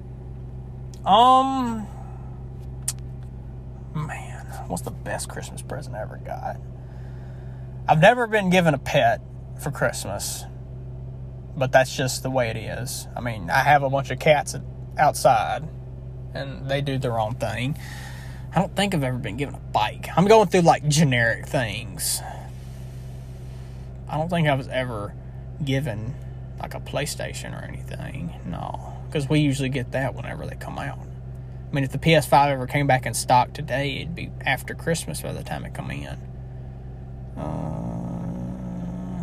Um, 1.05 1.87
man, 3.95 4.26
what's 4.69 4.83
the 4.83 4.91
best 4.91 5.29
Christmas 5.29 5.63
present 5.63 5.97
I 5.97 6.03
ever 6.03 6.19
got? 6.19 6.57
I've 7.89 8.01
never 8.01 8.27
been 8.27 8.51
given 8.51 8.75
a 8.75 8.79
pet 8.79 9.21
for 9.61 9.71
Christmas 9.71 10.45
but 11.57 11.73
that's 11.73 11.97
just 11.97 12.23
the 12.23 12.31
way 12.31 12.51
it 12.51 12.57
is. 12.57 13.09
I 13.17 13.21
mean, 13.21 13.49
I 13.51 13.61
have 13.61 13.83
a 13.83 13.91
bunch 13.91 14.11
of 14.11 14.19
cats 14.19 14.55
outside, 14.99 15.67
and 16.35 16.69
they 16.69 16.83
do 16.83 16.99
their 16.99 17.19
own 17.19 17.35
thing. 17.35 17.79
I 18.55 18.61
don't 18.61 18.77
think 18.77 18.95
I've 18.95 19.03
ever 19.03 19.19
been 19.19 19.37
given 19.37 19.55
a 19.55 19.59
bike. 19.59 20.09
I'm 20.17 20.27
going 20.27 20.49
through 20.49 20.63
like 20.63 20.87
generic 20.87 21.47
things. 21.47 22.21
I 24.09 24.17
don't 24.17 24.29
think 24.29 24.49
I 24.49 24.55
was 24.55 24.69
ever 24.69 25.15
given 25.65 26.15
like 26.61 26.75
a 26.75 26.81
PlayStation 26.81 27.59
or 27.59 27.65
anything. 27.65 28.33
No, 28.47 28.99
because 29.07 29.29
we 29.29 29.41
usually 29.41 29.69
get 29.69 29.93
that 29.93 30.15
whenever 30.15 30.47
they 30.47 30.57
come 30.57 30.79
out. 30.79 30.99
I 31.69 31.75
mean, 31.75 31.85
if 31.85 31.93
the 31.93 31.99
PS5 31.99 32.49
ever 32.49 32.67
came 32.67 32.87
back 32.87 33.07
in 33.07 33.15
stock 33.15 33.53
today, 33.53 33.97
it'd 33.97 34.15
be 34.15 34.31
after 34.45 34.75
Christmas 34.75 35.21
by 35.21 35.33
the 35.33 35.43
time 35.43 35.65
it 35.65 35.75
come 35.75 35.91
in. 35.91 36.19
Uh, 37.37 37.43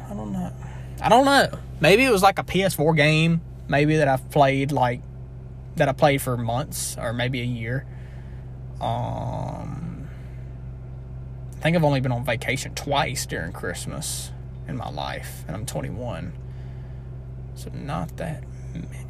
I 0.09 0.13
don't 0.13 0.31
know. 0.31 0.53
I 1.01 1.09
don't 1.09 1.25
know. 1.25 1.57
Maybe 1.79 2.03
it 2.03 2.11
was 2.11 2.21
like 2.21 2.39
a 2.39 2.43
PS4 2.43 2.95
game, 2.95 3.41
maybe 3.67 3.97
that 3.97 4.07
I've 4.07 4.29
played 4.29 4.71
like 4.71 5.01
that 5.75 5.89
I 5.89 5.93
played 5.93 6.21
for 6.21 6.37
months 6.37 6.95
or 6.97 7.13
maybe 7.13 7.41
a 7.41 7.45
year. 7.45 7.85
Um, 8.79 10.07
I 11.57 11.61
think 11.61 11.75
I've 11.75 11.83
only 11.83 12.01
been 12.01 12.11
on 12.11 12.25
vacation 12.25 12.75
twice 12.75 13.25
during 13.25 13.53
Christmas 13.53 14.31
in 14.67 14.77
my 14.77 14.89
life, 14.89 15.43
and 15.47 15.55
I'm 15.55 15.65
21, 15.65 16.33
so 17.55 17.71
not 17.73 18.17
that 18.17 18.43
many. 18.73 19.02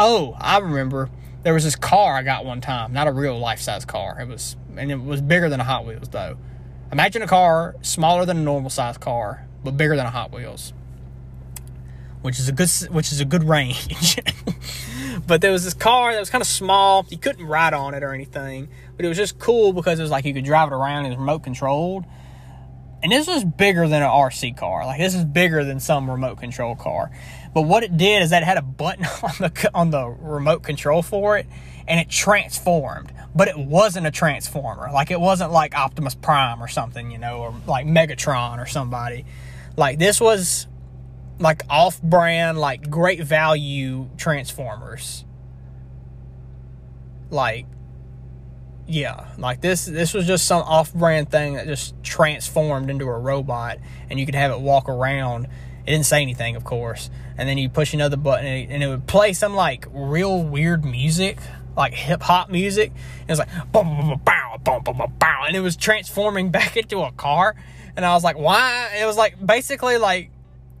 Oh, 0.00 0.36
I 0.38 0.58
remember 0.58 1.10
there 1.42 1.52
was 1.52 1.64
this 1.64 1.74
car 1.74 2.14
I 2.14 2.22
got 2.22 2.44
one 2.44 2.60
time, 2.60 2.92
not 2.92 3.08
a 3.08 3.12
real 3.12 3.36
life 3.36 3.60
size 3.60 3.84
car. 3.84 4.16
It 4.20 4.28
was, 4.28 4.54
and 4.76 4.92
it 4.92 5.02
was 5.02 5.20
bigger 5.20 5.48
than 5.48 5.58
a 5.58 5.64
Hot 5.64 5.84
Wheels 5.84 6.08
though. 6.08 6.38
Imagine 6.92 7.22
a 7.22 7.26
car 7.26 7.74
smaller 7.82 8.24
than 8.24 8.36
a 8.36 8.40
normal 8.40 8.70
size 8.70 8.96
car, 8.96 9.48
but 9.64 9.76
bigger 9.76 9.96
than 9.96 10.06
a 10.06 10.10
Hot 10.10 10.32
Wheels, 10.32 10.72
which 12.22 12.38
is 12.38 12.48
a 12.48 12.52
good 12.52 12.70
which 12.92 13.10
is 13.10 13.20
a 13.20 13.24
good 13.24 13.42
range. 13.42 14.20
but 15.26 15.40
there 15.40 15.50
was 15.50 15.64
this 15.64 15.74
car 15.74 16.12
that 16.12 16.20
was 16.20 16.30
kind 16.30 16.42
of 16.42 16.48
small. 16.48 17.04
You 17.10 17.18
couldn't 17.18 17.44
ride 17.44 17.74
on 17.74 17.94
it 17.94 18.04
or 18.04 18.14
anything, 18.14 18.68
but 18.96 19.04
it 19.04 19.08
was 19.08 19.18
just 19.18 19.40
cool 19.40 19.72
because 19.72 19.98
it 19.98 20.02
was 20.02 20.12
like 20.12 20.24
you 20.24 20.32
could 20.32 20.44
drive 20.44 20.70
it 20.70 20.74
around. 20.76 21.06
It 21.06 21.08
was 21.08 21.18
remote 21.18 21.42
controlled, 21.42 22.04
and 23.02 23.10
this 23.10 23.26
was 23.26 23.44
bigger 23.44 23.88
than 23.88 24.02
an 24.02 24.08
RC 24.08 24.56
car. 24.56 24.86
Like 24.86 25.00
this 25.00 25.16
is 25.16 25.24
bigger 25.24 25.64
than 25.64 25.80
some 25.80 26.08
remote 26.08 26.38
control 26.38 26.76
car. 26.76 27.10
But 27.58 27.66
what 27.66 27.82
it 27.82 27.96
did 27.96 28.22
is 28.22 28.30
that 28.30 28.44
it 28.44 28.46
had 28.46 28.56
a 28.56 28.62
button 28.62 29.04
on 29.24 29.32
the 29.40 29.70
on 29.74 29.90
the 29.90 30.06
remote 30.06 30.62
control 30.62 31.02
for 31.02 31.38
it, 31.38 31.46
and 31.88 31.98
it 31.98 32.08
transformed. 32.08 33.12
But 33.34 33.48
it 33.48 33.58
wasn't 33.58 34.06
a 34.06 34.12
transformer. 34.12 34.88
Like 34.92 35.10
it 35.10 35.18
wasn't 35.18 35.50
like 35.50 35.74
Optimus 35.74 36.14
Prime 36.14 36.62
or 36.62 36.68
something, 36.68 37.10
you 37.10 37.18
know, 37.18 37.40
or 37.40 37.54
like 37.66 37.84
Megatron 37.84 38.62
or 38.62 38.66
somebody. 38.66 39.24
Like 39.76 39.98
this 39.98 40.20
was 40.20 40.68
like 41.40 41.62
off-brand, 41.68 42.60
like 42.60 42.88
great 42.88 43.24
value 43.24 44.08
Transformers. 44.16 45.24
Like 47.28 47.66
yeah, 48.86 49.30
like 49.36 49.62
this 49.62 49.84
this 49.84 50.14
was 50.14 50.28
just 50.28 50.46
some 50.46 50.62
off-brand 50.62 51.28
thing 51.28 51.54
that 51.54 51.66
just 51.66 52.00
transformed 52.04 52.88
into 52.88 53.06
a 53.06 53.18
robot 53.18 53.78
and 54.08 54.20
you 54.20 54.26
could 54.26 54.36
have 54.36 54.52
it 54.52 54.60
walk 54.60 54.88
around. 54.88 55.48
It 55.88 55.92
didn't 55.92 56.04
say 56.04 56.20
anything, 56.20 56.54
of 56.54 56.64
course. 56.64 57.08
And 57.38 57.48
then 57.48 57.56
you 57.56 57.70
push 57.70 57.94
another 57.94 58.18
button 58.18 58.44
and 58.44 58.82
it 58.82 58.88
would 58.88 59.06
play 59.06 59.32
some 59.32 59.54
like 59.54 59.86
real 59.90 60.42
weird 60.42 60.84
music 60.84 61.38
like 61.78 61.94
hip 61.94 62.20
hop 62.20 62.50
music. 62.50 62.92
It 63.22 63.30
was 63.30 63.38
like 63.38 63.48
bow, 63.72 64.20
bow, 64.22 65.44
and 65.46 65.56
it 65.56 65.60
was 65.60 65.76
transforming 65.76 66.50
back 66.50 66.76
into 66.76 67.00
a 67.00 67.12
car. 67.12 67.54
And 67.96 68.04
I 68.04 68.12
was 68.12 68.22
like, 68.22 68.36
why? 68.36 68.98
It 69.00 69.06
was 69.06 69.16
like 69.16 69.34
basically 69.44 69.96
like 69.96 70.30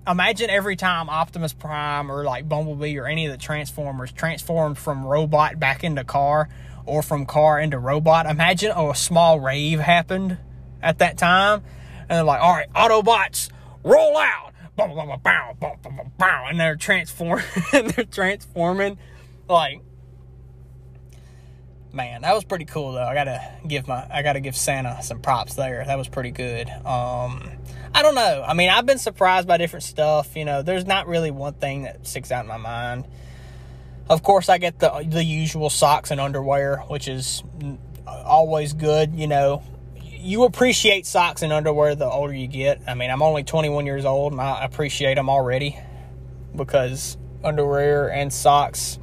imagine 0.06 0.50
every 0.50 0.76
time 0.76 1.08
Optimus 1.08 1.54
Prime 1.54 2.12
or 2.12 2.24
like 2.24 2.46
Bumblebee 2.46 2.98
or 2.98 3.06
any 3.06 3.24
of 3.24 3.32
the 3.32 3.38
Transformers 3.38 4.12
transformed 4.12 4.76
from 4.76 5.06
robot 5.06 5.58
back 5.58 5.84
into 5.84 6.04
car 6.04 6.50
or 6.84 7.02
from 7.02 7.24
car 7.24 7.58
into 7.58 7.78
robot. 7.78 8.26
Imagine 8.26 8.72
oh, 8.76 8.90
a 8.90 8.94
small 8.94 9.40
rave 9.40 9.78
happened 9.78 10.36
at 10.82 10.98
that 10.98 11.16
time, 11.16 11.62
and 12.08 12.10
they're 12.10 12.24
like, 12.24 12.42
all 12.42 12.52
right, 12.52 12.72
Autobots, 12.72 13.50
roll 13.84 14.18
out. 14.18 14.47
And 16.50 16.58
they're 16.58 16.76
transforming. 16.76 17.44
they're 17.72 18.04
transforming 18.04 18.98
like 19.48 19.80
man, 21.92 22.22
that 22.22 22.34
was 22.34 22.44
pretty 22.44 22.64
cool 22.64 22.92
though. 22.92 23.04
I 23.04 23.14
gotta 23.14 23.42
give 23.66 23.88
my 23.88 24.06
I 24.10 24.22
gotta 24.22 24.40
give 24.40 24.56
Santa 24.56 25.02
some 25.02 25.20
props 25.20 25.54
there. 25.54 25.84
That 25.84 25.98
was 25.98 26.08
pretty 26.08 26.30
good. 26.30 26.68
Um, 26.68 27.50
I 27.94 28.02
don't 28.02 28.14
know. 28.14 28.44
I 28.46 28.54
mean, 28.54 28.70
I've 28.70 28.86
been 28.86 28.98
surprised 28.98 29.48
by 29.48 29.56
different 29.56 29.84
stuff. 29.84 30.36
You 30.36 30.44
know, 30.44 30.62
there's 30.62 30.86
not 30.86 31.06
really 31.06 31.30
one 31.30 31.54
thing 31.54 31.82
that 31.82 32.06
sticks 32.06 32.30
out 32.30 32.44
in 32.44 32.48
my 32.48 32.56
mind. 32.56 33.06
Of 34.08 34.22
course, 34.22 34.48
I 34.48 34.58
get 34.58 34.78
the 34.78 35.04
the 35.06 35.24
usual 35.24 35.70
socks 35.70 36.10
and 36.10 36.20
underwear, 36.20 36.78
which 36.88 37.08
is 37.08 37.42
always 38.06 38.72
good. 38.72 39.14
You 39.14 39.26
know, 39.26 39.62
you 40.18 40.44
appreciate 40.44 41.06
socks 41.06 41.42
and 41.42 41.52
underwear 41.52 41.94
the 41.94 42.06
older 42.06 42.34
you 42.34 42.46
get. 42.46 42.80
I 42.86 42.94
mean, 42.94 43.10
I'm 43.10 43.22
only 43.22 43.44
21 43.44 43.86
years 43.86 44.04
old 44.04 44.32
and 44.32 44.40
I 44.40 44.64
appreciate 44.64 45.14
them 45.14 45.28
already 45.30 45.78
because 46.54 47.16
underwear 47.44 48.10
and 48.10 48.32
socks 48.32 48.98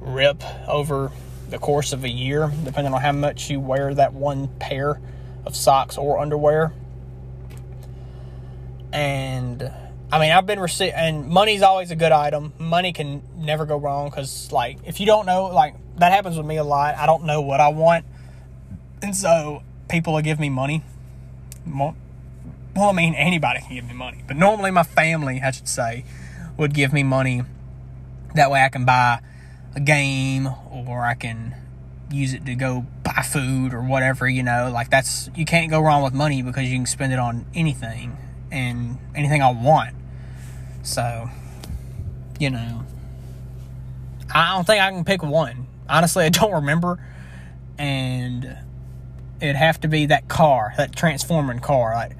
rip 0.00 0.42
over 0.68 1.12
the 1.48 1.58
course 1.58 1.92
of 1.92 2.04
a 2.04 2.08
year, 2.08 2.52
depending 2.64 2.92
on 2.92 3.00
how 3.00 3.12
much 3.12 3.50
you 3.50 3.60
wear 3.60 3.94
that 3.94 4.12
one 4.12 4.48
pair 4.58 5.00
of 5.46 5.54
socks 5.54 5.96
or 5.96 6.18
underwear. 6.18 6.72
And 8.92 9.70
I 10.10 10.18
mean, 10.18 10.30
I've 10.30 10.46
been 10.46 10.60
receiving, 10.60 10.94
and 10.94 11.26
money's 11.26 11.62
always 11.62 11.90
a 11.90 11.96
good 11.96 12.12
item. 12.12 12.52
Money 12.58 12.92
can 12.92 13.22
never 13.36 13.66
go 13.66 13.76
wrong 13.76 14.10
because, 14.10 14.52
like, 14.52 14.78
if 14.84 15.00
you 15.00 15.06
don't 15.06 15.26
know, 15.26 15.46
like, 15.46 15.74
that 15.96 16.12
happens 16.12 16.36
with 16.36 16.46
me 16.46 16.56
a 16.56 16.64
lot. 16.64 16.96
I 16.96 17.06
don't 17.06 17.24
know 17.24 17.40
what 17.40 17.60
I 17.60 17.68
want. 17.68 18.04
And 19.02 19.16
so 19.16 19.62
people 19.94 20.12
will 20.12 20.22
give 20.22 20.40
me 20.40 20.50
money. 20.50 20.82
Well, 21.66 21.94
I 22.76 22.92
mean, 22.92 23.14
anybody 23.14 23.60
can 23.60 23.76
give 23.76 23.86
me 23.86 23.94
money, 23.94 24.24
but 24.26 24.36
normally 24.36 24.72
my 24.72 24.82
family, 24.82 25.40
I 25.40 25.52
should 25.52 25.68
say, 25.68 26.04
would 26.56 26.74
give 26.74 26.92
me 26.92 27.04
money. 27.04 27.42
That 28.34 28.50
way 28.50 28.62
I 28.62 28.68
can 28.68 28.84
buy 28.84 29.20
a 29.76 29.80
game 29.80 30.48
or 30.72 31.04
I 31.04 31.14
can 31.14 31.54
use 32.10 32.34
it 32.34 32.44
to 32.46 32.56
go 32.56 32.86
buy 33.04 33.22
food 33.22 33.72
or 33.72 33.82
whatever, 33.82 34.28
you 34.28 34.42
know. 34.42 34.68
Like, 34.72 34.90
that's, 34.90 35.30
you 35.36 35.44
can't 35.44 35.70
go 35.70 35.80
wrong 35.80 36.02
with 36.02 36.12
money 36.12 36.42
because 36.42 36.64
you 36.64 36.76
can 36.76 36.86
spend 36.86 37.12
it 37.12 37.20
on 37.20 37.46
anything 37.54 38.16
and 38.50 38.98
anything 39.14 39.42
I 39.42 39.52
want. 39.52 39.94
So, 40.82 41.30
you 42.40 42.50
know, 42.50 42.82
I 44.34 44.56
don't 44.56 44.66
think 44.66 44.82
I 44.82 44.90
can 44.90 45.04
pick 45.04 45.22
one. 45.22 45.68
Honestly, 45.88 46.24
I 46.24 46.30
don't 46.30 46.52
remember. 46.52 46.98
And 47.78 48.43
it'd 49.44 49.56
have 49.56 49.80
to 49.82 49.88
be 49.88 50.06
that 50.06 50.28
car, 50.28 50.72
that 50.76 50.96
transforming 50.96 51.60
car, 51.60 51.94
like 51.94 52.12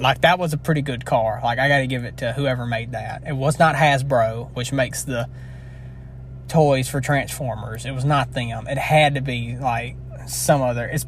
like 0.00 0.20
that 0.20 0.38
was 0.38 0.52
a 0.52 0.58
pretty 0.58 0.82
good 0.82 1.04
car. 1.04 1.40
Like 1.42 1.58
I 1.58 1.68
got 1.68 1.78
to 1.78 1.86
give 1.86 2.04
it 2.04 2.18
to 2.18 2.32
whoever 2.32 2.66
made 2.66 2.92
that. 2.92 3.22
It 3.26 3.34
was 3.34 3.58
not 3.58 3.74
Hasbro, 3.74 4.54
which 4.54 4.72
makes 4.72 5.04
the 5.04 5.28
toys 6.48 6.88
for 6.88 7.00
Transformers. 7.00 7.84
It 7.84 7.92
was 7.92 8.04
not 8.04 8.32
them. 8.32 8.66
It 8.68 8.78
had 8.78 9.14
to 9.16 9.20
be 9.20 9.56
like 9.56 9.96
some 10.26 10.62
other. 10.62 10.86
It's 10.86 11.06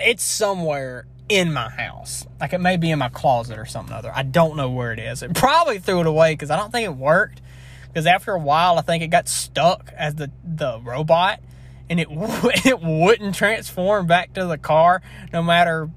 it's 0.00 0.24
somewhere 0.24 1.06
in 1.28 1.52
my 1.52 1.68
house. 1.68 2.26
Like 2.40 2.52
it 2.52 2.60
may 2.60 2.76
be 2.76 2.90
in 2.90 2.98
my 2.98 3.08
closet 3.08 3.58
or 3.58 3.66
something 3.66 3.94
other. 3.94 4.12
I 4.14 4.22
don't 4.22 4.56
know 4.56 4.70
where 4.70 4.92
it 4.92 4.98
is. 4.98 5.22
It 5.22 5.34
probably 5.34 5.78
threw 5.78 6.00
it 6.00 6.06
away 6.06 6.32
because 6.34 6.50
I 6.50 6.56
don't 6.56 6.72
think 6.72 6.86
it 6.86 6.96
worked. 6.96 7.40
Because 7.86 8.06
after 8.06 8.32
a 8.32 8.38
while, 8.38 8.78
I 8.78 8.82
think 8.82 9.02
it 9.02 9.08
got 9.08 9.28
stuck 9.28 9.92
as 9.96 10.14
the 10.14 10.30
the 10.42 10.80
robot 10.80 11.40
and 11.88 12.00
it 12.00 12.08
it 12.10 12.80
wouldn't 12.80 13.34
transform 13.34 14.06
back 14.06 14.32
to 14.34 14.46
the 14.46 14.58
car 14.58 15.02
no 15.32 15.42
matter 15.42 15.90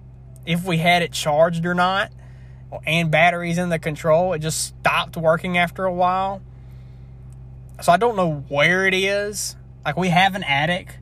if 0.46 0.64
we 0.64 0.78
had 0.78 1.02
it 1.02 1.12
charged 1.12 1.66
or 1.66 1.74
not 1.74 2.12
and 2.86 3.10
batteries 3.10 3.58
in 3.58 3.70
the 3.70 3.80
control 3.80 4.34
it 4.34 4.40
just 4.40 4.66
stopped 4.66 5.16
working 5.16 5.58
after 5.58 5.86
a 5.86 5.94
while. 5.94 6.42
So 7.82 7.92
i 7.92 7.98
don't 7.98 8.16
know 8.16 8.46
where 8.48 8.86
it 8.86 8.94
is. 8.94 9.56
Like 9.84 9.98
we 9.98 10.10
have 10.10 10.36
an 10.36 10.44
attic 10.44 10.98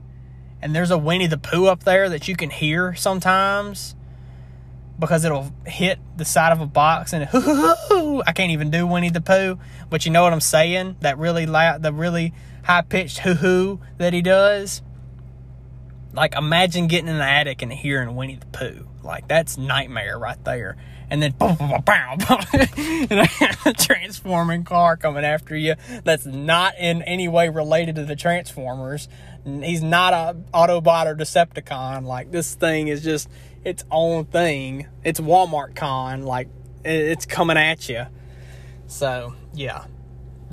and 0.61 0.75
there's 0.75 0.91
a 0.91 0.97
winnie 0.97 1.27
the 1.27 1.37
pooh 1.37 1.67
up 1.67 1.83
there 1.83 2.09
that 2.09 2.27
you 2.27 2.35
can 2.35 2.49
hear 2.49 2.95
sometimes 2.95 3.95
because 4.99 5.25
it'll 5.25 5.51
hit 5.65 5.99
the 6.17 6.25
side 6.25 6.51
of 6.51 6.61
a 6.61 6.65
box 6.65 7.13
and 7.13 7.27
I 7.33 8.31
can't 8.33 8.51
even 8.51 8.69
do 8.69 8.85
Winnie 8.85 9.09
the 9.09 9.21
Pooh, 9.21 9.57
but 9.89 10.05
you 10.05 10.11
know 10.11 10.23
what 10.23 10.33
I'm 10.33 10.41
saying? 10.41 10.97
That 11.01 11.17
really 11.17 11.45
loud, 11.45 11.83
the 11.83 11.91
really 11.91 12.33
high 12.63 12.81
pitched 12.81 13.19
hoo 13.19 13.35
hoo 13.35 13.79
that 13.97 14.13
he 14.13 14.21
does. 14.21 14.81
Like, 16.13 16.35
imagine 16.35 16.87
getting 16.87 17.07
in 17.07 17.17
the 17.17 17.23
attic 17.23 17.61
and 17.61 17.71
hearing 17.71 18.15
Winnie 18.15 18.35
the 18.35 18.45
Pooh. 18.47 18.87
Like, 19.03 19.27
that's 19.27 19.57
nightmare 19.57 20.17
right 20.17 20.43
there. 20.45 20.77
And 21.09 21.21
then, 21.21 21.31
boom, 21.39 21.57
a 23.65 23.73
transforming 23.77 24.63
car 24.63 24.95
coming 24.95 25.25
after 25.25 25.55
you 25.55 25.75
that's 26.03 26.25
not 26.25 26.75
in 26.79 27.01
any 27.03 27.27
way 27.27 27.49
related 27.49 27.95
to 27.95 28.05
the 28.05 28.15
Transformers. 28.15 29.07
He's 29.43 29.83
not 29.83 30.13
a 30.13 30.37
Autobot 30.53 31.07
or 31.07 31.15
Decepticon. 31.15 32.05
Like, 32.05 32.31
this 32.31 32.55
thing 32.55 32.87
is 32.87 33.03
just 33.03 33.27
its 33.63 33.83
own 33.91 34.25
thing. 34.25 34.87
It's 35.03 35.19
Walmart 35.19 35.75
con. 35.75 36.23
Like, 36.23 36.47
it's 36.85 37.25
coming 37.25 37.57
at 37.57 37.89
you. 37.89 38.05
So, 38.87 39.33
yeah 39.53 39.85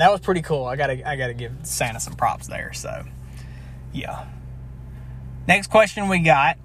that 0.01 0.11
was 0.11 0.21
pretty 0.21 0.41
cool. 0.41 0.65
I 0.65 0.77
gotta 0.77 1.07
I 1.07 1.17
gotta 1.17 1.35
give 1.35 1.53
Santa 1.63 2.01
some 2.01 2.15
props 2.15 2.47
there. 2.47 2.73
So 2.73 3.05
yeah. 3.93 4.27
Next 5.47 5.69
question 5.69 6.09
we 6.09 6.21
got. 6.21 6.57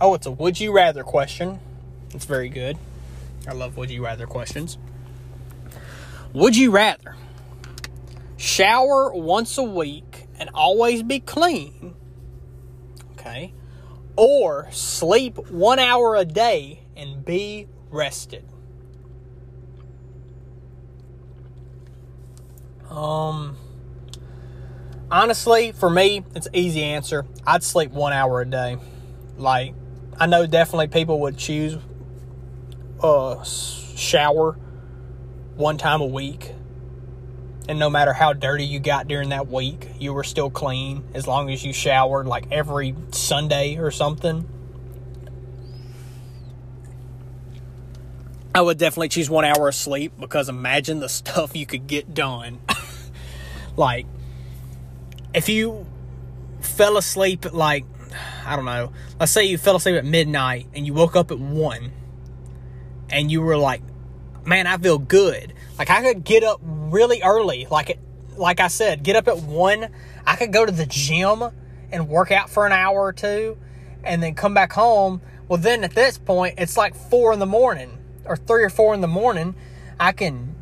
Oh, 0.00 0.12
it's 0.14 0.26
a 0.26 0.30
would 0.30 0.60
you 0.60 0.70
rather 0.70 1.02
question. 1.02 1.60
It's 2.12 2.26
very 2.26 2.50
good. 2.50 2.76
I 3.48 3.52
love 3.52 3.78
would 3.78 3.90
you 3.90 4.04
rather 4.04 4.26
questions. 4.26 4.76
Would 6.34 6.56
you 6.56 6.70
rather 6.72 7.16
shower 8.36 9.14
once 9.14 9.56
a 9.56 9.62
week 9.62 10.26
and 10.38 10.50
always 10.52 11.02
be 11.02 11.20
clean? 11.20 11.94
Okay. 13.12 13.54
Or 14.16 14.68
sleep 14.72 15.38
one 15.50 15.78
hour 15.78 16.16
a 16.16 16.24
day 16.26 16.80
and 16.96 17.24
be 17.24 17.66
rested. 17.90 18.44
Um, 22.94 23.56
honestly, 25.10 25.72
for 25.72 25.90
me, 25.90 26.24
it's 26.34 26.48
easy 26.52 26.82
answer. 26.82 27.26
I'd 27.46 27.62
sleep 27.62 27.90
one 27.90 28.12
hour 28.12 28.40
a 28.40 28.46
day. 28.46 28.76
Like, 29.36 29.74
I 30.18 30.26
know 30.26 30.46
definitely 30.46 30.88
people 30.88 31.20
would 31.20 31.36
choose 31.36 31.76
a 33.02 33.44
shower 33.96 34.52
one 35.56 35.76
time 35.76 36.00
a 36.00 36.06
week. 36.06 36.52
And 37.68 37.78
no 37.78 37.90
matter 37.90 38.12
how 38.12 38.32
dirty 38.32 38.64
you 38.64 38.78
got 38.78 39.08
during 39.08 39.30
that 39.30 39.48
week, 39.48 39.88
you 39.98 40.12
were 40.12 40.24
still 40.24 40.50
clean 40.50 41.02
as 41.14 41.26
long 41.26 41.50
as 41.50 41.64
you 41.64 41.72
showered 41.72 42.26
like 42.26 42.52
every 42.52 42.94
Sunday 43.10 43.76
or 43.76 43.90
something. 43.90 44.48
I 48.56 48.60
would 48.60 48.78
definitely 48.78 49.08
choose 49.08 49.28
one 49.28 49.44
hour 49.44 49.66
of 49.66 49.74
sleep 49.74 50.12
because 50.16 50.48
imagine 50.48 51.00
the 51.00 51.08
stuff 51.08 51.56
you 51.56 51.66
could 51.66 51.88
get 51.88 52.14
done. 52.14 52.60
like, 53.76 54.06
if 55.32 55.48
you 55.48 55.86
fell 56.60 56.96
asleep 56.96 57.44
at 57.46 57.54
like, 57.54 57.84
I 58.46 58.56
don't 58.56 58.64
know, 58.64 58.92
let's 59.18 59.32
say 59.32 59.44
you 59.44 59.58
fell 59.58 59.76
asleep 59.76 59.96
at 59.96 60.04
midnight 60.04 60.66
and 60.74 60.86
you 60.86 60.94
woke 60.94 61.16
up 61.16 61.30
at 61.30 61.38
1 61.38 61.92
and 63.10 63.30
you 63.30 63.40
were 63.40 63.56
like, 63.56 63.82
man, 64.44 64.66
I 64.66 64.76
feel 64.78 64.98
good. 64.98 65.52
Like, 65.78 65.90
I 65.90 66.02
could 66.02 66.24
get 66.24 66.44
up 66.44 66.60
really 66.62 67.22
early. 67.22 67.66
Like, 67.70 67.90
it, 67.90 67.98
like 68.36 68.60
I 68.60 68.68
said, 68.68 69.02
get 69.02 69.16
up 69.16 69.28
at 69.28 69.38
1. 69.38 69.88
I 70.26 70.36
could 70.36 70.52
go 70.52 70.64
to 70.64 70.72
the 70.72 70.86
gym 70.86 71.42
and 71.90 72.08
work 72.08 72.30
out 72.30 72.50
for 72.50 72.66
an 72.66 72.72
hour 72.72 73.02
or 73.02 73.12
two 73.12 73.56
and 74.02 74.22
then 74.22 74.34
come 74.34 74.54
back 74.54 74.72
home. 74.72 75.20
Well, 75.48 75.58
then 75.58 75.84
at 75.84 75.94
this 75.94 76.18
point, 76.18 76.54
it's 76.58 76.76
like 76.76 76.94
4 76.94 77.32
in 77.32 77.38
the 77.38 77.46
morning 77.46 77.98
or 78.26 78.36
three 78.36 78.62
or 78.64 78.70
four 78.70 78.94
in 78.94 79.00
the 79.00 79.08
morning, 79.08 79.54
I 79.98 80.12
can 80.12 80.53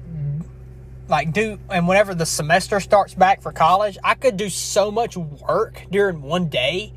like 1.13 1.31
do 1.31 1.59
and 1.69 1.87
whenever 1.87 2.15
the 2.15 2.25
semester 2.25 2.81
starts 2.81 3.13
back 3.13 3.43
for 3.43 3.53
college, 3.53 3.99
I 4.03 4.15
could 4.15 4.39
do 4.39 4.49
so 4.49 4.91
much 4.91 5.15
work 5.15 5.85
during 5.91 6.23
one 6.23 6.49
day. 6.49 6.95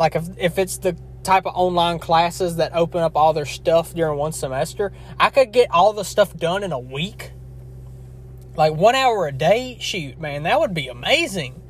Like 0.00 0.16
if 0.16 0.28
if 0.36 0.58
it's 0.58 0.78
the 0.78 0.96
type 1.22 1.46
of 1.46 1.54
online 1.54 2.00
classes 2.00 2.56
that 2.56 2.74
open 2.74 3.02
up 3.02 3.16
all 3.16 3.32
their 3.32 3.46
stuff 3.46 3.94
during 3.94 4.18
one 4.18 4.32
semester, 4.32 4.92
I 5.18 5.30
could 5.30 5.52
get 5.52 5.70
all 5.70 5.92
the 5.92 6.02
stuff 6.02 6.36
done 6.36 6.64
in 6.64 6.72
a 6.72 6.78
week. 6.78 7.30
Like 8.56 8.74
one 8.74 8.96
hour 8.96 9.28
a 9.28 9.32
day, 9.32 9.78
shoot, 9.80 10.18
man, 10.18 10.42
that 10.42 10.58
would 10.58 10.74
be 10.74 10.88
amazing. 10.88 11.62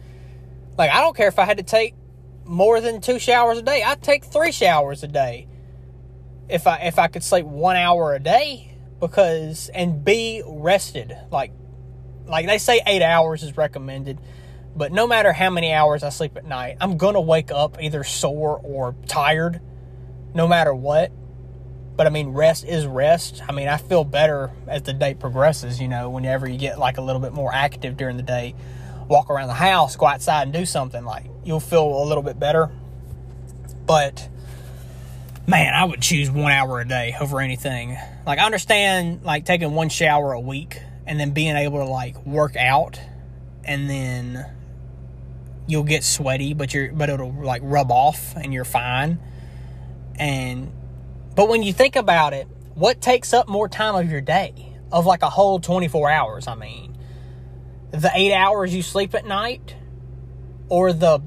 Like 0.78 0.90
I 0.90 1.02
don't 1.02 1.14
care 1.14 1.28
if 1.28 1.38
I 1.38 1.44
had 1.44 1.58
to 1.58 1.62
take 1.62 1.94
more 2.46 2.80
than 2.80 3.02
two 3.02 3.18
showers 3.18 3.58
a 3.58 3.62
day. 3.62 3.82
I'd 3.82 4.02
take 4.02 4.24
three 4.24 4.50
showers 4.50 5.02
a 5.02 5.08
day 5.08 5.46
if 6.48 6.66
I 6.66 6.78
if 6.78 6.98
I 6.98 7.08
could 7.08 7.22
sleep 7.22 7.44
one 7.44 7.76
hour 7.76 8.14
a 8.14 8.18
day 8.18 8.78
because 8.98 9.68
and 9.74 10.02
be 10.02 10.42
rested 10.46 11.14
like 11.30 11.52
like 12.32 12.46
they 12.46 12.58
say 12.58 12.80
eight 12.86 13.02
hours 13.02 13.42
is 13.42 13.56
recommended 13.56 14.18
but 14.74 14.90
no 14.90 15.06
matter 15.06 15.32
how 15.32 15.50
many 15.50 15.72
hours 15.72 16.02
I 16.02 16.08
sleep 16.08 16.36
at 16.36 16.46
night 16.46 16.78
I'm 16.80 16.96
gonna 16.96 17.20
wake 17.20 17.52
up 17.52 17.76
either 17.80 18.02
sore 18.02 18.58
or 18.64 18.96
tired 19.06 19.60
no 20.34 20.48
matter 20.48 20.74
what. 20.74 21.12
But 21.94 22.06
I 22.06 22.10
mean 22.10 22.30
rest 22.30 22.64
is 22.64 22.86
rest. 22.86 23.42
I 23.46 23.52
mean 23.52 23.68
I 23.68 23.76
feel 23.76 24.02
better 24.02 24.50
as 24.66 24.82
the 24.82 24.94
day 24.94 25.14
progresses 25.14 25.80
you 25.80 25.88
know 25.88 26.08
whenever 26.08 26.48
you 26.48 26.58
get 26.58 26.78
like 26.78 26.96
a 26.96 27.02
little 27.02 27.20
bit 27.20 27.34
more 27.34 27.52
active 27.52 27.96
during 27.96 28.16
the 28.16 28.22
day. 28.22 28.54
Walk 29.08 29.28
around 29.28 29.48
the 29.48 29.54
house 29.54 29.94
go 29.96 30.06
outside 30.06 30.44
and 30.44 30.52
do 30.52 30.64
something 30.64 31.04
like 31.04 31.26
you'll 31.44 31.60
feel 31.60 32.02
a 32.02 32.06
little 32.06 32.22
bit 32.22 32.38
better. 32.38 32.70
But 33.84 34.26
man, 35.46 35.74
I 35.74 35.84
would 35.84 36.00
choose 36.00 36.30
one 36.30 36.50
hour 36.50 36.80
a 36.80 36.88
day 36.88 37.14
over 37.20 37.40
anything. 37.40 37.98
Like, 38.24 38.38
I 38.38 38.46
understand, 38.46 39.24
like, 39.24 39.44
taking 39.44 39.74
one 39.74 39.88
shower 39.88 40.32
a 40.32 40.40
week 40.40 40.78
and 41.06 41.18
then 41.18 41.32
being 41.32 41.56
able 41.56 41.78
to, 41.78 41.84
like, 41.84 42.24
work 42.24 42.56
out 42.56 43.00
and 43.64 43.88
then 43.88 44.44
you'll 45.66 45.84
get 45.84 46.04
sweaty, 46.04 46.54
but 46.54 46.74
you're 46.74 46.92
but 46.92 47.08
it'll 47.08 47.32
like 47.32 47.62
rub 47.64 47.90
off 47.90 48.34
and 48.36 48.52
you're 48.52 48.64
fine. 48.64 49.18
And 50.18 50.72
but 51.34 51.48
when 51.48 51.62
you 51.62 51.72
think 51.72 51.96
about 51.96 52.32
it, 52.32 52.46
what 52.74 53.00
takes 53.00 53.32
up 53.32 53.48
more 53.48 53.68
time 53.68 53.94
of 53.94 54.10
your 54.10 54.20
day? 54.20 54.68
Of 54.90 55.06
like 55.06 55.22
a 55.22 55.30
whole 55.30 55.58
24 55.58 56.10
hours, 56.10 56.46
I 56.46 56.54
mean. 56.54 56.98
The 57.92 58.10
8 58.12 58.34
hours 58.34 58.74
you 58.74 58.82
sleep 58.82 59.14
at 59.14 59.24
night 59.24 59.76
or 60.68 60.92
the 60.92 61.20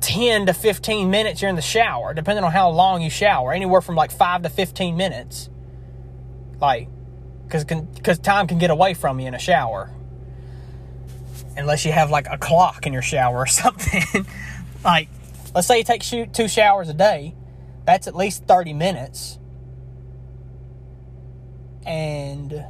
10 0.00 0.46
to 0.46 0.54
15 0.54 1.10
minutes 1.10 1.42
you're 1.42 1.48
in 1.48 1.56
the 1.56 1.62
shower, 1.62 2.14
depending 2.14 2.44
on 2.44 2.52
how 2.52 2.70
long 2.70 3.02
you 3.02 3.10
shower, 3.10 3.52
anywhere 3.52 3.80
from 3.80 3.94
like 3.96 4.10
5 4.10 4.42
to 4.42 4.48
15 4.48 4.96
minutes. 4.96 5.48
Like 6.60 6.88
cuz 7.50 7.64
cuz 8.02 8.18
time 8.18 8.46
can 8.46 8.58
get 8.58 8.70
away 8.70 8.94
from 8.94 9.20
you 9.20 9.26
in 9.26 9.34
a 9.34 9.38
shower 9.38 9.90
unless 11.56 11.84
you 11.84 11.92
have 11.92 12.10
like 12.10 12.26
a 12.30 12.38
clock 12.38 12.86
in 12.86 12.92
your 12.92 13.02
shower 13.02 13.38
or 13.38 13.46
something. 13.62 14.26
like, 14.84 15.08
let's 15.54 15.66
say 15.66 15.78
you 15.78 15.84
take 15.84 16.02
two 16.02 16.48
showers 16.48 16.88
a 16.88 16.94
day, 16.94 17.34
that's 17.84 18.06
at 18.06 18.14
least 18.16 18.44
30 18.46 18.72
minutes. 18.72 19.38
And 21.86 22.64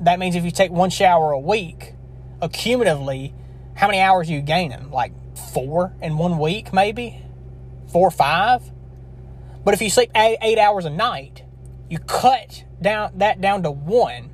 that 0.00 0.18
means 0.18 0.36
if 0.36 0.44
you 0.44 0.50
take 0.50 0.70
one 0.70 0.90
shower 0.90 1.32
a 1.32 1.38
week, 1.38 1.94
accumulatively, 2.40 3.32
how 3.74 3.86
many 3.86 4.00
hours 4.00 4.28
are 4.28 4.32
you 4.32 4.42
gaining? 4.42 4.90
Like 4.90 5.12
four 5.52 5.94
in 6.00 6.18
one 6.18 6.38
week, 6.38 6.72
maybe? 6.72 7.20
Four 7.90 8.08
or 8.08 8.10
five? 8.10 8.62
But 9.64 9.74
if 9.74 9.82
you 9.82 9.90
sleep 9.90 10.10
eight 10.14 10.58
hours 10.58 10.84
a 10.84 10.90
night, 10.90 11.44
you 11.88 11.98
cut 11.98 12.64
down 12.82 13.18
that 13.18 13.40
down 13.40 13.62
to 13.62 13.70
one, 13.70 14.30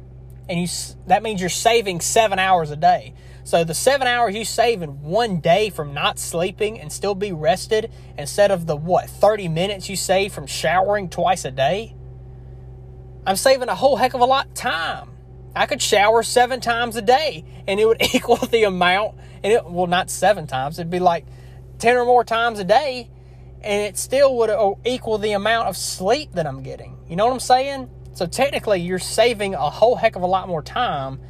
and 0.49 0.61
you 0.61 0.67
that 1.07 1.23
means 1.23 1.41
you're 1.41 1.51
saving 1.51 2.01
seven 2.01 2.39
hours 2.39 2.71
a 2.71 2.77
day. 2.77 3.15
So 3.45 3.65
the 3.65 3.75
seven 3.75 4.07
hours 4.07 4.35
you 4.35 4.45
save 4.45 4.83
in 4.83 5.01
one 5.01 5.41
day 5.41 5.71
from 5.71 5.95
not 5.95 6.19
sleeping 6.19 6.79
and 6.79 6.93
still 6.93 7.15
be 7.15 7.33
rested 7.33 7.91
instead 8.19 8.51
of 8.51 8.67
the 8.67 8.77
what, 8.77 9.09
30 9.09 9.49
minutes 9.49 9.89
you 9.89 9.97
save 9.97 10.35
from 10.35 10.47
showering 10.47 11.09
twice 11.09 11.47
a 11.47 11.51
day? 11.51 11.97
I'm 13.27 13.37
saving 13.37 13.71
a 13.71 13.75
whole 13.75 13.97
heck 13.97 14.13
of 14.13 14.21
a 14.21 14.27
lot 14.27 14.49
of 14.49 14.55
time. 14.55 15.13
I 15.57 15.65
could 15.65 15.81
shower 15.81 16.23
seven 16.23 16.61
times 16.61 16.97
a 16.97 17.01
day 17.01 17.47
and 17.67 17.81
it 17.81 17.87
would 17.87 18.03
equal 18.15 18.37
the 18.37 18.65
amount, 18.65 19.17
and 19.43 19.51
it, 19.51 19.65
well, 19.65 19.87
not 19.87 20.11
seven 20.11 20.47
times, 20.47 20.79
it'd 20.79 20.91
be 20.91 20.99
like 20.99 21.25
10 21.79 21.97
or 21.97 22.05
more 22.05 22.25
times 22.25 22.59
a 22.59 22.65
day, 22.65 23.09
and 23.63 23.83
it 23.83 23.97
still 23.97 24.37
would 24.37 24.51
uh, 24.51 24.73
equal 24.85 25.19
the 25.19 25.33
amount 25.33 25.69
of 25.69 25.77
sleep 25.77 26.33
that 26.33 26.47
I'm 26.47 26.63
getting. 26.63 26.99
You 27.09 27.17
know 27.17 27.25
what 27.27 27.33
I'm 27.33 27.41
saying? 27.41 27.89
So 28.19 28.27
technically, 28.27 28.81
you're 28.81 28.99
saving 28.99 29.55
a 29.55 29.71
whole 29.71 29.95
heck 29.95 30.17
of 30.17 30.23
a 30.23 30.27
lot 30.27 30.49
more 30.49 30.61
time 30.61 31.21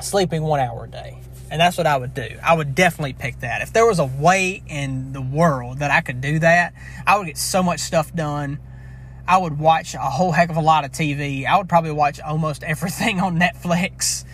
sleeping 0.00 0.40
one 0.42 0.58
hour 0.58 0.86
a 0.86 0.88
day. 0.88 1.20
And 1.50 1.60
that's 1.60 1.76
what 1.76 1.86
I 1.86 1.98
would 1.98 2.14
do. 2.14 2.28
I 2.42 2.54
would 2.54 2.74
definitely 2.74 3.12
pick 3.12 3.40
that. 3.40 3.60
If 3.60 3.70
there 3.70 3.84
was 3.84 3.98
a 3.98 4.06
way 4.06 4.62
in 4.66 5.12
the 5.12 5.20
world 5.20 5.80
that 5.80 5.90
I 5.90 6.00
could 6.00 6.22
do 6.22 6.38
that, 6.38 6.72
I 7.06 7.18
would 7.18 7.26
get 7.26 7.36
so 7.36 7.62
much 7.62 7.80
stuff 7.80 8.14
done. 8.14 8.58
I 9.28 9.36
would 9.36 9.58
watch 9.58 9.92
a 9.92 9.98
whole 9.98 10.32
heck 10.32 10.48
of 10.48 10.56
a 10.56 10.62
lot 10.62 10.86
of 10.86 10.92
TV. 10.92 11.44
I 11.44 11.58
would 11.58 11.68
probably 11.68 11.92
watch 11.92 12.20
almost 12.20 12.62
everything 12.62 13.20
on 13.20 13.38
Netflix. 13.38 14.24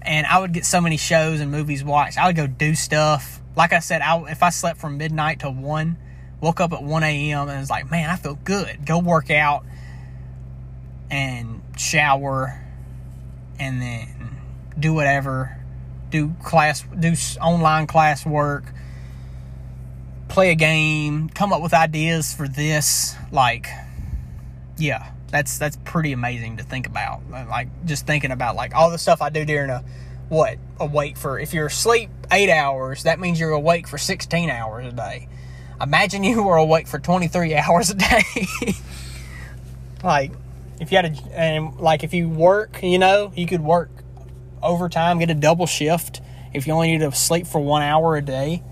And 0.00 0.26
I 0.26 0.38
would 0.38 0.54
get 0.54 0.64
so 0.64 0.80
many 0.80 0.96
shows 0.96 1.40
and 1.40 1.50
movies 1.50 1.84
watched. 1.84 2.16
I 2.16 2.28
would 2.28 2.36
go 2.36 2.46
do 2.46 2.74
stuff. 2.74 3.42
Like 3.56 3.74
I 3.74 3.80
said, 3.80 4.00
I, 4.00 4.18
if 4.30 4.42
I 4.42 4.48
slept 4.48 4.80
from 4.80 4.96
midnight 4.96 5.40
to 5.40 5.50
1, 5.50 5.98
woke 6.40 6.62
up 6.62 6.72
at 6.72 6.82
1 6.82 7.02
a.m. 7.02 7.50
and 7.50 7.60
was 7.60 7.68
like, 7.68 7.90
man, 7.90 8.08
I 8.08 8.16
feel 8.16 8.38
good. 8.42 8.86
Go 8.86 9.00
work 9.00 9.30
out 9.30 9.66
and 11.12 11.62
shower 11.76 12.58
and 13.60 13.80
then 13.80 14.08
do 14.78 14.94
whatever, 14.94 15.56
do 16.10 16.34
class, 16.42 16.84
do 16.98 17.14
online 17.40 17.86
class 17.86 18.26
work, 18.26 18.64
play 20.28 20.50
a 20.50 20.54
game, 20.54 21.28
come 21.28 21.52
up 21.52 21.62
with 21.62 21.74
ideas 21.74 22.34
for 22.34 22.48
this. 22.48 23.14
Like, 23.30 23.68
yeah, 24.78 25.12
that's 25.28 25.58
that's 25.58 25.76
pretty 25.84 26.12
amazing 26.12 26.56
to 26.56 26.64
think 26.64 26.86
about. 26.86 27.20
Uh, 27.32 27.44
like 27.48 27.68
just 27.84 28.06
thinking 28.06 28.30
about 28.32 28.56
like 28.56 28.74
all 28.74 28.90
the 28.90 28.98
stuff 28.98 29.20
I 29.20 29.28
do 29.28 29.44
during 29.44 29.70
a 29.70 29.84
what 30.30 30.56
awake 30.80 31.18
for. 31.18 31.38
If 31.38 31.52
you're 31.52 31.66
asleep 31.66 32.08
eight 32.30 32.50
hours, 32.50 33.02
that 33.02 33.20
means 33.20 33.38
you're 33.38 33.50
awake 33.50 33.86
for 33.86 33.98
16 33.98 34.48
hours 34.48 34.86
a 34.86 34.92
day. 34.92 35.28
Imagine 35.78 36.24
you 36.24 36.42
were 36.42 36.56
awake 36.56 36.86
for 36.86 36.98
23 36.98 37.54
hours 37.54 37.90
a 37.90 37.94
day. 37.94 38.22
like 40.02 40.32
if 40.82 40.90
you 40.90 40.96
had 40.96 41.16
a 41.16 41.38
and 41.38 41.78
like 41.78 42.02
if 42.02 42.12
you 42.12 42.28
work, 42.28 42.82
you 42.82 42.98
know, 42.98 43.32
you 43.36 43.46
could 43.46 43.60
work 43.60 43.88
overtime, 44.60 45.20
get 45.20 45.30
a 45.30 45.34
double 45.34 45.66
shift 45.66 46.20
if 46.52 46.66
you 46.66 46.72
only 46.72 46.90
need 46.90 46.98
to 46.98 47.12
sleep 47.12 47.46
for 47.46 47.60
one 47.60 47.82
hour 47.82 48.16
a 48.16 48.22
day. 48.22 48.64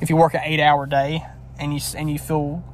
If 0.00 0.10
you 0.10 0.16
work 0.16 0.34
an 0.34 0.40
eight 0.42 0.58
hour 0.58 0.84
day 0.84 1.24
and 1.60 1.72
you 1.72 1.80
and 1.96 2.10
you 2.10 2.18
feel 2.18 2.64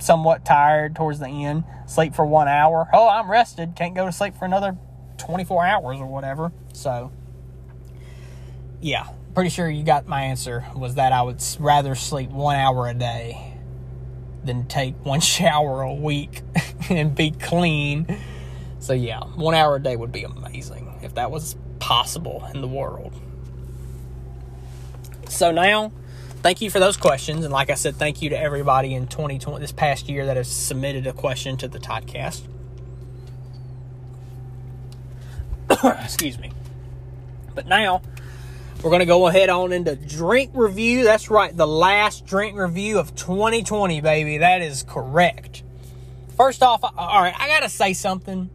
somewhat 0.00 0.44
tired 0.44 0.96
towards 0.96 1.20
the 1.20 1.28
end, 1.28 1.62
sleep 1.86 2.12
for 2.12 2.26
one 2.26 2.48
hour. 2.48 2.88
Oh, 2.92 3.08
I'm 3.08 3.30
rested. 3.30 3.76
Can't 3.76 3.94
go 3.94 4.04
to 4.04 4.12
sleep 4.12 4.34
for 4.34 4.46
another 4.46 4.76
24 5.18 5.64
hours 5.64 5.98
or 6.00 6.06
whatever. 6.06 6.50
So, 6.72 7.12
yeah, 8.80 9.06
pretty 9.32 9.50
sure 9.50 9.70
you 9.70 9.84
got 9.84 10.08
my 10.08 10.22
answer 10.22 10.64
was 10.74 10.96
that 10.96 11.12
I 11.12 11.22
would 11.22 11.40
rather 11.60 11.94
sleep 11.94 12.30
one 12.30 12.56
hour 12.56 12.88
a 12.88 12.94
day 12.94 13.49
than 14.44 14.66
take 14.66 14.94
one 15.04 15.20
shower 15.36 15.82
a 15.82 15.92
week 15.92 16.42
and 16.90 17.14
be 17.14 17.30
clean. 17.30 18.18
So, 18.78 18.92
yeah, 18.92 19.20
one 19.20 19.54
hour 19.54 19.76
a 19.76 19.82
day 19.82 19.96
would 19.96 20.12
be 20.12 20.24
amazing 20.24 21.00
if 21.02 21.14
that 21.14 21.30
was 21.30 21.56
possible 21.78 22.48
in 22.54 22.60
the 22.60 22.68
world. 22.68 23.12
So 25.28 25.52
now, 25.52 25.92
thank 26.42 26.60
you 26.60 26.70
for 26.70 26.80
those 26.80 26.96
questions. 26.96 27.44
And 27.44 27.52
like 27.52 27.70
I 27.70 27.74
said, 27.74 27.96
thank 27.96 28.22
you 28.22 28.30
to 28.30 28.38
everybody 28.38 28.94
in 28.94 29.06
2020, 29.06 29.60
this 29.60 29.72
past 29.72 30.08
year, 30.08 30.26
that 30.26 30.36
has 30.36 30.48
submitted 30.48 31.06
a 31.06 31.12
question 31.12 31.56
to 31.58 31.68
the 31.68 31.78
Toddcast. 31.78 32.42
Excuse 36.04 36.38
me. 36.38 36.52
But 37.54 37.66
now, 37.66 38.02
we're 38.82 38.90
going 38.90 39.00
to 39.00 39.06
go 39.06 39.26
ahead 39.26 39.50
on 39.50 39.72
into 39.72 39.94
drink 39.96 40.52
review. 40.54 41.04
That's 41.04 41.30
right, 41.30 41.56
the 41.56 41.66
last 41.66 42.26
drink 42.26 42.56
review 42.56 42.98
of 42.98 43.14
2020, 43.14 44.00
baby. 44.00 44.38
That 44.38 44.62
is 44.62 44.82
correct. 44.82 45.62
First 46.36 46.62
off, 46.62 46.82
all 46.82 47.22
right, 47.22 47.34
I 47.38 47.48
got 47.48 47.60
to 47.60 47.68
say 47.68 47.92
something 47.92 48.50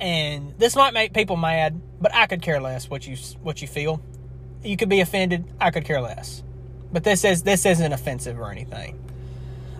and 0.00 0.54
this 0.58 0.76
might 0.76 0.92
make 0.92 1.14
people 1.14 1.36
mad, 1.36 1.80
but 2.00 2.14
I 2.14 2.26
could 2.26 2.42
care 2.42 2.60
less 2.60 2.90
what 2.90 3.06
you 3.06 3.16
what 3.42 3.62
you 3.62 3.68
feel. 3.68 4.02
You 4.62 4.76
could 4.76 4.88
be 4.88 5.00
offended. 5.00 5.44
I 5.60 5.70
could 5.70 5.84
care 5.84 6.00
less. 6.00 6.42
But 6.92 7.04
this 7.04 7.24
is 7.24 7.42
this 7.42 7.64
isn't 7.64 7.92
offensive 7.92 8.38
or 8.38 8.50
anything. 8.50 9.00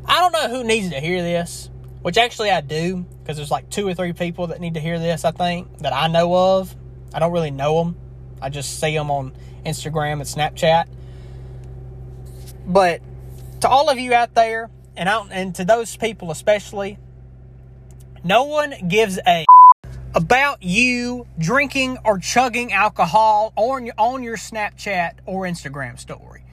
I 0.06 0.20
don't 0.20 0.32
know 0.32 0.48
who 0.56 0.64
needs 0.64 0.90
to 0.90 1.00
hear 1.00 1.22
this, 1.22 1.70
which 2.02 2.16
actually 2.16 2.50
I 2.50 2.60
do 2.60 3.04
because 3.22 3.36
there's 3.36 3.50
like 3.50 3.70
two 3.70 3.86
or 3.86 3.94
three 3.94 4.12
people 4.12 4.48
that 4.48 4.60
need 4.60 4.74
to 4.74 4.80
hear 4.80 4.98
this. 4.98 5.24
I 5.24 5.30
think 5.30 5.78
that 5.78 5.92
I 5.92 6.08
know 6.08 6.34
of. 6.58 6.74
I 7.12 7.18
don't 7.18 7.32
really 7.32 7.50
know 7.50 7.84
them. 7.84 7.96
I 8.40 8.50
just 8.50 8.80
see 8.80 8.94
them 8.94 9.10
on 9.10 9.32
Instagram 9.64 10.14
and 10.14 10.22
Snapchat. 10.22 10.86
But 12.66 13.00
to 13.60 13.68
all 13.68 13.90
of 13.90 13.98
you 13.98 14.14
out 14.14 14.34
there, 14.34 14.70
and 14.96 15.08
I, 15.08 15.26
and 15.30 15.54
to 15.56 15.64
those 15.64 15.96
people 15.96 16.30
especially, 16.30 16.98
no 18.22 18.44
one 18.44 18.74
gives 18.88 19.18
a 19.26 19.44
about 20.14 20.62
you 20.62 21.26
drinking 21.38 21.98
or 22.04 22.18
chugging 22.18 22.72
alcohol 22.72 23.52
on 23.56 23.90
on 23.98 24.22
your 24.22 24.36
Snapchat 24.36 25.14
or 25.26 25.42
Instagram 25.42 25.98
story. 25.98 26.44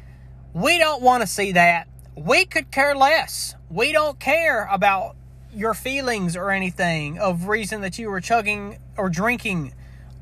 We 0.53 0.77
don't 0.79 1.01
want 1.01 1.21
to 1.21 1.27
see 1.27 1.53
that. 1.53 1.87
We 2.15 2.45
could 2.45 2.71
care 2.71 2.95
less. 2.95 3.55
We 3.69 3.93
don't 3.93 4.19
care 4.19 4.67
about 4.69 5.15
your 5.53 5.73
feelings 5.73 6.35
or 6.35 6.49
anything 6.51 7.19
of 7.19 7.47
reason 7.47 7.81
that 7.81 7.97
you 7.97 8.09
were 8.09 8.21
chugging 8.21 8.77
or 8.97 9.09
drinking 9.09 9.73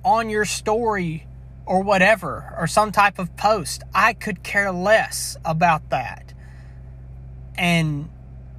on 0.03 0.29
your 0.29 0.45
story 0.45 1.25
or 1.69 1.83
whatever 1.83 2.55
or 2.57 2.65
some 2.65 2.91
type 2.91 3.19
of 3.19 3.37
post. 3.37 3.83
I 3.93 4.13
could 4.13 4.41
care 4.41 4.71
less 4.71 5.37
about 5.45 5.91
that. 5.91 6.33
And 7.55 8.09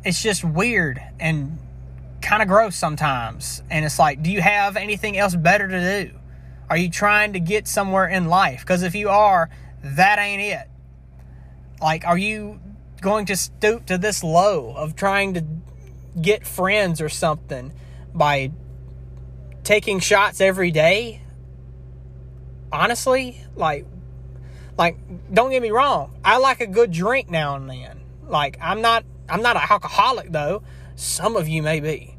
it's 0.05 0.23
just 0.23 0.45
weird 0.45 1.03
and 1.19 1.59
kind 2.23 2.41
of 2.41 2.47
gross 2.47 2.77
sometimes. 2.77 3.65
And 3.69 3.85
it's 3.85 3.99
like, 3.99 4.23
do 4.23 4.31
you 4.31 4.41
have 4.41 4.77
anything 4.77 5.19
else 5.19 5.35
better 5.35 5.67
to 5.67 6.05
do? 6.05 6.15
Are 6.71 6.77
you 6.77 6.89
trying 6.89 7.33
to 7.33 7.41
get 7.41 7.67
somewhere 7.67 8.07
in 8.07 8.27
life? 8.27 8.61
Because 8.61 8.85
if 8.85 8.95
you 8.95 9.09
are, 9.09 9.51
that 9.83 10.21
ain't 10.21 10.41
it. 10.41 10.69
Like, 11.83 12.07
are 12.07 12.19
you 12.19 12.61
going 13.01 13.27
to 13.27 13.37
stoop 13.37 13.87
to 13.87 13.99
this 13.99 14.23
low 14.23 14.73
of 14.77 14.95
trying 14.95 15.35
to 15.35 15.45
get 16.21 16.47
friends 16.47 17.01
or 17.01 17.09
something 17.09 17.73
by 18.15 18.53
taking 19.65 19.99
shots 19.99 20.41
every 20.41 20.71
day? 20.71 21.23
Honestly, 22.73 23.43
like, 23.57 23.87
like, 24.79 24.97
don't 25.33 25.51
get 25.51 25.63
me 25.63 25.71
wrong. 25.71 26.15
I 26.25 26.39
like 26.39 26.61
a 26.61 26.67
good 26.67 26.91
drink 26.91 27.31
now 27.31 27.57
and 27.57 27.69
then. 27.69 28.01
Like, 28.27 28.59
I'm 28.61 28.81
not, 28.81 29.05
I'm 29.29 29.43
not 29.43 29.57
an 29.57 29.63
alcoholic 29.69 30.31
though. 30.31 30.63
Some 30.97 31.37
of 31.37 31.49
you 31.49 31.63
may 31.63 31.81
be. 31.81 32.17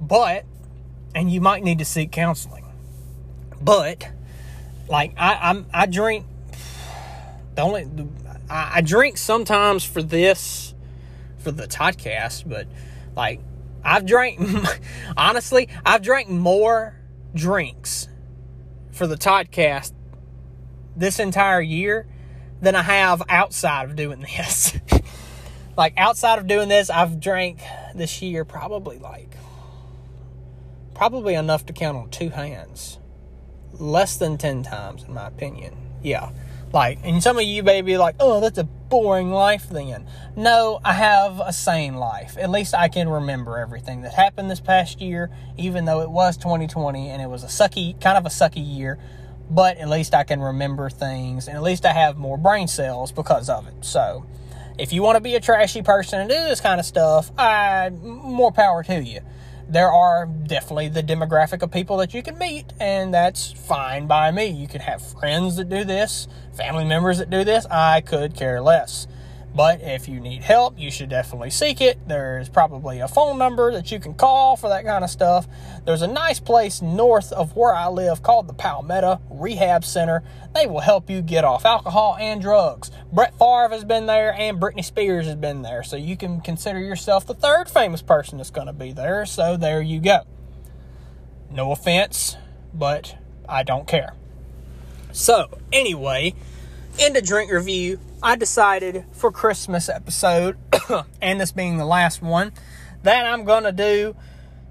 But, 0.00 0.44
and 1.14 1.30
you 1.30 1.40
might 1.40 1.62
need 1.62 1.78
to 1.78 1.84
seek 1.84 2.10
counseling. 2.10 2.64
But, 3.60 4.08
like, 4.88 5.14
I, 5.16 5.34
I'm, 5.34 5.66
I 5.72 5.86
drink, 5.86 6.26
The 7.54 7.62
only 7.62 7.86
I, 8.48 8.72
I 8.76 8.80
drink 8.80 9.18
sometimes 9.18 9.84
for 9.84 10.02
this 10.02 10.74
for 11.38 11.50
the 11.50 11.66
podcast, 11.66 12.48
but 12.48 12.66
like 13.16 13.40
I've 13.84 14.06
drank 14.06 14.40
honestly, 15.16 15.68
I've 15.84 16.02
drank 16.02 16.28
more 16.28 16.94
drinks 17.34 18.08
for 18.92 19.06
the 19.06 19.16
Toddcast 19.16 19.92
this 20.94 21.18
entire 21.18 21.60
year 21.60 22.06
than 22.60 22.76
I 22.76 22.82
have 22.82 23.22
outside 23.28 23.90
of 23.90 23.96
doing 23.96 24.20
this. 24.36 24.78
like 25.76 25.94
outside 25.96 26.38
of 26.38 26.46
doing 26.46 26.68
this, 26.68 26.90
I've 26.90 27.18
drank 27.18 27.60
this 27.94 28.22
year 28.22 28.44
probably 28.44 28.98
like 28.98 29.36
probably 30.94 31.34
enough 31.34 31.66
to 31.66 31.72
count 31.72 31.96
on 31.96 32.10
two 32.10 32.28
hands. 32.28 32.98
Less 33.72 34.16
than 34.16 34.38
10 34.38 34.62
times 34.62 35.02
in 35.04 35.14
my 35.14 35.26
opinion. 35.26 35.74
Yeah. 36.02 36.30
Like, 36.72 37.00
and 37.04 37.22
some 37.22 37.36
of 37.36 37.44
you 37.44 37.62
may 37.62 37.82
be 37.82 37.98
like, 37.98 38.16
oh, 38.18 38.40
that's 38.40 38.58
a 38.58 38.64
boring 38.64 39.30
life 39.30 39.68
then. 39.68 40.06
No, 40.36 40.80
I 40.84 40.94
have 40.94 41.40
a 41.40 41.52
sane 41.52 41.96
life. 41.96 42.36
At 42.38 42.50
least 42.50 42.74
I 42.74 42.88
can 42.88 43.08
remember 43.08 43.58
everything 43.58 44.02
that 44.02 44.14
happened 44.14 44.50
this 44.50 44.60
past 44.60 45.00
year, 45.00 45.30
even 45.58 45.84
though 45.84 46.00
it 46.00 46.10
was 46.10 46.36
2020 46.38 47.10
and 47.10 47.20
it 47.20 47.28
was 47.28 47.44
a 47.44 47.48
sucky, 47.48 48.00
kind 48.00 48.16
of 48.16 48.24
a 48.24 48.30
sucky 48.30 48.64
year. 48.64 48.98
But 49.50 49.76
at 49.76 49.88
least 49.88 50.14
I 50.14 50.24
can 50.24 50.40
remember 50.40 50.88
things 50.88 51.46
and 51.46 51.56
at 51.56 51.62
least 51.62 51.84
I 51.84 51.92
have 51.92 52.16
more 52.16 52.38
brain 52.38 52.68
cells 52.68 53.12
because 53.12 53.50
of 53.50 53.66
it. 53.66 53.84
So, 53.84 54.24
if 54.78 54.94
you 54.94 55.02
want 55.02 55.16
to 55.16 55.20
be 55.20 55.34
a 55.34 55.40
trashy 55.40 55.82
person 55.82 56.20
and 56.20 56.30
do 56.30 56.34
this 56.34 56.60
kind 56.60 56.80
of 56.80 56.86
stuff, 56.86 57.30
I, 57.36 57.90
more 57.90 58.50
power 58.50 58.82
to 58.84 59.02
you 59.02 59.20
there 59.72 59.90
are 59.90 60.26
definitely 60.26 60.88
the 60.88 61.02
demographic 61.02 61.62
of 61.62 61.70
people 61.70 61.96
that 61.96 62.12
you 62.12 62.22
can 62.22 62.36
meet, 62.36 62.66
and 62.78 63.12
that's 63.12 63.52
fine 63.52 64.06
by 64.06 64.30
me. 64.30 64.46
You 64.46 64.68
can 64.68 64.82
have 64.82 65.00
friends 65.00 65.56
that 65.56 65.70
do 65.70 65.82
this, 65.82 66.28
family 66.54 66.84
members 66.84 67.16
that 67.18 67.30
do 67.30 67.42
this. 67.42 67.64
I 67.70 68.02
could 68.02 68.36
care 68.36 68.60
less. 68.60 69.06
But 69.54 69.82
if 69.82 70.08
you 70.08 70.18
need 70.18 70.42
help, 70.42 70.78
you 70.78 70.90
should 70.90 71.10
definitely 71.10 71.50
seek 71.50 71.80
it. 71.82 72.08
There's 72.08 72.48
probably 72.48 73.00
a 73.00 73.08
phone 73.08 73.38
number 73.38 73.70
that 73.72 73.92
you 73.92 74.00
can 74.00 74.14
call 74.14 74.56
for 74.56 74.68
that 74.70 74.84
kind 74.84 75.04
of 75.04 75.10
stuff. 75.10 75.46
There's 75.84 76.00
a 76.00 76.06
nice 76.06 76.40
place 76.40 76.80
north 76.80 77.32
of 77.32 77.54
where 77.54 77.74
I 77.74 77.88
live 77.88 78.22
called 78.22 78.48
the 78.48 78.54
Palmetto 78.54 79.20
Rehab 79.30 79.84
Center. 79.84 80.22
They 80.54 80.66
will 80.66 80.80
help 80.80 81.10
you 81.10 81.20
get 81.20 81.44
off 81.44 81.66
alcohol 81.66 82.16
and 82.18 82.40
drugs. 82.40 82.90
Brett 83.12 83.38
Favre 83.38 83.68
has 83.70 83.84
been 83.84 84.06
there 84.06 84.32
and 84.32 84.58
Britney 84.58 84.84
Spears 84.84 85.26
has 85.26 85.36
been 85.36 85.60
there. 85.60 85.82
So 85.82 85.96
you 85.96 86.16
can 86.16 86.40
consider 86.40 86.80
yourself 86.80 87.26
the 87.26 87.34
third 87.34 87.68
famous 87.68 88.00
person 88.00 88.38
that's 88.38 88.50
going 88.50 88.68
to 88.68 88.72
be 88.72 88.92
there. 88.92 89.26
So 89.26 89.58
there 89.58 89.82
you 89.82 90.00
go. 90.00 90.20
No 91.50 91.72
offense, 91.72 92.38
but 92.72 93.16
I 93.46 93.62
don't 93.64 93.86
care. 93.86 94.14
So, 95.12 95.50
anyway, 95.70 96.34
end 96.98 97.14
the 97.14 97.20
drink 97.20 97.52
review, 97.52 98.00
I 98.24 98.36
decided 98.36 99.04
for 99.10 99.32
Christmas 99.32 99.88
episode, 99.88 100.56
and 101.20 101.40
this 101.40 101.50
being 101.50 101.76
the 101.76 101.84
last 101.84 102.22
one, 102.22 102.52
that 103.02 103.26
I'm 103.26 103.44
going 103.44 103.64
to 103.64 103.72
do 103.72 104.14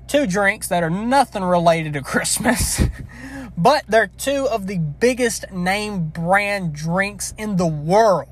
two 0.08 0.26
drinks 0.26 0.70
that 0.70 0.84
are 0.84 0.90
nothing 0.90 1.44
related 1.44 1.92
to 1.94 2.02
Christmas, 2.02 2.82
but 3.58 3.84
they're 3.90 4.08
two 4.08 4.48
of 4.50 4.68
the 4.68 4.78
biggest 4.78 5.52
name 5.52 6.08
brand 6.08 6.74
drinks 6.74 7.34
in 7.38 7.58
the 7.58 7.68
world. 7.68 8.30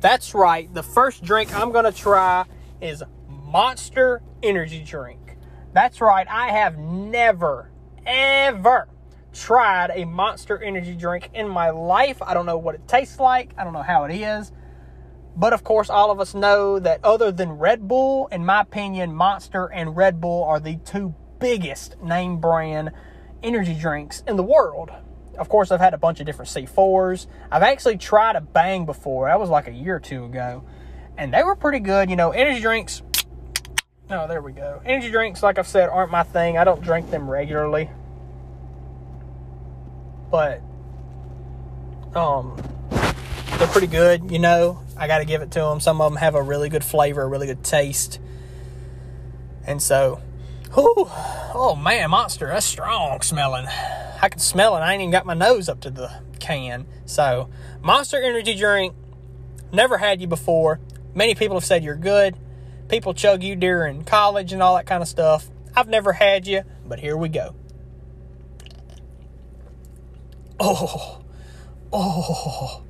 That's 0.00 0.34
right. 0.34 0.72
The 0.74 0.82
first 0.82 1.24
drink 1.24 1.54
I'm 1.54 1.72
going 1.72 1.86
to 1.86 1.92
try 1.92 2.44
is 2.82 3.02
Monster 3.28 4.20
Energy 4.42 4.84
Drink. 4.84 5.38
That's 5.72 6.02
right. 6.02 6.26
I 6.28 6.50
have 6.50 6.76
never, 6.76 7.70
ever 8.04 8.88
tried 9.32 9.90
a 9.94 10.04
monster 10.04 10.60
energy 10.62 10.94
drink 10.94 11.30
in 11.34 11.48
my 11.48 11.70
life. 11.70 12.20
I 12.22 12.34
don't 12.34 12.46
know 12.46 12.58
what 12.58 12.74
it 12.74 12.88
tastes 12.88 13.18
like. 13.18 13.52
I 13.58 13.64
don't 13.64 13.72
know 13.72 13.82
how 13.82 14.04
it 14.04 14.14
is. 14.14 14.52
But 15.36 15.52
of 15.52 15.62
course, 15.62 15.88
all 15.88 16.10
of 16.10 16.20
us 16.20 16.34
know 16.34 16.78
that 16.80 17.00
other 17.04 17.30
than 17.30 17.52
Red 17.52 17.86
Bull, 17.86 18.26
in 18.28 18.44
my 18.44 18.62
opinion, 18.62 19.14
Monster 19.14 19.66
and 19.66 19.96
Red 19.96 20.20
Bull 20.20 20.42
are 20.44 20.58
the 20.58 20.76
two 20.84 21.14
biggest 21.38 22.00
name 22.02 22.38
brand 22.38 22.90
energy 23.42 23.74
drinks 23.74 24.24
in 24.26 24.36
the 24.36 24.42
world. 24.42 24.90
Of 25.38 25.48
course, 25.48 25.70
I've 25.70 25.78
had 25.78 25.94
a 25.94 25.98
bunch 25.98 26.18
of 26.18 26.26
different 26.26 26.50
C4s. 26.50 27.28
I've 27.52 27.62
actually 27.62 27.98
tried 27.98 28.34
a 28.34 28.40
Bang 28.40 28.84
before. 28.84 29.28
That 29.28 29.38
was 29.38 29.48
like 29.48 29.68
a 29.68 29.72
year 29.72 29.96
or 29.96 30.00
two 30.00 30.24
ago. 30.24 30.64
And 31.16 31.32
they 31.32 31.44
were 31.44 31.54
pretty 31.54 31.78
good. 31.78 32.10
You 32.10 32.16
know, 32.16 32.30
energy 32.30 32.60
drinks. 32.60 33.02
Oh, 34.10 34.26
there 34.26 34.40
we 34.40 34.52
go. 34.52 34.80
Energy 34.86 35.10
drinks, 35.10 35.42
like 35.42 35.58
I've 35.58 35.68
said, 35.68 35.90
aren't 35.90 36.10
my 36.10 36.22
thing. 36.22 36.56
I 36.56 36.64
don't 36.64 36.80
drink 36.80 37.10
them 37.10 37.28
regularly 37.28 37.90
but 40.30 40.60
um, 42.14 42.60
they're 43.58 43.68
pretty 43.68 43.86
good. 43.86 44.30
You 44.30 44.38
know, 44.38 44.82
I 44.96 45.06
got 45.06 45.18
to 45.18 45.24
give 45.24 45.42
it 45.42 45.50
to 45.52 45.60
them. 45.60 45.80
Some 45.80 46.00
of 46.00 46.10
them 46.10 46.18
have 46.18 46.34
a 46.34 46.42
really 46.42 46.68
good 46.68 46.84
flavor, 46.84 47.22
a 47.22 47.26
really 47.26 47.46
good 47.46 47.64
taste, 47.64 48.20
and 49.66 49.82
so, 49.82 50.20
oh 50.74 51.78
man, 51.80 52.10
Monster, 52.10 52.46
that's 52.46 52.66
strong 52.66 53.20
smelling. 53.20 53.66
I 54.20 54.28
can 54.28 54.40
smell 54.40 54.76
it. 54.76 54.80
I 54.80 54.92
ain't 54.92 55.02
even 55.02 55.12
got 55.12 55.26
my 55.26 55.34
nose 55.34 55.68
up 55.68 55.80
to 55.82 55.90
the 55.90 56.10
can. 56.40 56.86
So, 57.04 57.50
Monster 57.82 58.22
Energy 58.22 58.54
drink. 58.54 58.94
Never 59.72 59.98
had 59.98 60.20
you 60.20 60.26
before. 60.26 60.80
Many 61.14 61.34
people 61.34 61.56
have 61.56 61.64
said 61.64 61.84
you're 61.84 61.96
good. 61.96 62.36
People 62.88 63.12
chug 63.12 63.42
you 63.42 63.54
during 63.54 64.02
college 64.04 64.52
and 64.52 64.62
all 64.62 64.76
that 64.76 64.86
kind 64.86 65.02
of 65.02 65.08
stuff. 65.08 65.50
I've 65.76 65.88
never 65.88 66.12
had 66.14 66.46
you, 66.46 66.62
but 66.86 66.98
here 66.98 67.16
we 67.16 67.28
go. 67.28 67.54
Oh, 70.60 71.20
oh, 71.92 72.82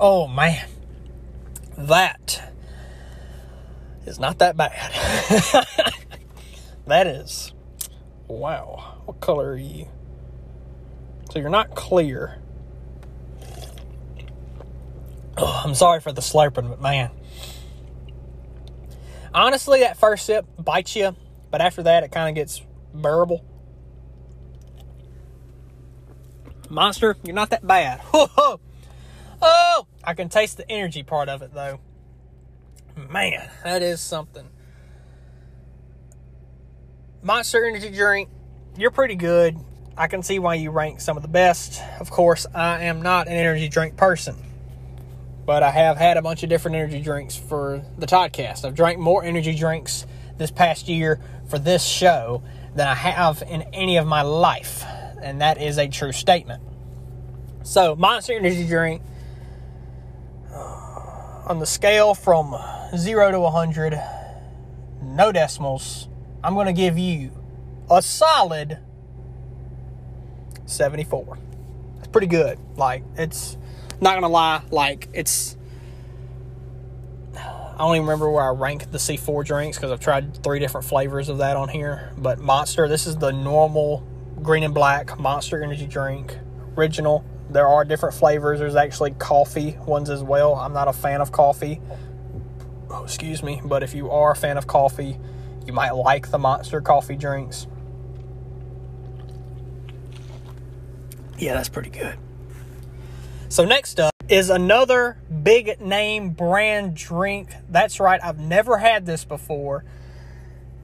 oh 0.00 0.26
man, 0.28 0.66
that 1.76 2.52
is 4.06 4.18
not 4.18 4.38
that 4.38 4.56
bad. 4.56 4.72
that 6.86 7.06
is, 7.06 7.52
wow. 8.28 8.94
What 9.04 9.20
color 9.20 9.50
are 9.50 9.56
you? 9.56 9.88
So 11.30 11.38
you're 11.38 11.50
not 11.50 11.74
clear. 11.74 12.38
Oh, 15.36 15.62
I'm 15.64 15.74
sorry 15.74 16.00
for 16.00 16.12
the 16.12 16.22
slurping, 16.22 16.70
but 16.70 16.80
man. 16.80 17.10
Honestly, 19.34 19.80
that 19.80 19.98
first 19.98 20.24
sip 20.24 20.46
bites 20.58 20.96
you, 20.96 21.14
but 21.50 21.60
after 21.60 21.82
that, 21.82 22.04
it 22.04 22.10
kind 22.10 22.30
of 22.30 22.34
gets 22.34 22.62
bearable. 22.94 23.44
Monster, 26.68 27.16
you're 27.24 27.34
not 27.34 27.50
that 27.50 27.66
bad. 27.66 28.00
Oh, 29.42 29.86
I 30.02 30.14
can 30.14 30.28
taste 30.28 30.56
the 30.56 30.70
energy 30.70 31.02
part 31.02 31.28
of 31.28 31.42
it 31.42 31.52
though. 31.52 31.80
Man, 32.96 33.50
that 33.62 33.82
is 33.82 34.00
something. 34.00 34.48
Monster 37.22 37.66
Energy 37.66 37.90
drink, 37.90 38.30
you're 38.76 38.90
pretty 38.90 39.14
good. 39.14 39.58
I 39.96 40.06
can 40.06 40.22
see 40.22 40.38
why 40.38 40.54
you 40.54 40.70
rank 40.70 41.00
some 41.00 41.16
of 41.16 41.22
the 41.22 41.28
best. 41.28 41.82
Of 42.00 42.10
course, 42.10 42.46
I 42.54 42.84
am 42.84 43.02
not 43.02 43.26
an 43.26 43.34
energy 43.34 43.68
drink 43.68 43.96
person, 43.96 44.36
but 45.44 45.62
I 45.62 45.70
have 45.70 45.96
had 45.96 46.16
a 46.16 46.22
bunch 46.22 46.42
of 46.42 46.48
different 46.48 46.76
energy 46.76 47.00
drinks 47.00 47.36
for 47.36 47.84
the 47.98 48.06
Toddcast. 48.06 48.64
I've 48.64 48.74
drank 48.74 48.98
more 48.98 49.22
energy 49.24 49.54
drinks 49.54 50.06
this 50.38 50.50
past 50.50 50.88
year 50.88 51.20
for 51.48 51.58
this 51.58 51.84
show 51.84 52.42
than 52.74 52.86
I 52.86 52.94
have 52.94 53.42
in 53.42 53.62
any 53.74 53.96
of 53.96 54.06
my 54.06 54.22
life 54.22 54.84
and 55.26 55.40
that 55.40 55.60
is 55.60 55.76
a 55.76 55.88
true 55.88 56.12
statement. 56.12 56.62
So, 57.64 57.96
Monster 57.96 58.34
Energy 58.34 58.64
Drink, 58.64 59.02
uh, 60.52 61.42
on 61.46 61.58
the 61.58 61.66
scale 61.66 62.14
from 62.14 62.54
0 62.96 63.32
to 63.32 63.40
100, 63.40 64.00
no 65.02 65.32
decimals, 65.32 66.08
I'm 66.44 66.54
going 66.54 66.66
to 66.66 66.72
give 66.72 66.96
you 66.96 67.32
a 67.90 68.00
solid 68.00 68.78
74. 70.66 71.38
It's 71.98 72.06
pretty 72.06 72.28
good. 72.28 72.60
Like, 72.76 73.02
it's 73.16 73.56
not 74.00 74.12
going 74.12 74.22
to 74.22 74.28
lie, 74.28 74.62
like, 74.70 75.08
it's. 75.12 75.56
I 77.34 77.78
don't 77.78 77.96
even 77.96 78.06
remember 78.06 78.30
where 78.30 78.44
I 78.44 78.50
rank 78.50 78.90
the 78.90 78.98
C4 78.98 79.44
drinks 79.44 79.76
because 79.76 79.90
I've 79.90 80.00
tried 80.00 80.42
three 80.42 80.60
different 80.60 80.86
flavors 80.86 81.28
of 81.28 81.38
that 81.38 81.56
on 81.56 81.68
here. 81.68 82.12
But 82.16 82.38
Monster, 82.38 82.88
this 82.88 83.06
is 83.06 83.16
the 83.16 83.32
normal 83.32 84.06
green 84.42 84.62
and 84.62 84.74
black 84.74 85.18
monster 85.18 85.62
energy 85.62 85.86
drink. 85.86 86.38
Original. 86.76 87.24
There 87.50 87.68
are 87.68 87.84
different 87.84 88.14
flavors. 88.14 88.58
There's 88.58 88.76
actually 88.76 89.12
coffee 89.12 89.76
ones 89.86 90.10
as 90.10 90.22
well. 90.22 90.54
I'm 90.54 90.72
not 90.72 90.88
a 90.88 90.92
fan 90.92 91.20
of 91.20 91.32
coffee. 91.32 91.80
Oh, 92.88 93.02
excuse 93.02 93.42
me 93.42 93.60
but 93.64 93.82
if 93.82 93.94
you 93.94 94.10
are 94.10 94.32
a 94.32 94.36
fan 94.36 94.56
of 94.56 94.66
coffee 94.66 95.18
you 95.66 95.72
might 95.72 95.90
like 95.90 96.30
the 96.30 96.38
monster 96.38 96.80
coffee 96.80 97.16
drinks. 97.16 97.66
Yeah 101.36 101.54
that's 101.54 101.68
pretty 101.68 101.90
good. 101.90 102.16
So 103.48 103.64
next 103.64 103.98
up 103.98 104.14
is 104.28 104.50
another 104.50 105.18
big 105.42 105.80
name 105.80 106.30
brand 106.30 106.94
drink. 106.94 107.50
That's 107.68 107.98
right 107.98 108.20
i've 108.22 108.38
never 108.38 108.78
had 108.78 109.04
this 109.04 109.24
before. 109.24 109.84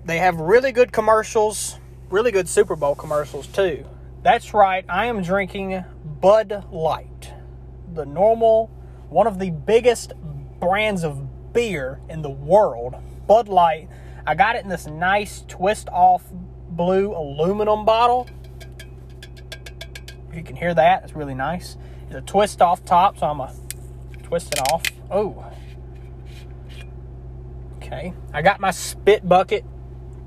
They 0.04 0.18
have 0.18 0.40
really 0.40 0.72
good 0.72 0.90
commercials 0.90 1.78
really 2.12 2.30
good 2.30 2.48
Super 2.48 2.76
Bowl 2.76 2.94
commercials 2.94 3.46
too. 3.46 3.86
That's 4.22 4.52
right, 4.52 4.84
I 4.88 5.06
am 5.06 5.22
drinking 5.22 5.82
Bud 6.20 6.66
Light, 6.70 7.32
the 7.92 8.04
normal 8.04 8.66
one 9.08 9.26
of 9.26 9.38
the 9.38 9.50
biggest 9.50 10.12
brands 10.60 11.04
of 11.04 11.52
beer 11.52 12.00
in 12.08 12.22
the 12.22 12.30
world, 12.30 12.94
Bud 13.26 13.48
Light. 13.48 13.88
I 14.26 14.34
got 14.34 14.56
it 14.56 14.62
in 14.62 14.68
this 14.68 14.86
nice 14.86 15.44
twist 15.48 15.88
off 15.88 16.22
blue 16.68 17.14
aluminum 17.14 17.84
bottle. 17.84 18.28
If 20.30 20.36
you 20.36 20.42
can 20.42 20.56
hear 20.56 20.72
that, 20.74 21.04
it's 21.04 21.14
really 21.14 21.34
nice. 21.34 21.76
It's 22.06 22.14
a 22.14 22.20
twist 22.20 22.62
off 22.62 22.84
top, 22.84 23.18
so 23.18 23.26
I'm 23.26 23.38
going 23.38 23.50
to 23.50 24.18
twist 24.22 24.52
it 24.54 24.60
off. 24.72 24.82
Oh. 25.10 25.44
Okay. 27.76 28.14
I 28.32 28.42
got 28.42 28.60
my 28.60 28.70
spit 28.70 29.28
bucket 29.28 29.64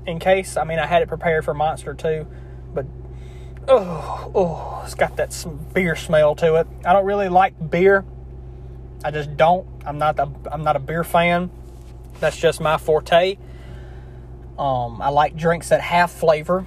in 0.06 0.18
case. 0.18 0.56
I 0.56 0.64
mean, 0.64 0.78
I 0.78 0.86
had 0.86 1.02
it 1.02 1.08
prepared 1.08 1.44
for 1.44 1.54
Monster 1.54 1.94
too, 1.94 2.26
but 2.72 2.86
oh, 3.68 4.30
oh, 4.34 4.82
it's 4.84 4.94
got 4.94 5.16
that 5.16 5.46
beer 5.74 5.96
smell 5.96 6.34
to 6.36 6.56
it. 6.56 6.66
I 6.84 6.92
don't 6.92 7.04
really 7.04 7.28
like 7.28 7.70
beer. 7.70 8.04
I 9.04 9.10
just 9.10 9.36
don't. 9.36 9.66
I'm 9.84 9.98
not 9.98 10.18
a, 10.18 10.30
I'm 10.50 10.64
not 10.64 10.76
a 10.76 10.80
beer 10.80 11.04
fan. 11.04 11.50
That's 12.20 12.36
just 12.36 12.60
my 12.60 12.78
forte. 12.78 13.36
Um, 14.58 15.02
I 15.02 15.10
like 15.10 15.36
drinks 15.36 15.68
that 15.68 15.82
have 15.82 16.10
flavor 16.10 16.64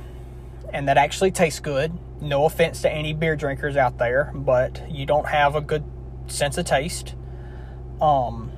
and 0.72 0.88
that 0.88 0.98
actually 0.98 1.32
taste 1.32 1.64
good. 1.64 1.92
No 2.22 2.46
offense 2.46 2.82
to 2.84 2.92
any 2.92 3.14
beer 3.14 3.36
drinkers 3.36 3.76
out 3.76 3.98
there, 3.98 4.32
but 4.36 4.92
you 4.92 5.06
don't 5.06 5.28
have 5.28 5.56
a 5.56 5.62
good 5.62 5.84
sense 6.28 6.58
of 6.58 6.66
taste. 6.66 7.16
Um, 8.00 8.49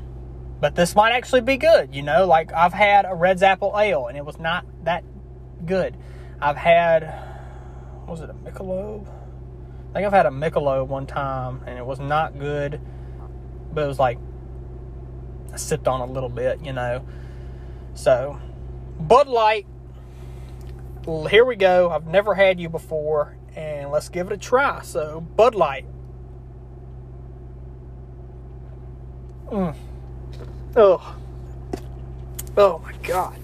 but 0.62 0.76
this 0.76 0.95
might 0.95 1.12
actually 1.12 1.41
be 1.41 1.57
good. 1.57 1.93
You 1.93 2.03
know, 2.03 2.26
like 2.26 2.53
I've 2.53 2.72
had 2.72 3.05
a 3.05 3.16
Red's 3.16 3.43
Apple 3.43 3.76
Ale 3.78 4.07
and 4.07 4.18
it 4.18 4.24
was 4.24 4.39
not 4.39 4.64
that 4.86 5.03
good. 5.66 5.97
I've 6.39 6.55
had, 6.55 7.12
was 8.07 8.22
it 8.22 8.30
a 8.30 8.34
Michelob? 8.34 9.07
I 9.89 9.93
think 9.93 10.05
I've 10.05 10.14
had 10.14 10.28
a 10.28 10.30
Michelob 10.30 10.88
one 10.88 11.07
time 11.07 11.64
and 11.66 11.78
it 11.78 11.86
was 11.86 11.99
not 11.99 12.39
good, 12.39 12.80
but 13.74 13.84
it 13.84 13.88
was 13.88 13.99
like 13.99 14.20
I 15.51 15.57
sipped 15.57 15.88
on 15.88 15.99
a 15.99 16.05
little 16.05 16.30
bit, 16.30 16.64
you 16.64 16.74
know. 16.74 17.05
So, 17.95 18.39
Bud 18.99 19.28
Light, 19.28 19.66
here 21.30 21.43
we 21.43 21.55
go. 21.55 21.89
I've 21.89 22.07
never 22.07 22.36
had 22.36 22.59
you 22.59 22.70
before, 22.70 23.36
and 23.55 23.91
let's 23.91 24.07
give 24.07 24.28
it 24.28 24.34
a 24.34 24.38
try. 24.38 24.82
So, 24.82 25.20
Bud 25.20 25.55
Light. 25.55 25.86
Mm. 29.47 29.76
Oh. 30.76 31.16
Oh 32.56 32.80
my 32.80 32.94
god. 33.04 33.38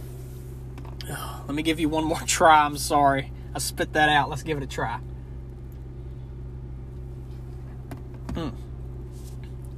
Let 1.47 1.55
me 1.55 1.63
give 1.63 1.79
you 1.79 1.89
one 1.89 2.03
more 2.03 2.19
try. 2.21 2.65
I'm 2.65 2.77
sorry. 2.77 3.31
I 3.53 3.59
spit 3.59 3.93
that 3.93 4.09
out. 4.09 4.29
Let's 4.29 4.43
give 4.43 4.57
it 4.57 4.63
a 4.63 4.67
try. 4.67 4.99
Mm. 8.29 8.53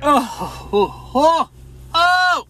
Oh, 0.01 0.69
oh, 0.71 1.11
oh, 1.15 1.49
oh, 1.93 2.47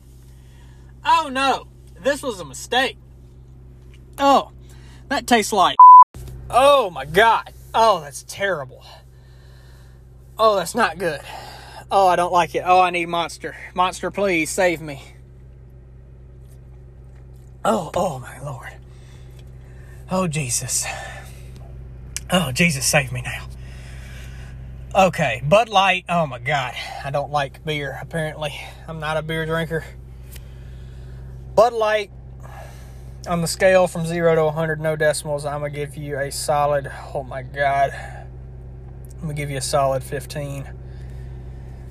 oh 1.05 1.29
no. 1.31 1.67
This 2.01 2.23
was 2.23 2.39
a 2.39 2.45
mistake. 2.45 2.97
Oh, 4.17 4.51
that 5.09 5.27
tastes 5.27 5.53
like. 5.53 5.77
Oh 6.51 6.89
my 6.89 7.05
god. 7.05 7.53
Oh, 7.75 8.01
that's 8.01 8.23
terrible. 8.27 8.83
Oh, 10.39 10.55
that's 10.55 10.73
not 10.73 10.97
good. 10.97 11.21
Oh, 11.91 12.07
I 12.07 12.15
don't 12.15 12.31
like 12.31 12.53
it. 12.53 12.63
Oh, 12.65 12.79
I 12.79 12.91
need 12.91 13.07
Monster. 13.07 13.55
Monster, 13.73 14.11
please 14.11 14.49
save 14.49 14.79
me. 14.79 15.01
Oh, 17.65 17.91
oh 17.95 18.19
my 18.19 18.39
Lord. 18.41 18.73
Oh, 20.11 20.27
Jesus. 20.27 20.85
Oh, 22.31 22.51
Jesus, 22.51 22.85
save 22.85 23.11
me 23.11 23.21
now. 23.21 23.47
Okay, 24.95 25.41
Bud 25.43 25.69
Light. 25.69 26.05
Oh 26.09 26.25
my 26.25 26.39
God. 26.39 26.73
I 27.03 27.11
don't 27.11 27.31
like 27.31 27.63
beer, 27.63 27.97
apparently. 28.01 28.59
I'm 28.87 28.99
not 28.99 29.17
a 29.17 29.21
beer 29.21 29.45
drinker. 29.45 29.83
Bud 31.55 31.73
Light, 31.73 32.11
on 33.27 33.41
the 33.41 33.47
scale 33.47 33.87
from 33.87 34.05
0 34.05 34.35
to 34.35 34.45
100, 34.45 34.79
no 34.79 34.95
decimals, 34.95 35.45
I'm 35.45 35.59
going 35.59 35.73
to 35.73 35.77
give 35.77 35.97
you 35.97 36.17
a 36.17 36.31
solid, 36.31 36.91
oh 37.13 37.23
my 37.23 37.43
God. 37.43 37.91
I'm 37.91 39.21
going 39.21 39.35
to 39.35 39.41
give 39.41 39.49
you 39.49 39.57
a 39.57 39.61
solid 39.61 40.03
15. 40.03 40.78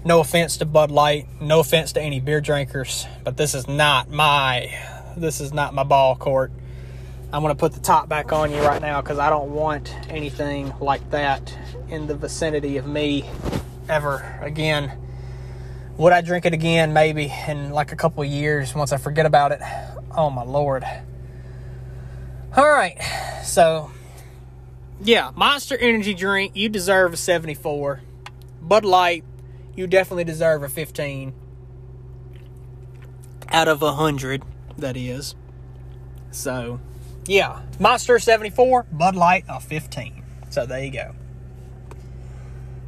No 0.04 0.20
offense 0.20 0.56
to 0.58 0.64
Bud 0.64 0.90
Light, 0.90 1.26
no 1.40 1.60
offense 1.60 1.92
to 1.92 2.00
any 2.00 2.20
beer 2.20 2.40
drinkers, 2.40 3.06
but 3.24 3.36
this 3.36 3.54
is 3.54 3.66
not 3.66 4.08
my 4.08 4.72
this 5.16 5.40
is 5.40 5.52
not 5.52 5.74
my 5.74 5.82
ball 5.82 6.14
court. 6.14 6.52
I'm 7.32 7.42
going 7.42 7.54
to 7.54 7.58
put 7.58 7.72
the 7.72 7.80
top 7.80 8.08
back 8.08 8.32
on 8.32 8.52
you 8.52 8.60
right 8.62 8.80
now 8.80 9.02
cuz 9.02 9.18
I 9.18 9.28
don't 9.28 9.50
want 9.50 9.94
anything 10.08 10.72
like 10.80 11.10
that 11.10 11.52
in 11.88 12.06
the 12.06 12.14
vicinity 12.14 12.76
of 12.76 12.86
me 12.86 13.28
ever 13.88 14.38
again. 14.40 14.92
Would 15.96 16.12
I 16.12 16.20
drink 16.20 16.46
it 16.46 16.54
again 16.54 16.92
maybe 16.92 17.32
in 17.48 17.70
like 17.70 17.90
a 17.90 17.96
couple 17.96 18.24
years 18.24 18.74
once 18.74 18.92
I 18.92 18.98
forget 18.98 19.26
about 19.26 19.50
it? 19.50 19.60
Oh 20.16 20.30
my 20.30 20.44
lord. 20.44 20.84
All 22.56 22.70
right. 22.70 22.96
So 23.44 23.90
yeah, 25.00 25.32
Monster 25.34 25.76
Energy 25.76 26.14
drink, 26.14 26.52
you 26.54 26.68
deserve 26.68 27.12
a 27.12 27.16
74. 27.16 28.00
Bud 28.62 28.84
Light 28.84 29.24
you 29.78 29.86
definitely 29.86 30.24
deserve 30.24 30.64
a 30.64 30.68
15 30.68 31.32
out 33.50 33.68
of 33.68 33.80
a 33.80 33.86
100, 33.86 34.42
that 34.76 34.96
is. 34.96 35.36
So, 36.32 36.80
yeah, 37.26 37.62
Monster 37.78 38.18
74, 38.18 38.86
Bud 38.90 39.14
Light 39.14 39.44
a 39.48 39.60
15. 39.60 40.24
So 40.50 40.66
there 40.66 40.82
you 40.82 40.90
go. 40.90 41.14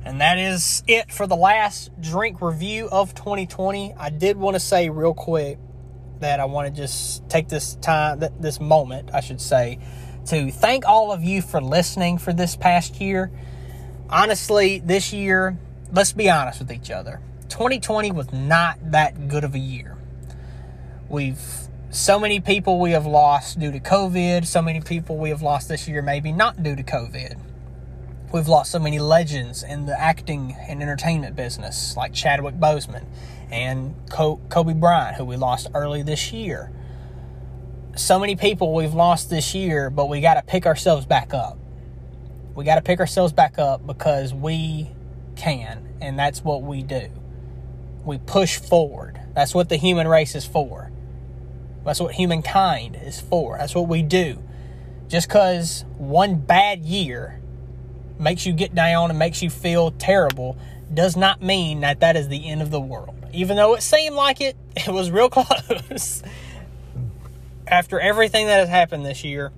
And 0.04 0.20
that 0.20 0.38
is 0.38 0.82
it 0.88 1.12
for 1.12 1.28
the 1.28 1.36
last 1.36 1.90
drink 2.00 2.42
review 2.42 2.88
of 2.90 3.14
2020. 3.14 3.94
I 3.94 4.10
did 4.10 4.36
want 4.36 4.56
to 4.56 4.60
say 4.60 4.90
real 4.90 5.14
quick 5.14 5.58
that 6.18 6.40
I 6.40 6.46
want 6.46 6.74
to 6.74 6.80
just 6.82 7.28
take 7.28 7.48
this 7.48 7.76
time, 7.76 8.20
this 8.40 8.60
moment, 8.60 9.10
I 9.14 9.20
should 9.20 9.40
say, 9.40 9.78
to 10.26 10.50
thank 10.50 10.86
all 10.86 11.12
of 11.12 11.22
you 11.22 11.40
for 11.40 11.60
listening 11.60 12.18
for 12.18 12.32
this 12.32 12.56
past 12.56 13.00
year. 13.00 13.30
Honestly, 14.08 14.80
this 14.80 15.12
year 15.12 15.56
let's 15.92 16.12
be 16.12 16.30
honest 16.30 16.60
with 16.60 16.72
each 16.72 16.90
other. 16.90 17.20
2020 17.48 18.12
was 18.12 18.32
not 18.32 18.78
that 18.92 19.28
good 19.28 19.44
of 19.44 19.54
a 19.54 19.58
year. 19.58 19.96
We've 21.08 21.40
so 21.90 22.20
many 22.20 22.38
people 22.38 22.78
we 22.78 22.92
have 22.92 23.06
lost 23.06 23.58
due 23.58 23.72
to 23.72 23.80
COVID, 23.80 24.46
so 24.46 24.62
many 24.62 24.80
people 24.80 25.16
we 25.16 25.30
have 25.30 25.42
lost 25.42 25.68
this 25.68 25.88
year 25.88 26.02
maybe 26.02 26.30
not 26.30 26.62
due 26.62 26.76
to 26.76 26.84
COVID. 26.84 27.36
We've 28.32 28.46
lost 28.46 28.70
so 28.70 28.78
many 28.78 29.00
legends 29.00 29.64
in 29.64 29.86
the 29.86 30.00
acting 30.00 30.56
and 30.68 30.80
entertainment 30.80 31.34
business, 31.34 31.96
like 31.96 32.12
Chadwick 32.12 32.54
Boseman 32.54 33.04
and 33.50 33.96
Kobe 34.08 34.74
Bryant, 34.74 35.16
who 35.16 35.24
we 35.24 35.34
lost 35.34 35.66
early 35.74 36.02
this 36.02 36.32
year. 36.32 36.70
So 37.96 38.20
many 38.20 38.36
people 38.36 38.72
we've 38.72 38.94
lost 38.94 39.30
this 39.30 39.52
year, 39.52 39.90
but 39.90 40.08
we 40.08 40.20
got 40.20 40.34
to 40.34 40.42
pick 40.42 40.64
ourselves 40.64 41.06
back 41.06 41.34
up. 41.34 41.58
We 42.54 42.64
got 42.64 42.76
to 42.76 42.82
pick 42.82 43.00
ourselves 43.00 43.32
back 43.32 43.58
up 43.58 43.84
because 43.84 44.32
we 44.32 44.92
can, 45.40 45.88
and 46.00 46.18
that's 46.18 46.44
what 46.44 46.62
we 46.62 46.82
do. 46.82 47.10
We 48.04 48.18
push 48.18 48.58
forward. 48.58 49.20
That's 49.34 49.54
what 49.54 49.68
the 49.68 49.76
human 49.76 50.06
race 50.06 50.34
is 50.34 50.44
for. 50.44 50.90
That's 51.84 52.00
what 52.00 52.14
humankind 52.14 52.98
is 53.02 53.20
for. 53.20 53.56
That's 53.58 53.74
what 53.74 53.88
we 53.88 54.02
do. 54.02 54.42
Just 55.08 55.28
because 55.28 55.84
one 55.96 56.36
bad 56.36 56.84
year 56.84 57.40
makes 58.18 58.44
you 58.44 58.52
get 58.52 58.74
down 58.74 59.10
and 59.10 59.18
makes 59.18 59.42
you 59.42 59.50
feel 59.50 59.90
terrible 59.92 60.58
does 60.92 61.16
not 61.16 61.42
mean 61.42 61.80
that 61.80 62.00
that 62.00 62.16
is 62.16 62.28
the 62.28 62.48
end 62.48 62.60
of 62.60 62.70
the 62.70 62.80
world. 62.80 63.14
Even 63.32 63.56
though 63.56 63.74
it 63.74 63.82
seemed 63.82 64.14
like 64.14 64.40
it, 64.40 64.56
it 64.76 64.88
was 64.88 65.10
real 65.10 65.30
close. 65.30 66.22
After 67.66 67.98
everything 67.98 68.46
that 68.46 68.58
has 68.58 68.68
happened 68.68 69.06
this 69.06 69.24
year, 69.24 69.52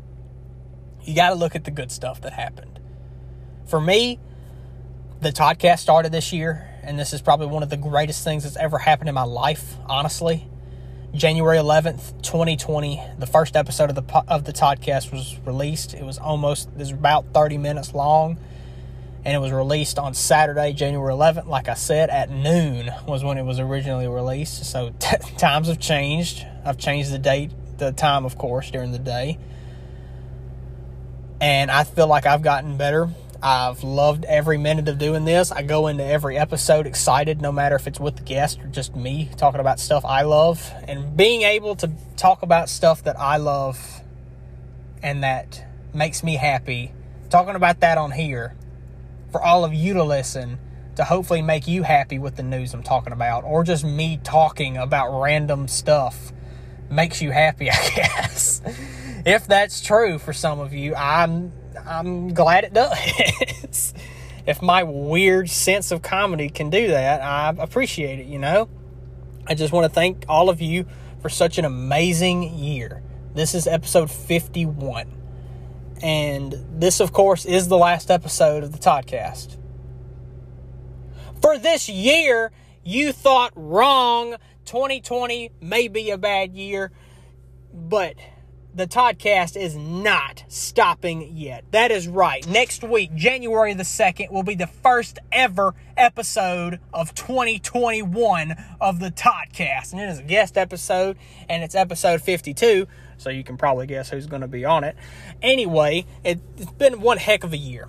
you 1.02 1.14
got 1.14 1.30
to 1.30 1.34
look 1.34 1.56
at 1.56 1.64
the 1.64 1.70
good 1.70 1.90
stuff 1.90 2.20
that 2.20 2.34
happened. 2.34 2.78
For 3.66 3.80
me, 3.80 4.20
the 5.22 5.30
Toddcast 5.30 5.78
started 5.78 6.10
this 6.10 6.32
year, 6.32 6.68
and 6.82 6.98
this 6.98 7.12
is 7.12 7.22
probably 7.22 7.46
one 7.46 7.62
of 7.62 7.70
the 7.70 7.76
greatest 7.76 8.24
things 8.24 8.42
that's 8.42 8.56
ever 8.56 8.76
happened 8.76 9.08
in 9.08 9.14
my 9.14 9.22
life, 9.22 9.76
honestly. 9.86 10.48
January 11.14 11.58
11th, 11.58 12.20
2020, 12.22 13.00
the 13.18 13.26
first 13.26 13.54
episode 13.54 13.90
of 13.90 13.94
the 13.94 14.24
of 14.26 14.44
the 14.44 14.52
Toddcast 14.52 15.12
was 15.12 15.38
released. 15.46 15.94
It 15.94 16.02
was 16.04 16.18
almost 16.18 16.70
it 16.70 16.78
was 16.78 16.90
about 16.90 17.26
30 17.32 17.58
minutes 17.58 17.94
long, 17.94 18.36
and 19.24 19.32
it 19.32 19.38
was 19.38 19.52
released 19.52 19.96
on 19.96 20.12
Saturday, 20.14 20.72
January 20.72 21.14
11th. 21.14 21.46
Like 21.46 21.68
I 21.68 21.74
said, 21.74 22.10
at 22.10 22.28
noon 22.28 22.90
was 23.06 23.22
when 23.22 23.38
it 23.38 23.44
was 23.44 23.60
originally 23.60 24.08
released. 24.08 24.64
So 24.64 24.92
t- 24.98 25.18
times 25.36 25.68
have 25.68 25.78
changed. 25.78 26.44
I've 26.64 26.78
changed 26.78 27.12
the 27.12 27.18
date, 27.20 27.52
the 27.78 27.92
time, 27.92 28.24
of 28.24 28.36
course, 28.38 28.72
during 28.72 28.90
the 28.90 28.98
day, 28.98 29.38
and 31.40 31.70
I 31.70 31.84
feel 31.84 32.08
like 32.08 32.26
I've 32.26 32.42
gotten 32.42 32.76
better 32.76 33.08
I've 33.42 33.82
loved 33.82 34.24
every 34.26 34.56
minute 34.56 34.88
of 34.88 34.98
doing 34.98 35.24
this. 35.24 35.50
I 35.50 35.62
go 35.62 35.88
into 35.88 36.04
every 36.04 36.38
episode 36.38 36.86
excited, 36.86 37.42
no 37.42 37.50
matter 37.50 37.74
if 37.74 37.88
it's 37.88 37.98
with 37.98 38.16
the 38.16 38.22
guest 38.22 38.60
or 38.60 38.68
just 38.68 38.94
me 38.94 39.30
talking 39.36 39.60
about 39.60 39.80
stuff 39.80 40.04
I 40.04 40.22
love. 40.22 40.72
And 40.86 41.16
being 41.16 41.42
able 41.42 41.74
to 41.76 41.90
talk 42.16 42.42
about 42.42 42.68
stuff 42.68 43.02
that 43.02 43.18
I 43.18 43.38
love 43.38 44.02
and 45.02 45.24
that 45.24 45.64
makes 45.92 46.22
me 46.22 46.36
happy, 46.36 46.92
talking 47.30 47.56
about 47.56 47.80
that 47.80 47.98
on 47.98 48.12
here 48.12 48.54
for 49.32 49.42
all 49.42 49.64
of 49.64 49.74
you 49.74 49.94
to 49.94 50.04
listen, 50.04 50.60
to 50.94 51.02
hopefully 51.02 51.42
make 51.42 51.66
you 51.66 51.82
happy 51.82 52.20
with 52.20 52.36
the 52.36 52.44
news 52.44 52.72
I'm 52.72 52.84
talking 52.84 53.12
about, 53.12 53.42
or 53.42 53.64
just 53.64 53.84
me 53.84 54.20
talking 54.22 54.76
about 54.76 55.20
random 55.20 55.66
stuff 55.66 56.32
makes 56.88 57.20
you 57.20 57.32
happy, 57.32 57.70
I 57.72 57.90
guess. 57.96 58.62
if 59.26 59.48
that's 59.48 59.80
true 59.80 60.20
for 60.20 60.32
some 60.32 60.60
of 60.60 60.72
you, 60.72 60.94
I'm 60.94 61.52
I'm 61.86 62.34
glad 62.34 62.64
it 62.64 62.72
does. 62.72 63.94
if 64.46 64.62
my 64.62 64.82
weird 64.82 65.48
sense 65.50 65.90
of 65.90 66.02
comedy 66.02 66.48
can 66.48 66.70
do 66.70 66.88
that, 66.88 67.22
I 67.22 67.54
appreciate 67.62 68.18
it, 68.18 68.26
you 68.26 68.38
know? 68.38 68.68
I 69.46 69.54
just 69.54 69.72
want 69.72 69.84
to 69.84 69.94
thank 69.94 70.24
all 70.28 70.48
of 70.48 70.60
you 70.60 70.86
for 71.20 71.28
such 71.28 71.58
an 71.58 71.64
amazing 71.64 72.42
year. 72.54 73.02
This 73.34 73.54
is 73.54 73.66
episode 73.66 74.10
51. 74.10 75.12
And 76.02 76.54
this, 76.72 77.00
of 77.00 77.12
course, 77.12 77.44
is 77.44 77.68
the 77.68 77.78
last 77.78 78.10
episode 78.10 78.64
of 78.64 78.72
the 78.72 78.78
Toddcast. 78.78 79.56
For 81.40 81.58
this 81.58 81.88
year, 81.88 82.52
you 82.84 83.12
thought 83.12 83.52
wrong. 83.54 84.36
2020 84.64 85.50
may 85.60 85.88
be 85.88 86.10
a 86.10 86.18
bad 86.18 86.54
year, 86.54 86.92
but 87.72 88.14
the 88.74 88.86
Toddcast 88.86 89.60
is 89.60 89.76
not 89.76 90.44
stopping 90.48 91.36
yet. 91.36 91.64
That 91.72 91.90
is 91.90 92.08
right. 92.08 92.46
Next 92.48 92.82
week, 92.82 93.14
January 93.14 93.74
the 93.74 93.82
2nd, 93.82 94.30
will 94.30 94.42
be 94.42 94.54
the 94.54 94.66
first 94.66 95.18
ever 95.30 95.74
episode 95.96 96.80
of 96.92 97.14
2021 97.14 98.56
of 98.80 98.98
the 98.98 99.10
Toddcast. 99.10 99.92
And 99.92 100.00
it 100.00 100.08
is 100.08 100.20
a 100.20 100.22
guest 100.22 100.56
episode, 100.56 101.18
and 101.48 101.62
it's 101.62 101.74
episode 101.74 102.22
52, 102.22 102.86
so 103.18 103.28
you 103.28 103.44
can 103.44 103.58
probably 103.58 103.86
guess 103.86 104.08
who's 104.08 104.26
going 104.26 104.42
to 104.42 104.48
be 104.48 104.64
on 104.64 104.84
it. 104.84 104.96
Anyway, 105.42 106.06
it, 106.24 106.40
it's 106.56 106.72
been 106.72 107.02
one 107.02 107.18
heck 107.18 107.44
of 107.44 107.52
a 107.52 107.58
year. 107.58 107.88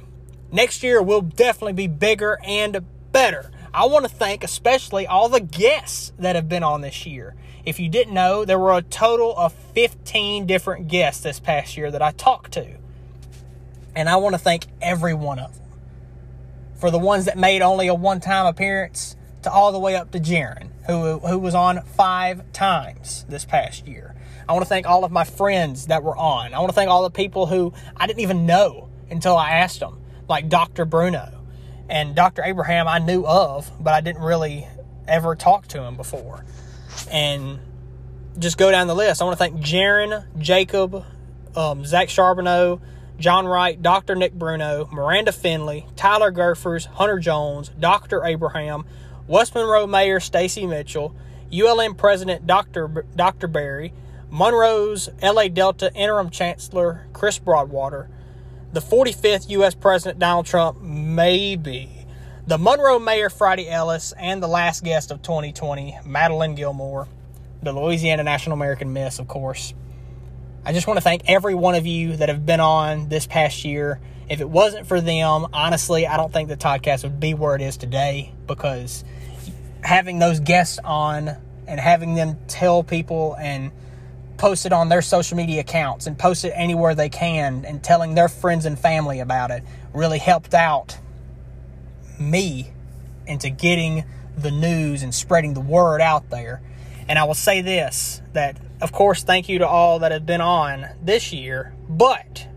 Next 0.51 0.83
year 0.83 1.01
will 1.01 1.21
definitely 1.21 1.73
be 1.73 1.87
bigger 1.87 2.39
and 2.43 2.85
better. 3.13 3.51
I 3.73 3.85
want 3.85 4.05
to 4.05 4.09
thank 4.09 4.43
especially 4.43 5.07
all 5.07 5.29
the 5.29 5.39
guests 5.39 6.11
that 6.19 6.35
have 6.35 6.49
been 6.49 6.61
on 6.61 6.81
this 6.81 7.05
year. 7.05 7.35
If 7.65 7.79
you 7.79 7.87
didn't 7.87 8.13
know, 8.13 8.43
there 8.43 8.59
were 8.59 8.77
a 8.77 8.81
total 8.81 9.35
of 9.37 9.53
15 9.53 10.45
different 10.45 10.89
guests 10.89 11.23
this 11.23 11.39
past 11.39 11.77
year 11.77 11.89
that 11.91 12.01
I 12.01 12.11
talked 12.11 12.53
to. 12.53 12.77
And 13.95 14.09
I 14.09 14.17
want 14.17 14.35
to 14.35 14.39
thank 14.39 14.65
every 14.81 15.13
one 15.13 15.39
of 15.39 15.53
them. 15.53 15.63
For 16.75 16.91
the 16.91 16.99
ones 16.99 17.25
that 17.25 17.37
made 17.37 17.61
only 17.61 17.87
a 17.87 17.93
one 17.93 18.19
time 18.19 18.45
appearance, 18.45 19.15
to 19.43 19.51
all 19.51 19.71
the 19.71 19.79
way 19.79 19.95
up 19.95 20.11
to 20.11 20.19
Jaron, 20.19 20.69
who, 20.87 21.19
who 21.19 21.37
was 21.37 21.55
on 21.55 21.81
five 21.81 22.51
times 22.51 23.25
this 23.29 23.45
past 23.45 23.87
year. 23.87 24.15
I 24.47 24.53
want 24.53 24.63
to 24.63 24.69
thank 24.69 24.87
all 24.87 25.05
of 25.05 25.11
my 25.11 25.23
friends 25.23 25.87
that 25.87 26.03
were 26.03 26.17
on. 26.17 26.53
I 26.53 26.59
want 26.59 26.69
to 26.69 26.75
thank 26.75 26.89
all 26.89 27.03
the 27.03 27.09
people 27.09 27.45
who 27.45 27.73
I 27.95 28.07
didn't 28.07 28.21
even 28.21 28.45
know 28.45 28.89
until 29.09 29.37
I 29.37 29.51
asked 29.51 29.79
them, 29.79 30.01
like 30.27 30.49
Dr. 30.49 30.85
Bruno. 30.85 31.41
And 31.89 32.15
Dr. 32.15 32.43
Abraham 32.43 32.87
I 32.87 32.99
knew 32.99 33.25
of, 33.25 33.71
but 33.79 33.93
I 33.93 34.01
didn't 34.01 34.21
really 34.21 34.67
ever 35.07 35.35
talk 35.35 35.67
to 35.67 35.83
him 35.83 35.95
before 35.95 36.43
and 37.11 37.59
just 38.39 38.57
go 38.57 38.71
down 38.71 38.87
the 38.87 38.95
list. 38.95 39.21
I 39.21 39.25
want 39.25 39.37
to 39.37 39.43
thank 39.43 39.59
Jaron, 39.61 40.25
Jacob, 40.37 41.05
um, 41.55 41.85
Zach 41.85 42.09
Charbonneau, 42.09 42.81
John 43.19 43.45
Wright, 43.45 43.79
Dr. 43.81 44.15
Nick 44.15 44.33
Bruno, 44.33 44.89
Miranda 44.91 45.31
Finley, 45.31 45.85
Tyler 45.95 46.31
Gerfers, 46.31 46.87
Hunter 46.87 47.19
Jones, 47.19 47.69
Dr. 47.79 48.25
Abraham, 48.25 48.85
West 49.27 49.53
Monroe 49.55 49.87
Mayor 49.87 50.19
Staci 50.19 50.67
Mitchell, 50.67 51.15
ULM 51.53 51.95
President 51.95 52.47
Dr. 52.47 52.87
B- 52.87 53.01
Dr. 53.15 53.47
Berry, 53.47 53.93
Monroe's 54.29 55.09
LA 55.21 55.47
Delta 55.47 55.93
Interim 55.93 56.31
Chancellor 56.31 57.05
Chris 57.13 57.37
Broadwater, 57.37 58.09
the 58.73 58.79
45th 58.81 59.47
U.S. 59.51 59.75
President 59.75 60.17
Donald 60.17 60.47
Trump, 60.47 60.81
maybe 60.81 61.92
the 62.45 62.57
Monroe 62.57 62.99
Mayor 62.99 63.29
Friday 63.29 63.69
Ellis, 63.69 64.13
and 64.17 64.43
the 64.43 64.47
last 64.47 64.83
guest 64.83 65.11
of 65.11 65.21
2020, 65.21 65.99
Madeline 66.05 66.55
Gilmore, 66.55 67.07
the 67.61 67.71
Louisiana 67.71 68.23
National 68.23 68.53
American 68.53 68.91
Miss, 68.91 69.19
of 69.19 69.29
course. 69.29 69.73
I 70.65 70.73
just 70.73 70.85
want 70.85 70.97
to 70.97 71.01
thank 71.01 71.29
every 71.29 71.55
one 71.55 71.75
of 71.75 71.85
you 71.85 72.17
that 72.17 72.27
have 72.27 72.45
been 72.45 72.59
on 72.59 73.07
this 73.07 73.25
past 73.25 73.63
year. 73.63 74.01
If 74.27 74.41
it 74.41 74.49
wasn't 74.49 74.87
for 74.87 74.99
them, 74.99 75.47
honestly, 75.53 76.05
I 76.05 76.17
don't 76.17 76.33
think 76.33 76.49
the 76.49 76.57
podcast 76.57 77.03
would 77.03 77.19
be 77.19 77.33
where 77.33 77.55
it 77.55 77.61
is 77.61 77.77
today 77.77 78.33
because 78.45 79.05
having 79.81 80.19
those 80.19 80.41
guests 80.41 80.79
on 80.83 81.29
and 81.65 81.79
having 81.79 82.15
them 82.15 82.37
tell 82.47 82.83
people 82.83 83.37
and 83.39 83.71
post 84.37 84.65
it 84.65 84.73
on 84.73 84.89
their 84.89 85.01
social 85.01 85.37
media 85.37 85.61
accounts 85.61 86.07
and 86.07 86.19
post 86.19 86.43
it 86.43 86.51
anywhere 86.55 86.93
they 86.93 87.07
can 87.09 87.63
and 87.63 87.81
telling 87.81 88.15
their 88.15 88.27
friends 88.27 88.65
and 88.65 88.77
family 88.77 89.21
about 89.21 89.51
it 89.51 89.63
really 89.93 90.19
helped 90.19 90.53
out 90.53 90.97
me 92.29 92.71
into 93.27 93.49
getting 93.49 94.03
the 94.37 94.51
news 94.51 95.03
and 95.03 95.13
spreading 95.13 95.53
the 95.53 95.61
word 95.61 96.01
out 96.01 96.29
there. 96.29 96.61
And 97.07 97.19
I 97.19 97.23
will 97.25 97.33
say 97.33 97.61
this 97.61 98.21
that, 98.33 98.57
of 98.81 98.91
course, 98.91 99.23
thank 99.23 99.49
you 99.49 99.59
to 99.59 99.67
all 99.67 99.99
that 99.99 100.11
have 100.11 100.25
been 100.25 100.41
on 100.41 100.87
this 101.01 101.33
year, 101.33 101.73
but 101.87 102.47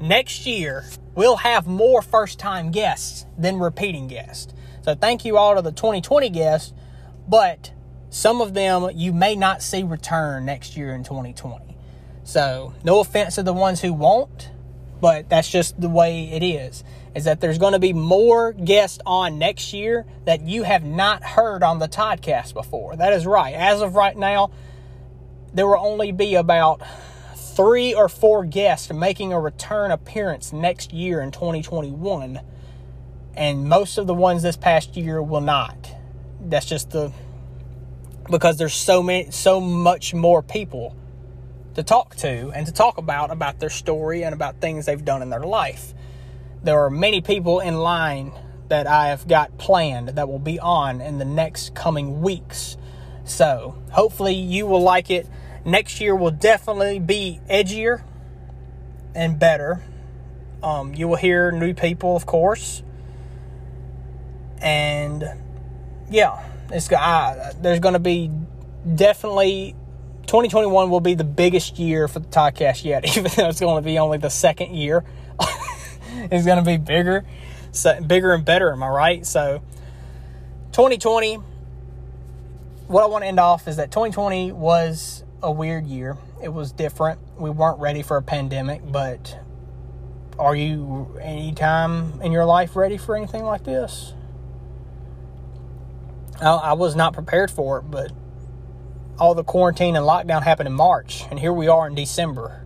next 0.00 0.46
year 0.46 0.84
we'll 1.14 1.36
have 1.36 1.66
more 1.66 2.02
first 2.02 2.38
time 2.38 2.70
guests 2.70 3.26
than 3.36 3.58
repeating 3.58 4.06
guests. 4.06 4.52
So 4.82 4.94
thank 4.94 5.24
you 5.24 5.36
all 5.36 5.56
to 5.56 5.62
the 5.62 5.72
2020 5.72 6.30
guests, 6.30 6.72
but 7.26 7.72
some 8.10 8.40
of 8.40 8.54
them 8.54 8.90
you 8.94 9.12
may 9.12 9.34
not 9.36 9.62
see 9.62 9.82
return 9.82 10.46
next 10.46 10.76
year 10.76 10.94
in 10.94 11.04
2020. 11.04 11.76
So, 12.24 12.74
no 12.84 13.00
offense 13.00 13.36
to 13.36 13.42
the 13.42 13.54
ones 13.54 13.80
who 13.80 13.92
won't, 13.94 14.50
but 15.00 15.30
that's 15.30 15.48
just 15.48 15.80
the 15.80 15.88
way 15.88 16.24
it 16.30 16.42
is 16.42 16.84
is 17.18 17.24
that 17.24 17.40
there's 17.40 17.58
going 17.58 17.72
to 17.72 17.80
be 17.80 17.92
more 17.92 18.52
guests 18.52 19.00
on 19.04 19.40
next 19.40 19.72
year 19.72 20.06
that 20.24 20.42
you 20.42 20.62
have 20.62 20.84
not 20.84 21.24
heard 21.24 21.64
on 21.64 21.80
the 21.80 21.88
Toddcast 21.88 22.54
before. 22.54 22.94
That 22.94 23.12
is 23.12 23.26
right. 23.26 23.56
As 23.56 23.80
of 23.80 23.96
right 23.96 24.16
now, 24.16 24.52
there 25.52 25.66
will 25.66 25.84
only 25.84 26.12
be 26.12 26.36
about 26.36 26.80
three 27.34 27.92
or 27.92 28.08
four 28.08 28.44
guests 28.44 28.92
making 28.92 29.32
a 29.32 29.40
return 29.40 29.90
appearance 29.90 30.52
next 30.52 30.92
year 30.92 31.20
in 31.20 31.32
2021. 31.32 32.40
And 33.34 33.68
most 33.68 33.98
of 33.98 34.06
the 34.06 34.14
ones 34.14 34.44
this 34.44 34.56
past 34.56 34.96
year 34.96 35.20
will 35.20 35.40
not. 35.40 35.90
That's 36.40 36.66
just 36.66 36.90
the 36.90 37.12
because 38.30 38.58
there's 38.58 38.74
so 38.74 39.02
many 39.02 39.32
so 39.32 39.60
much 39.60 40.14
more 40.14 40.40
people 40.40 40.94
to 41.74 41.82
talk 41.82 42.14
to 42.16 42.52
and 42.54 42.64
to 42.66 42.72
talk 42.72 42.96
about 42.96 43.32
about 43.32 43.58
their 43.58 43.70
story 43.70 44.22
and 44.22 44.32
about 44.32 44.60
things 44.60 44.86
they've 44.86 45.04
done 45.04 45.20
in 45.20 45.30
their 45.30 45.40
life 45.40 45.94
there 46.62 46.84
are 46.84 46.90
many 46.90 47.20
people 47.20 47.60
in 47.60 47.76
line 47.76 48.32
that 48.68 48.86
I 48.86 49.08
have 49.08 49.26
got 49.26 49.56
planned 49.58 50.10
that 50.10 50.28
will 50.28 50.38
be 50.38 50.58
on 50.58 51.00
in 51.00 51.18
the 51.18 51.24
next 51.24 51.74
coming 51.74 52.20
weeks. 52.20 52.76
So, 53.24 53.76
hopefully, 53.90 54.34
you 54.34 54.66
will 54.66 54.82
like 54.82 55.10
it. 55.10 55.26
Next 55.64 56.00
year 56.00 56.14
will 56.14 56.30
definitely 56.30 56.98
be 56.98 57.40
edgier 57.50 58.02
and 59.14 59.38
better. 59.38 59.82
Um, 60.62 60.94
you 60.94 61.08
will 61.08 61.16
hear 61.16 61.50
new 61.50 61.74
people, 61.74 62.16
of 62.16 62.26
course. 62.26 62.82
And 64.60 65.24
yeah, 66.10 66.42
it's 66.70 66.90
uh, 66.90 67.52
there's 67.60 67.80
going 67.80 67.94
to 67.94 68.00
be 68.00 68.30
definitely 68.94 69.74
2021 70.22 70.90
will 70.90 71.00
be 71.00 71.14
the 71.14 71.24
biggest 71.24 71.78
year 71.78 72.08
for 72.08 72.18
the 72.18 72.28
podcast 72.28 72.84
yet, 72.84 73.04
even 73.16 73.30
though 73.36 73.48
it's 73.48 73.60
going 73.60 73.82
to 73.82 73.86
be 73.86 73.98
only 73.98 74.18
the 74.18 74.30
second 74.30 74.74
year. 74.74 75.04
is 76.32 76.46
going 76.46 76.58
to 76.58 76.64
be 76.64 76.76
bigger, 76.76 77.24
so 77.72 78.00
bigger 78.00 78.32
and 78.32 78.44
better. 78.44 78.72
Am 78.72 78.82
I 78.82 78.88
right? 78.88 79.26
So, 79.26 79.62
2020. 80.72 81.40
What 82.86 83.02
I 83.02 83.06
want 83.06 83.22
to 83.22 83.28
end 83.28 83.38
off 83.38 83.68
is 83.68 83.76
that 83.76 83.90
2020 83.90 84.52
was 84.52 85.22
a 85.42 85.52
weird 85.52 85.86
year. 85.86 86.16
It 86.42 86.48
was 86.48 86.72
different. 86.72 87.20
We 87.36 87.50
weren't 87.50 87.78
ready 87.80 88.02
for 88.02 88.16
a 88.16 88.22
pandemic, 88.22 88.80
but 88.90 89.38
are 90.38 90.54
you 90.54 91.18
any 91.20 91.52
time 91.52 92.20
in 92.22 92.32
your 92.32 92.44
life 92.44 92.76
ready 92.76 92.96
for 92.96 93.16
anything 93.16 93.44
like 93.44 93.64
this? 93.64 94.14
I, 96.40 96.50
I 96.50 96.72
was 96.74 96.94
not 96.94 97.12
prepared 97.12 97.50
for 97.50 97.78
it, 97.78 97.90
but 97.90 98.12
all 99.18 99.34
the 99.34 99.44
quarantine 99.44 99.96
and 99.96 100.06
lockdown 100.06 100.42
happened 100.42 100.68
in 100.68 100.72
March, 100.74 101.24
and 101.30 101.38
here 101.40 101.52
we 101.52 101.66
are 101.66 101.88
in 101.88 101.94
December, 101.94 102.64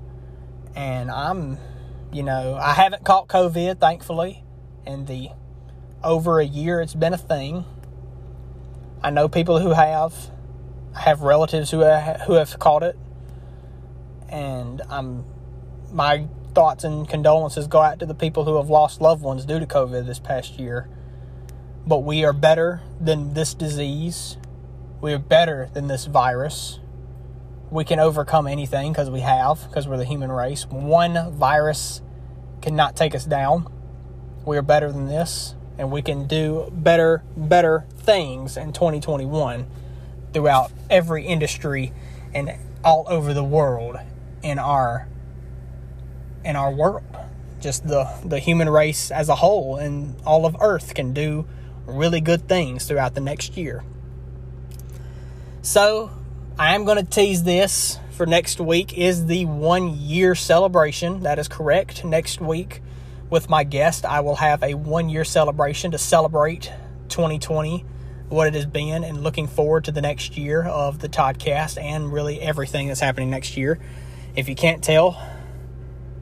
and 0.76 1.10
I'm 1.10 1.56
you 2.12 2.22
know, 2.22 2.58
I 2.60 2.74
haven't 2.74 3.04
caught 3.04 3.28
COVID, 3.28 3.80
thankfully, 3.80 4.44
in 4.86 5.06
the 5.06 5.30
over 6.04 6.40
a 6.40 6.44
year 6.44 6.80
it's 6.80 6.94
been 6.94 7.14
a 7.14 7.18
thing. 7.18 7.64
I 9.02 9.10
know 9.10 9.28
people 9.28 9.60
who 9.60 9.70
have. 9.70 10.14
I 10.94 11.00
have 11.00 11.22
relatives 11.22 11.70
who 11.70 11.78
who 11.78 12.34
have 12.34 12.58
caught 12.58 12.82
it, 12.82 12.98
and 14.28 14.82
I'm 14.90 15.24
my 15.90 16.26
thoughts 16.54 16.84
and 16.84 17.08
condolences 17.08 17.66
go 17.66 17.80
out 17.80 17.98
to 18.00 18.06
the 18.06 18.14
people 18.14 18.44
who 18.44 18.56
have 18.56 18.68
lost 18.68 19.00
loved 19.00 19.22
ones 19.22 19.46
due 19.46 19.58
to 19.58 19.66
COVID 19.66 20.06
this 20.06 20.18
past 20.18 20.58
year. 20.58 20.88
But 21.86 22.00
we 22.00 22.24
are 22.24 22.34
better 22.34 22.82
than 23.00 23.32
this 23.32 23.54
disease. 23.54 24.36
We 25.00 25.14
are 25.14 25.18
better 25.18 25.70
than 25.72 25.86
this 25.86 26.04
virus 26.04 26.78
we 27.72 27.84
can 27.84 27.98
overcome 27.98 28.46
anything 28.46 28.92
because 28.92 29.08
we 29.08 29.20
have, 29.20 29.66
because 29.66 29.88
we're 29.88 29.96
the 29.96 30.04
human 30.04 30.30
race. 30.30 30.66
One 30.66 31.32
virus 31.32 32.02
cannot 32.60 32.96
take 32.96 33.14
us 33.14 33.24
down. 33.24 33.66
We 34.44 34.58
are 34.58 34.62
better 34.62 34.92
than 34.92 35.06
this. 35.06 35.54
and 35.78 35.90
we 35.90 36.02
can 36.02 36.26
do 36.26 36.70
better 36.70 37.24
better 37.34 37.86
things 37.96 38.58
in 38.58 38.74
2021 38.74 39.66
throughout 40.34 40.70
every 40.90 41.24
industry 41.26 41.94
and 42.34 42.52
all 42.84 43.06
over 43.08 43.32
the 43.32 43.42
world 43.42 43.96
in 44.42 44.58
our 44.58 45.08
in 46.44 46.56
our 46.56 46.70
world 46.70 47.02
just 47.58 47.88
the 47.88 48.04
the 48.22 48.38
human 48.38 48.68
race 48.68 49.10
as 49.10 49.30
a 49.30 49.36
whole 49.36 49.76
and 49.76 50.14
all 50.26 50.44
of 50.44 50.54
earth 50.60 50.94
can 50.94 51.14
do 51.14 51.46
really 51.86 52.20
good 52.20 52.46
things 52.46 52.86
throughout 52.86 53.14
the 53.14 53.20
next 53.20 53.56
year 53.56 53.82
so 55.62 56.10
i 56.58 56.74
am 56.74 56.84
going 56.84 56.96
to 56.96 57.10
tease 57.10 57.42
this 57.44 57.98
for 58.10 58.26
next 58.26 58.60
week 58.60 58.96
is 58.96 59.26
the 59.26 59.44
one 59.46 59.96
year 59.98 60.34
celebration 60.34 61.20
that 61.20 61.38
is 61.38 61.48
correct 61.48 62.04
next 62.04 62.40
week 62.40 62.82
with 63.30 63.48
my 63.48 63.64
guest 63.64 64.04
i 64.04 64.20
will 64.20 64.36
have 64.36 64.62
a 64.62 64.74
one 64.74 65.08
year 65.08 65.24
celebration 65.24 65.90
to 65.90 65.98
celebrate 65.98 66.70
2020 67.08 67.84
what 68.32 68.48
it 68.48 68.54
has 68.54 68.66
been 68.66 69.04
and 69.04 69.22
looking 69.22 69.46
forward 69.46 69.84
to 69.84 69.92
the 69.92 70.00
next 70.00 70.36
year 70.38 70.64
of 70.64 70.98
the 70.98 71.08
Toddcast 71.08 71.80
and 71.80 72.12
really 72.12 72.40
everything 72.40 72.88
that's 72.88 73.00
happening 73.00 73.28
next 73.30 73.56
year. 73.56 73.78
If 74.34 74.48
you 74.48 74.54
can't 74.54 74.82
tell, 74.82 75.22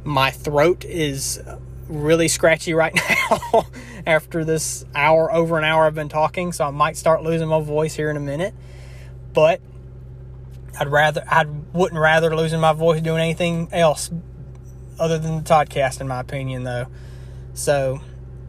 my 0.03 0.33
throat 0.33 0.85
is 0.85 1.41
really 1.89 2.27
scratchy 2.29 2.75
right 2.75 2.95
now 3.31 3.67
after 4.07 4.45
this 4.45 4.85
hour 4.95 5.33
over 5.33 5.57
an 5.57 5.65
hour 5.65 5.87
I've 5.87 5.95
been 5.95 6.09
talking, 6.09 6.53
so 6.53 6.65
I 6.65 6.71
might 6.71 6.97
start 6.97 7.23
losing 7.23 7.49
my 7.49 7.61
voice 7.61 7.95
here 7.95 8.11
in 8.11 8.17
a 8.17 8.21
minute. 8.21 8.55
But 9.33 9.61
I'd 10.79 10.89
rather 10.89 11.25
I 11.29 11.45
wouldn't 11.45 12.01
rather 12.01 12.35
losing 12.35 12.61
my 12.61 12.73
voice 12.73 13.01
doing 13.01 13.21
anything 13.21 13.69
else 13.73 14.11
other 14.99 15.19
than 15.19 15.39
the 15.39 15.43
Toddcast 15.43 16.01
in 16.01 16.09
my 16.09 16.21
opinion 16.21 16.65
though. 16.65 16.87
So 17.55 18.01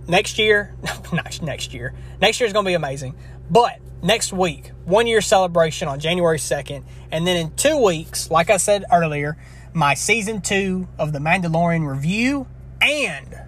next 0.07 0.37
year, 0.37 0.75
not 1.13 1.41
next 1.41 1.73
year. 1.73 1.93
Next 2.21 2.39
year 2.39 2.47
is 2.47 2.53
going 2.53 2.65
to 2.65 2.69
be 2.69 2.75
amazing. 2.75 3.15
But 3.49 3.79
next 4.01 4.31
week, 4.33 4.71
one 4.85 5.07
year 5.07 5.21
celebration 5.21 5.87
on 5.87 5.99
January 5.99 6.37
2nd. 6.37 6.83
And 7.11 7.25
then 7.25 7.37
in 7.37 7.55
two 7.55 7.83
weeks, 7.83 8.29
like 8.29 8.49
I 8.49 8.57
said 8.57 8.85
earlier, 8.91 9.37
my 9.73 9.93
season 9.93 10.41
two 10.41 10.87
of 10.97 11.13
The 11.13 11.19
Mandalorian 11.19 11.87
review 11.89 12.47
and 12.81 13.40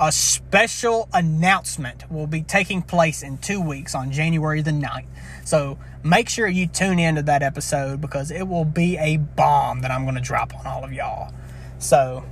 a 0.00 0.12
special 0.12 1.08
announcement 1.12 2.10
will 2.10 2.26
be 2.26 2.42
taking 2.42 2.82
place 2.82 3.22
in 3.22 3.38
two 3.38 3.60
weeks 3.60 3.94
on 3.94 4.12
January 4.12 4.62
the 4.62 4.70
9th. 4.70 5.06
So 5.44 5.78
make 6.04 6.28
sure 6.28 6.46
you 6.46 6.66
tune 6.66 6.98
in 6.98 7.16
to 7.16 7.22
that 7.22 7.42
episode 7.42 8.00
because 8.00 8.30
it 8.30 8.46
will 8.46 8.64
be 8.64 8.96
a 8.96 9.16
bomb 9.16 9.80
that 9.80 9.90
I'm 9.90 10.04
going 10.04 10.14
to 10.14 10.20
drop 10.20 10.54
on 10.54 10.66
all 10.66 10.84
of 10.84 10.92
y'all. 10.92 11.32
So 11.78 12.24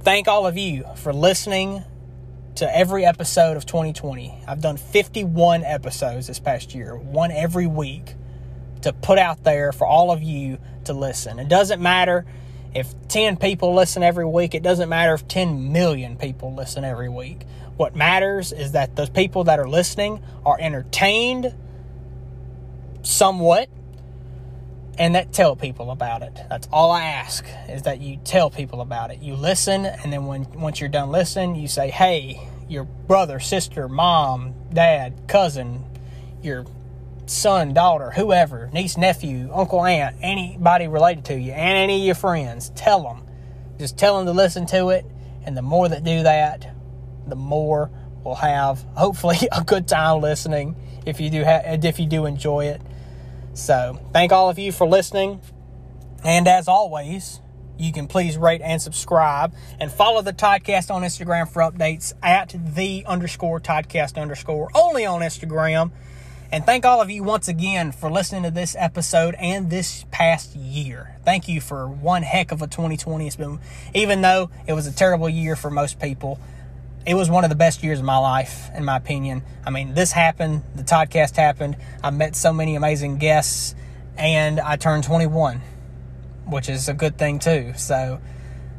thank 0.00 0.28
all 0.28 0.46
of 0.46 0.58
you 0.58 0.84
for 0.96 1.12
listening 1.12 1.82
to 2.56 2.76
every 2.76 3.06
episode 3.06 3.56
of 3.56 3.64
2020. 3.64 4.42
I've 4.46 4.60
done 4.60 4.76
51 4.76 5.62
episodes 5.62 6.26
this 6.26 6.40
past 6.40 6.74
year, 6.74 6.96
one 6.96 7.30
every 7.30 7.66
week 7.66 8.14
to 8.82 8.92
put 8.92 9.18
out 9.18 9.44
there 9.44 9.72
for 9.72 9.86
all 9.86 10.10
of 10.10 10.22
you 10.22 10.58
to 10.84 10.92
listen. 10.92 11.38
It 11.38 11.48
doesn't 11.48 11.80
matter 11.80 12.26
if 12.74 12.94
10 13.08 13.36
people 13.36 13.74
listen 13.74 14.02
every 14.02 14.26
week, 14.26 14.54
it 14.54 14.62
doesn't 14.62 14.88
matter 14.88 15.14
if 15.14 15.26
10 15.28 15.72
million 15.72 16.16
people 16.16 16.54
listen 16.54 16.84
every 16.84 17.08
week. 17.08 17.42
What 17.76 17.94
matters 17.94 18.52
is 18.52 18.72
that 18.72 18.96
those 18.96 19.10
people 19.10 19.44
that 19.44 19.58
are 19.58 19.68
listening 19.68 20.20
are 20.44 20.58
entertained 20.60 21.54
somewhat 23.02 23.68
and 24.98 25.14
that 25.14 25.32
tell 25.32 25.54
people 25.54 25.90
about 25.90 26.22
it. 26.22 26.36
That's 26.48 26.68
all 26.72 26.90
I 26.90 27.04
ask 27.04 27.46
is 27.68 27.82
that 27.82 28.00
you 28.00 28.16
tell 28.24 28.50
people 28.50 28.80
about 28.80 29.12
it. 29.12 29.22
You 29.22 29.34
listen, 29.34 29.86
and 29.86 30.12
then 30.12 30.26
when 30.26 30.44
once 30.54 30.80
you're 30.80 30.88
done 30.88 31.10
listening, 31.10 31.54
you 31.54 31.68
say, 31.68 31.88
"Hey, 31.90 32.40
your 32.68 32.84
brother, 32.84 33.38
sister, 33.38 33.88
mom, 33.88 34.54
dad, 34.72 35.14
cousin, 35.28 35.84
your 36.42 36.64
son, 37.30 37.74
daughter, 37.74 38.10
whoever, 38.10 38.70
niece, 38.72 38.96
nephew, 38.96 39.50
uncle, 39.52 39.84
aunt, 39.84 40.16
anybody 40.20 40.88
related 40.88 41.24
to 41.26 41.38
you, 41.38 41.52
and 41.52 41.76
any 41.76 42.00
of 42.00 42.06
your 42.06 42.14
friends, 42.14 42.70
tell 42.70 43.02
them. 43.02 43.24
Just 43.78 43.96
tell 43.96 44.16
them 44.16 44.26
to 44.26 44.32
listen 44.32 44.66
to 44.66 44.88
it, 44.90 45.04
and 45.44 45.56
the 45.56 45.62
more 45.62 45.88
that 45.88 46.04
do 46.04 46.22
that, 46.22 46.74
the 47.26 47.36
more 47.36 47.90
we'll 48.24 48.34
have 48.34 48.82
hopefully 48.96 49.48
a 49.52 49.62
good 49.62 49.86
time 49.86 50.20
listening 50.20 50.76
if 51.06 51.20
you 51.20 51.30
do 51.30 51.44
ha- 51.44 51.62
if 51.64 51.98
you 51.98 52.06
do 52.06 52.26
enjoy 52.26 52.66
it. 52.66 52.80
So, 53.54 53.98
thank 54.12 54.32
all 54.32 54.50
of 54.50 54.58
you 54.58 54.72
for 54.72 54.86
listening. 54.86 55.40
And 56.24 56.46
as 56.46 56.68
always, 56.68 57.40
you 57.78 57.92
can 57.92 58.08
please 58.08 58.36
rate 58.36 58.60
and 58.62 58.82
subscribe 58.82 59.54
and 59.80 59.90
follow 59.90 60.20
the 60.20 60.32
Toddcast 60.32 60.90
on 60.90 61.02
Instagram 61.02 61.48
for 61.48 61.62
updates 61.62 62.12
at 62.22 62.54
the 62.74 63.04
underscore 63.06 63.60
Toddcast 63.60 64.20
underscore 64.20 64.68
only 64.74 65.06
on 65.06 65.20
Instagram. 65.20 65.92
And 66.50 66.64
thank 66.64 66.86
all 66.86 67.02
of 67.02 67.10
you 67.10 67.22
once 67.22 67.46
again 67.46 67.92
for 67.92 68.10
listening 68.10 68.42
to 68.44 68.50
this 68.50 68.74
episode 68.78 69.34
and 69.38 69.68
this 69.68 70.06
past 70.10 70.56
year. 70.56 71.14
Thank 71.22 71.46
you 71.46 71.60
for 71.60 71.86
one 71.86 72.22
heck 72.22 72.52
of 72.52 72.62
a 72.62 72.66
2020. 72.66 73.26
It's 73.26 73.36
been, 73.36 73.60
even 73.92 74.22
though 74.22 74.48
it 74.66 74.72
was 74.72 74.86
a 74.86 74.92
terrible 74.92 75.28
year 75.28 75.56
for 75.56 75.70
most 75.70 76.00
people, 76.00 76.40
it 77.04 77.12
was 77.12 77.28
one 77.28 77.44
of 77.44 77.50
the 77.50 77.56
best 77.56 77.82
years 77.82 77.98
of 77.98 78.06
my 78.06 78.16
life, 78.16 78.70
in 78.74 78.86
my 78.86 78.96
opinion. 78.96 79.42
I 79.66 79.68
mean, 79.68 79.92
this 79.92 80.10
happened, 80.10 80.62
the 80.74 80.84
Toddcast 80.84 81.36
happened. 81.36 81.76
I 82.02 82.08
met 82.08 82.34
so 82.34 82.50
many 82.50 82.76
amazing 82.76 83.18
guests, 83.18 83.74
and 84.16 84.58
I 84.58 84.76
turned 84.76 85.04
21, 85.04 85.60
which 86.46 86.70
is 86.70 86.88
a 86.88 86.94
good 86.94 87.18
thing 87.18 87.40
too. 87.40 87.74
So, 87.76 88.22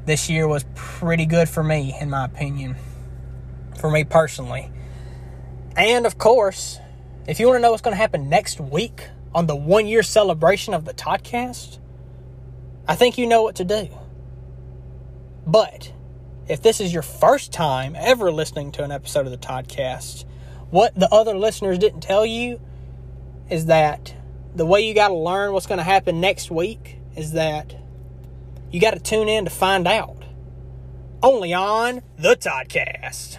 this 0.06 0.28
year 0.28 0.48
was 0.48 0.66
pretty 0.74 1.28
good 1.28 1.48
for 1.48 1.62
me, 1.62 1.96
in 2.02 2.10
my 2.10 2.26
opinion, 2.26 2.78
for 3.78 3.92
me 3.92 4.06
personally. 4.06 4.72
And 5.78 6.08
of 6.08 6.18
course, 6.18 6.80
if 7.30 7.40
you 7.40 7.46
want 7.46 7.58
to 7.58 7.62
know 7.62 7.70
what's 7.70 7.84
going 7.84 7.92
to 7.92 8.02
happen 8.02 8.28
next 8.28 8.60
week 8.60 9.08
on 9.36 9.46
the 9.46 9.56
one 9.56 9.86
year 9.86 10.02
celebration 10.02 10.74
of 10.74 10.84
the 10.84 10.96
Toddcast, 10.96 11.78
I 12.88 12.96
think 12.96 13.20
you 13.20 13.28
know 13.28 13.44
what 13.44 13.58
to 13.58 13.64
do. 13.64 13.88
But 15.46 15.94
if 16.48 16.64
this 16.64 16.82
is 16.82 16.92
your 16.92 17.04
first 17.04 17.54
time 17.54 17.96
ever 17.96 18.32
listening 18.32 18.72
to 18.72 18.84
an 18.84 18.92
episode 18.92 19.28
of 19.28 19.32
the 19.32 19.38
Toddcast, 19.38 20.26
what 20.72 20.96
the 20.96 21.08
other 21.14 21.38
listeners 21.38 21.78
didn't 21.78 22.02
tell 22.02 22.26
you 22.26 22.60
is 23.48 23.68
that 23.68 24.16
the 24.56 24.66
way 24.66 24.82
you 24.82 24.96
got 24.96 25.10
to 25.10 25.16
learn 25.16 25.54
what's 25.54 25.68
going 25.68 25.78
to 25.78 25.84
happen 25.84 26.20
next 26.20 26.50
week 26.50 26.98
is 27.16 27.34
that 27.34 27.76
you 28.72 28.82
got 28.82 28.96
to 28.96 29.00
tune 29.00 29.30
in 29.30 29.46
to 29.46 29.52
find 29.52 29.88
out. 29.88 30.24
Only 31.22 31.54
on 31.54 32.02
the 32.18 32.36
Toddcast. 32.36 33.38